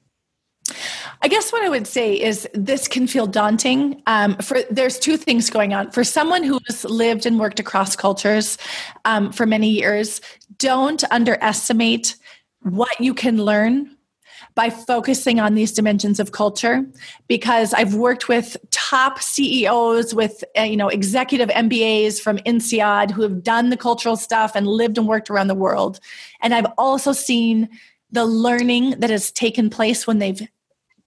I 1.21 1.29
guess 1.29 1.53
what 1.53 1.63
I 1.63 1.69
would 1.69 1.87
say 1.87 2.19
is 2.19 2.47
this 2.53 2.87
can 2.89 3.07
feel 3.07 3.27
daunting. 3.27 4.01
Um, 4.05 4.35
for 4.37 4.61
there's 4.69 4.99
two 4.99 5.15
things 5.15 5.49
going 5.49 5.73
on. 5.73 5.91
For 5.91 6.03
someone 6.03 6.43
who's 6.43 6.83
lived 6.83 7.25
and 7.25 7.39
worked 7.39 7.61
across 7.61 7.95
cultures 7.95 8.57
um, 9.05 9.31
for 9.31 9.45
many 9.45 9.69
years, 9.69 10.19
don't 10.57 11.03
underestimate 11.11 12.17
what 12.61 12.99
you 12.99 13.13
can 13.13 13.43
learn 13.43 13.95
by 14.59 14.69
focusing 14.69 15.39
on 15.39 15.55
these 15.55 15.71
dimensions 15.71 16.19
of 16.19 16.33
culture 16.33 16.85
because 17.29 17.73
I've 17.73 17.95
worked 17.95 18.27
with 18.27 18.57
top 18.71 19.21
CEOs 19.21 20.13
with 20.13 20.43
uh, 20.59 20.63
you 20.63 20.75
know 20.75 20.89
executive 20.89 21.47
MBAs 21.47 22.19
from 22.19 22.39
INSEAD 22.39 23.09
who 23.09 23.21
have 23.21 23.41
done 23.41 23.69
the 23.69 23.77
cultural 23.77 24.17
stuff 24.17 24.51
and 24.55 24.67
lived 24.67 24.97
and 24.97 25.07
worked 25.07 25.29
around 25.29 25.47
the 25.47 25.55
world. 25.55 26.01
And 26.41 26.53
I've 26.53 26.69
also 26.77 27.13
seen 27.13 27.69
the 28.11 28.25
learning 28.25 28.99
that 28.99 29.09
has 29.09 29.31
taken 29.31 29.69
place 29.69 30.05
when 30.05 30.19
they've 30.19 30.45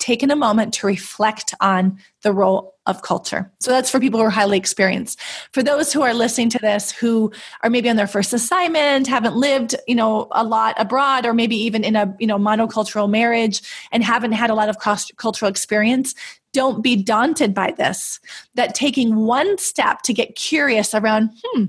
taken 0.03 0.33
a 0.33 0.37
moment 0.37 0.75
to 0.75 0.87
reflect 0.87 1.55
on 1.61 1.97
the 2.23 2.33
role 2.33 2.75
of 2.87 3.03
culture. 3.03 3.51
So 3.61 3.71
that's 3.71 3.89
for 3.89 4.01
people 4.01 4.19
who 4.19 4.27
are 4.27 4.31
highly 4.31 4.59
experienced. 4.59 5.21
For 5.53 5.63
those 5.63 5.93
who 5.93 6.03
are 6.03 6.13
listening 6.13 6.51
to 6.51 6.59
this 6.59 6.91
who 6.91 7.33
are 7.63 7.71
maybe 7.71 7.89
on 7.89 7.95
their 7.95 8.09
first 8.09 8.33
assignment, 8.33 9.07
haven't 9.07 9.37
lived, 9.37 9.77
you 9.87 9.95
know, 9.95 10.27
a 10.33 10.43
lot 10.43 10.75
abroad 10.79 11.25
or 11.25 11.33
maybe 11.33 11.55
even 11.55 11.85
in 11.85 11.95
a, 11.95 12.13
you 12.19 12.27
know, 12.27 12.37
monocultural 12.37 13.09
marriage 13.09 13.63
and 13.93 14.03
haven't 14.03 14.33
had 14.33 14.51
a 14.51 14.55
lot 14.55 14.69
of 14.69 14.79
cross 14.79 15.09
cultural 15.13 15.49
experience, 15.49 16.17
don't 16.53 16.83
be 16.83 16.97
daunted 16.97 17.55
by 17.55 17.71
this. 17.71 18.19
That 18.57 18.75
taking 18.75 19.15
one 19.15 19.57
step 19.59 20.03
to 20.03 20.13
get 20.13 20.35
curious 20.35 20.95
around, 20.95 21.31
hmm, 21.45 21.67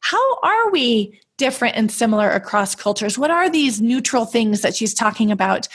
how 0.00 0.38
are 0.40 0.70
we 0.72 1.20
different 1.36 1.76
and 1.76 1.92
similar 1.92 2.30
across 2.30 2.74
cultures? 2.74 3.18
What 3.18 3.30
are 3.30 3.48
these 3.48 3.80
neutral 3.80 4.24
things 4.24 4.62
that 4.62 4.74
she's 4.74 4.94
talking 4.94 5.30
about? 5.30 5.68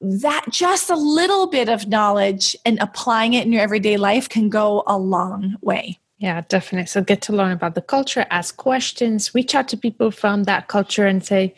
That 0.00 0.46
just 0.50 0.90
a 0.90 0.96
little 0.96 1.46
bit 1.46 1.68
of 1.68 1.88
knowledge 1.88 2.56
and 2.64 2.78
applying 2.80 3.34
it 3.34 3.44
in 3.44 3.52
your 3.52 3.62
everyday 3.62 3.96
life 3.96 4.28
can 4.28 4.48
go 4.48 4.82
a 4.86 4.96
long 4.96 5.56
way. 5.60 5.98
Yeah, 6.18 6.42
definitely. 6.48 6.86
So 6.86 7.02
get 7.02 7.22
to 7.22 7.32
learn 7.32 7.52
about 7.52 7.74
the 7.74 7.82
culture, 7.82 8.26
ask 8.30 8.56
questions, 8.56 9.34
reach 9.34 9.54
out 9.54 9.68
to 9.68 9.76
people 9.76 10.10
from 10.10 10.44
that 10.44 10.68
culture 10.68 11.06
and 11.06 11.24
say, 11.24 11.54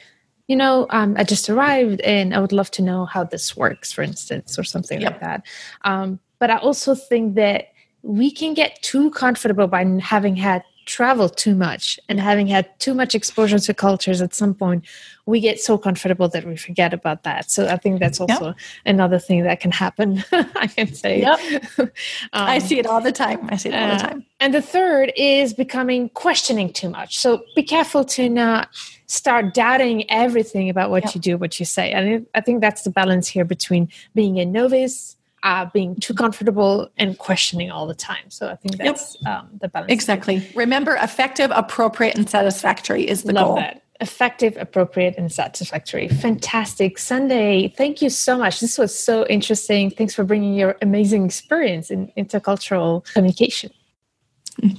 you 0.48 0.56
know, 0.56 0.86
um, 0.90 1.14
I 1.16 1.24
just 1.24 1.48
arrived 1.48 2.00
and 2.00 2.34
I 2.34 2.40
would 2.40 2.52
love 2.52 2.70
to 2.72 2.82
know 2.82 3.06
how 3.06 3.24
this 3.24 3.56
works, 3.56 3.92
for 3.92 4.02
instance, 4.02 4.58
or 4.58 4.64
something 4.64 5.00
yep. 5.00 5.12
like 5.12 5.20
that. 5.20 5.46
Um, 5.82 6.18
but 6.38 6.50
I 6.50 6.56
also 6.56 6.94
think 6.94 7.36
that 7.36 7.68
we 8.02 8.30
can 8.30 8.54
get 8.54 8.82
too 8.82 9.10
comfortable 9.10 9.66
by 9.66 9.84
having 10.00 10.36
had 10.36 10.62
traveled 10.90 11.36
too 11.36 11.54
much 11.54 12.00
and 12.08 12.18
having 12.18 12.48
had 12.48 12.66
too 12.80 12.94
much 12.94 13.14
exposure 13.14 13.60
to 13.60 13.72
cultures 13.72 14.20
at 14.20 14.34
some 14.34 14.52
point, 14.52 14.84
we 15.24 15.38
get 15.38 15.60
so 15.60 15.78
comfortable 15.78 16.28
that 16.28 16.44
we 16.44 16.56
forget 16.56 16.92
about 16.92 17.22
that. 17.22 17.48
So 17.48 17.68
I 17.68 17.76
think 17.76 18.00
that's 18.00 18.20
also 18.20 18.46
yep. 18.46 18.56
another 18.84 19.18
thing 19.18 19.44
that 19.44 19.60
can 19.60 19.70
happen. 19.70 20.24
I 20.32 20.66
can 20.66 20.92
say. 20.92 21.20
Yep. 21.20 21.64
um, 21.78 21.88
I 22.32 22.58
see 22.58 22.80
it 22.80 22.86
all 22.86 23.00
the 23.00 23.12
time. 23.12 23.48
I 23.50 23.56
see 23.56 23.68
it 23.68 23.74
all 23.74 23.90
uh, 23.90 23.96
the 23.96 24.02
time. 24.02 24.26
And 24.40 24.52
the 24.52 24.60
third 24.60 25.12
is 25.16 25.54
becoming 25.54 26.08
questioning 26.10 26.72
too 26.72 26.90
much. 26.90 27.18
So 27.18 27.44
be 27.54 27.62
careful 27.62 28.04
to 28.16 28.28
not 28.28 28.68
start 29.06 29.54
doubting 29.54 30.10
everything 30.10 30.68
about 30.68 30.90
what 30.90 31.04
yep. 31.04 31.14
you 31.14 31.20
do, 31.20 31.38
what 31.38 31.60
you 31.60 31.66
say. 31.66 31.92
And 31.92 32.26
I 32.34 32.40
think 32.40 32.60
that's 32.60 32.82
the 32.82 32.90
balance 32.90 33.28
here 33.28 33.44
between 33.44 33.88
being 34.14 34.40
a 34.40 34.44
novice 34.44 35.16
uh, 35.42 35.66
being 35.72 35.96
too 35.96 36.14
comfortable 36.14 36.90
and 36.98 37.16
questioning 37.18 37.70
all 37.70 37.86
the 37.86 37.94
time. 37.94 38.28
So 38.28 38.48
I 38.48 38.56
think 38.56 38.76
that's 38.76 39.16
yep. 39.20 39.40
um, 39.40 39.48
the 39.60 39.68
balance. 39.68 39.92
Exactly. 39.92 40.46
Remember, 40.54 40.96
effective, 40.96 41.50
appropriate, 41.54 42.16
and 42.16 42.28
satisfactory 42.28 43.08
is 43.08 43.22
the 43.22 43.32
Love 43.32 43.46
goal. 43.46 43.56
That. 43.56 43.82
Effective, 44.00 44.56
appropriate, 44.58 45.14
and 45.18 45.30
satisfactory. 45.30 46.08
Fantastic. 46.08 46.96
Sundae, 46.96 47.68
thank 47.68 48.00
you 48.00 48.08
so 48.08 48.38
much. 48.38 48.60
This 48.60 48.78
was 48.78 48.98
so 48.98 49.26
interesting. 49.26 49.90
Thanks 49.90 50.14
for 50.14 50.24
bringing 50.24 50.54
your 50.54 50.76
amazing 50.80 51.26
experience 51.26 51.90
in 51.90 52.10
intercultural 52.16 53.04
communication. 53.12 53.70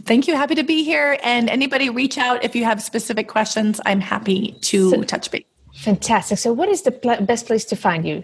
Thank 0.05 0.27
you. 0.27 0.35
Happy 0.35 0.55
to 0.55 0.63
be 0.63 0.83
here. 0.83 1.17
And 1.23 1.49
anybody 1.49 1.89
reach 1.89 2.17
out 2.17 2.43
if 2.43 2.55
you 2.55 2.65
have 2.65 2.81
specific 2.81 3.27
questions. 3.27 3.79
I'm 3.85 3.99
happy 3.99 4.57
to 4.61 4.89
so, 4.89 5.03
touch 5.03 5.29
base. 5.29 5.45
Fantastic. 5.75 6.37
So, 6.37 6.51
what 6.53 6.69
is 6.69 6.81
the 6.81 6.91
pl- 6.91 7.21
best 7.21 7.47
place 7.47 7.65
to 7.65 7.75
find 7.75 8.07
you? 8.07 8.23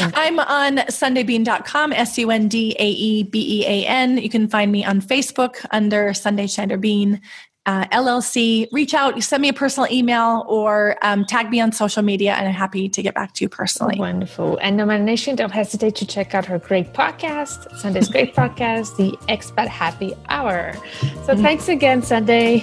I'm 0.00 0.38
on 0.38 0.78
sundaebean.com, 0.78 1.92
S 1.92 2.18
U 2.18 2.30
N 2.30 2.48
D 2.48 2.74
A 2.78 2.88
E 2.88 3.22
B 3.22 3.60
E 3.60 3.66
A 3.66 3.86
N. 3.86 4.18
You 4.18 4.30
can 4.30 4.48
find 4.48 4.70
me 4.72 4.84
on 4.84 5.00
Facebook 5.00 5.64
under 5.70 6.14
Sundae 6.14 6.46
Schneider 6.46 6.76
Bean 6.76 7.20
uh, 7.66 7.84
LLC. 7.86 8.66
Reach 8.72 8.94
out, 8.94 9.22
send 9.22 9.42
me 9.42 9.48
a 9.48 9.52
personal 9.52 9.90
email, 9.92 10.44
or 10.48 10.96
um, 11.02 11.24
tag 11.24 11.50
me 11.50 11.60
on 11.60 11.72
social 11.72 12.02
media, 12.02 12.32
and 12.34 12.48
I'm 12.48 12.54
happy 12.54 12.88
to 12.88 13.02
get 13.02 13.14
back 13.14 13.34
to 13.34 13.44
you 13.44 13.48
personally. 13.48 13.98
Wonderful. 13.98 14.58
And 14.58 14.76
Nomad 14.76 15.02
Nation, 15.02 15.36
don't 15.36 15.52
hesitate 15.52 15.94
to 15.96 16.06
check 16.06 16.34
out 16.34 16.44
her 16.46 16.58
great 16.58 16.92
podcast, 16.92 17.76
Sundae's 17.76 18.08
great 18.08 18.34
podcast, 18.34 18.96
the 18.96 19.12
Expat 19.28 19.68
Happy 19.68 20.12
Hour. 20.28 20.72
So 20.74 20.80
mm-hmm. 21.08 21.42
thanks 21.42 21.68
again, 21.68 22.02
Sundae. 22.02 22.60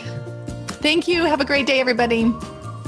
Thank 0.67 1.07
you. 1.07 1.23
Have 1.23 1.41
a 1.41 1.45
great 1.45 1.65
day, 1.65 1.79
everybody. 1.79 2.31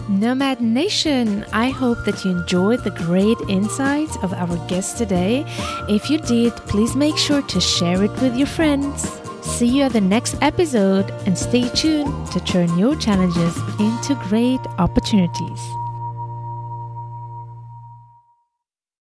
Nomad 0.10 0.60
Nation, 0.60 1.46
I 1.54 1.70
hope 1.70 2.04
that 2.06 2.26
you 2.26 2.32
enjoyed 2.32 2.84
the 2.84 2.90
great 2.90 3.38
insights 3.48 4.18
of 4.24 4.34
our 4.34 4.58
guest 4.68 4.98
today. 4.98 5.46
If 5.88 6.10
you 6.10 6.18
did, 6.18 6.54
please 6.66 6.96
make 6.96 7.16
sure 7.16 7.44
to 7.44 7.62
share 7.62 8.04
it 8.04 8.12
with 8.20 8.36
your 8.36 8.48
friends. 8.48 9.08
See 9.44 9.68
you 9.68 9.84
at 9.84 9.94
the 9.94 10.02
next 10.02 10.36
episode 10.42 11.12
and 11.28 11.38
stay 11.38 11.70
tuned 11.70 12.26
to 12.32 12.40
turn 12.40 12.76
your 12.76 12.96
challenges 12.96 13.56
into 13.80 14.16
great 14.28 14.62
opportunities. 14.80 15.62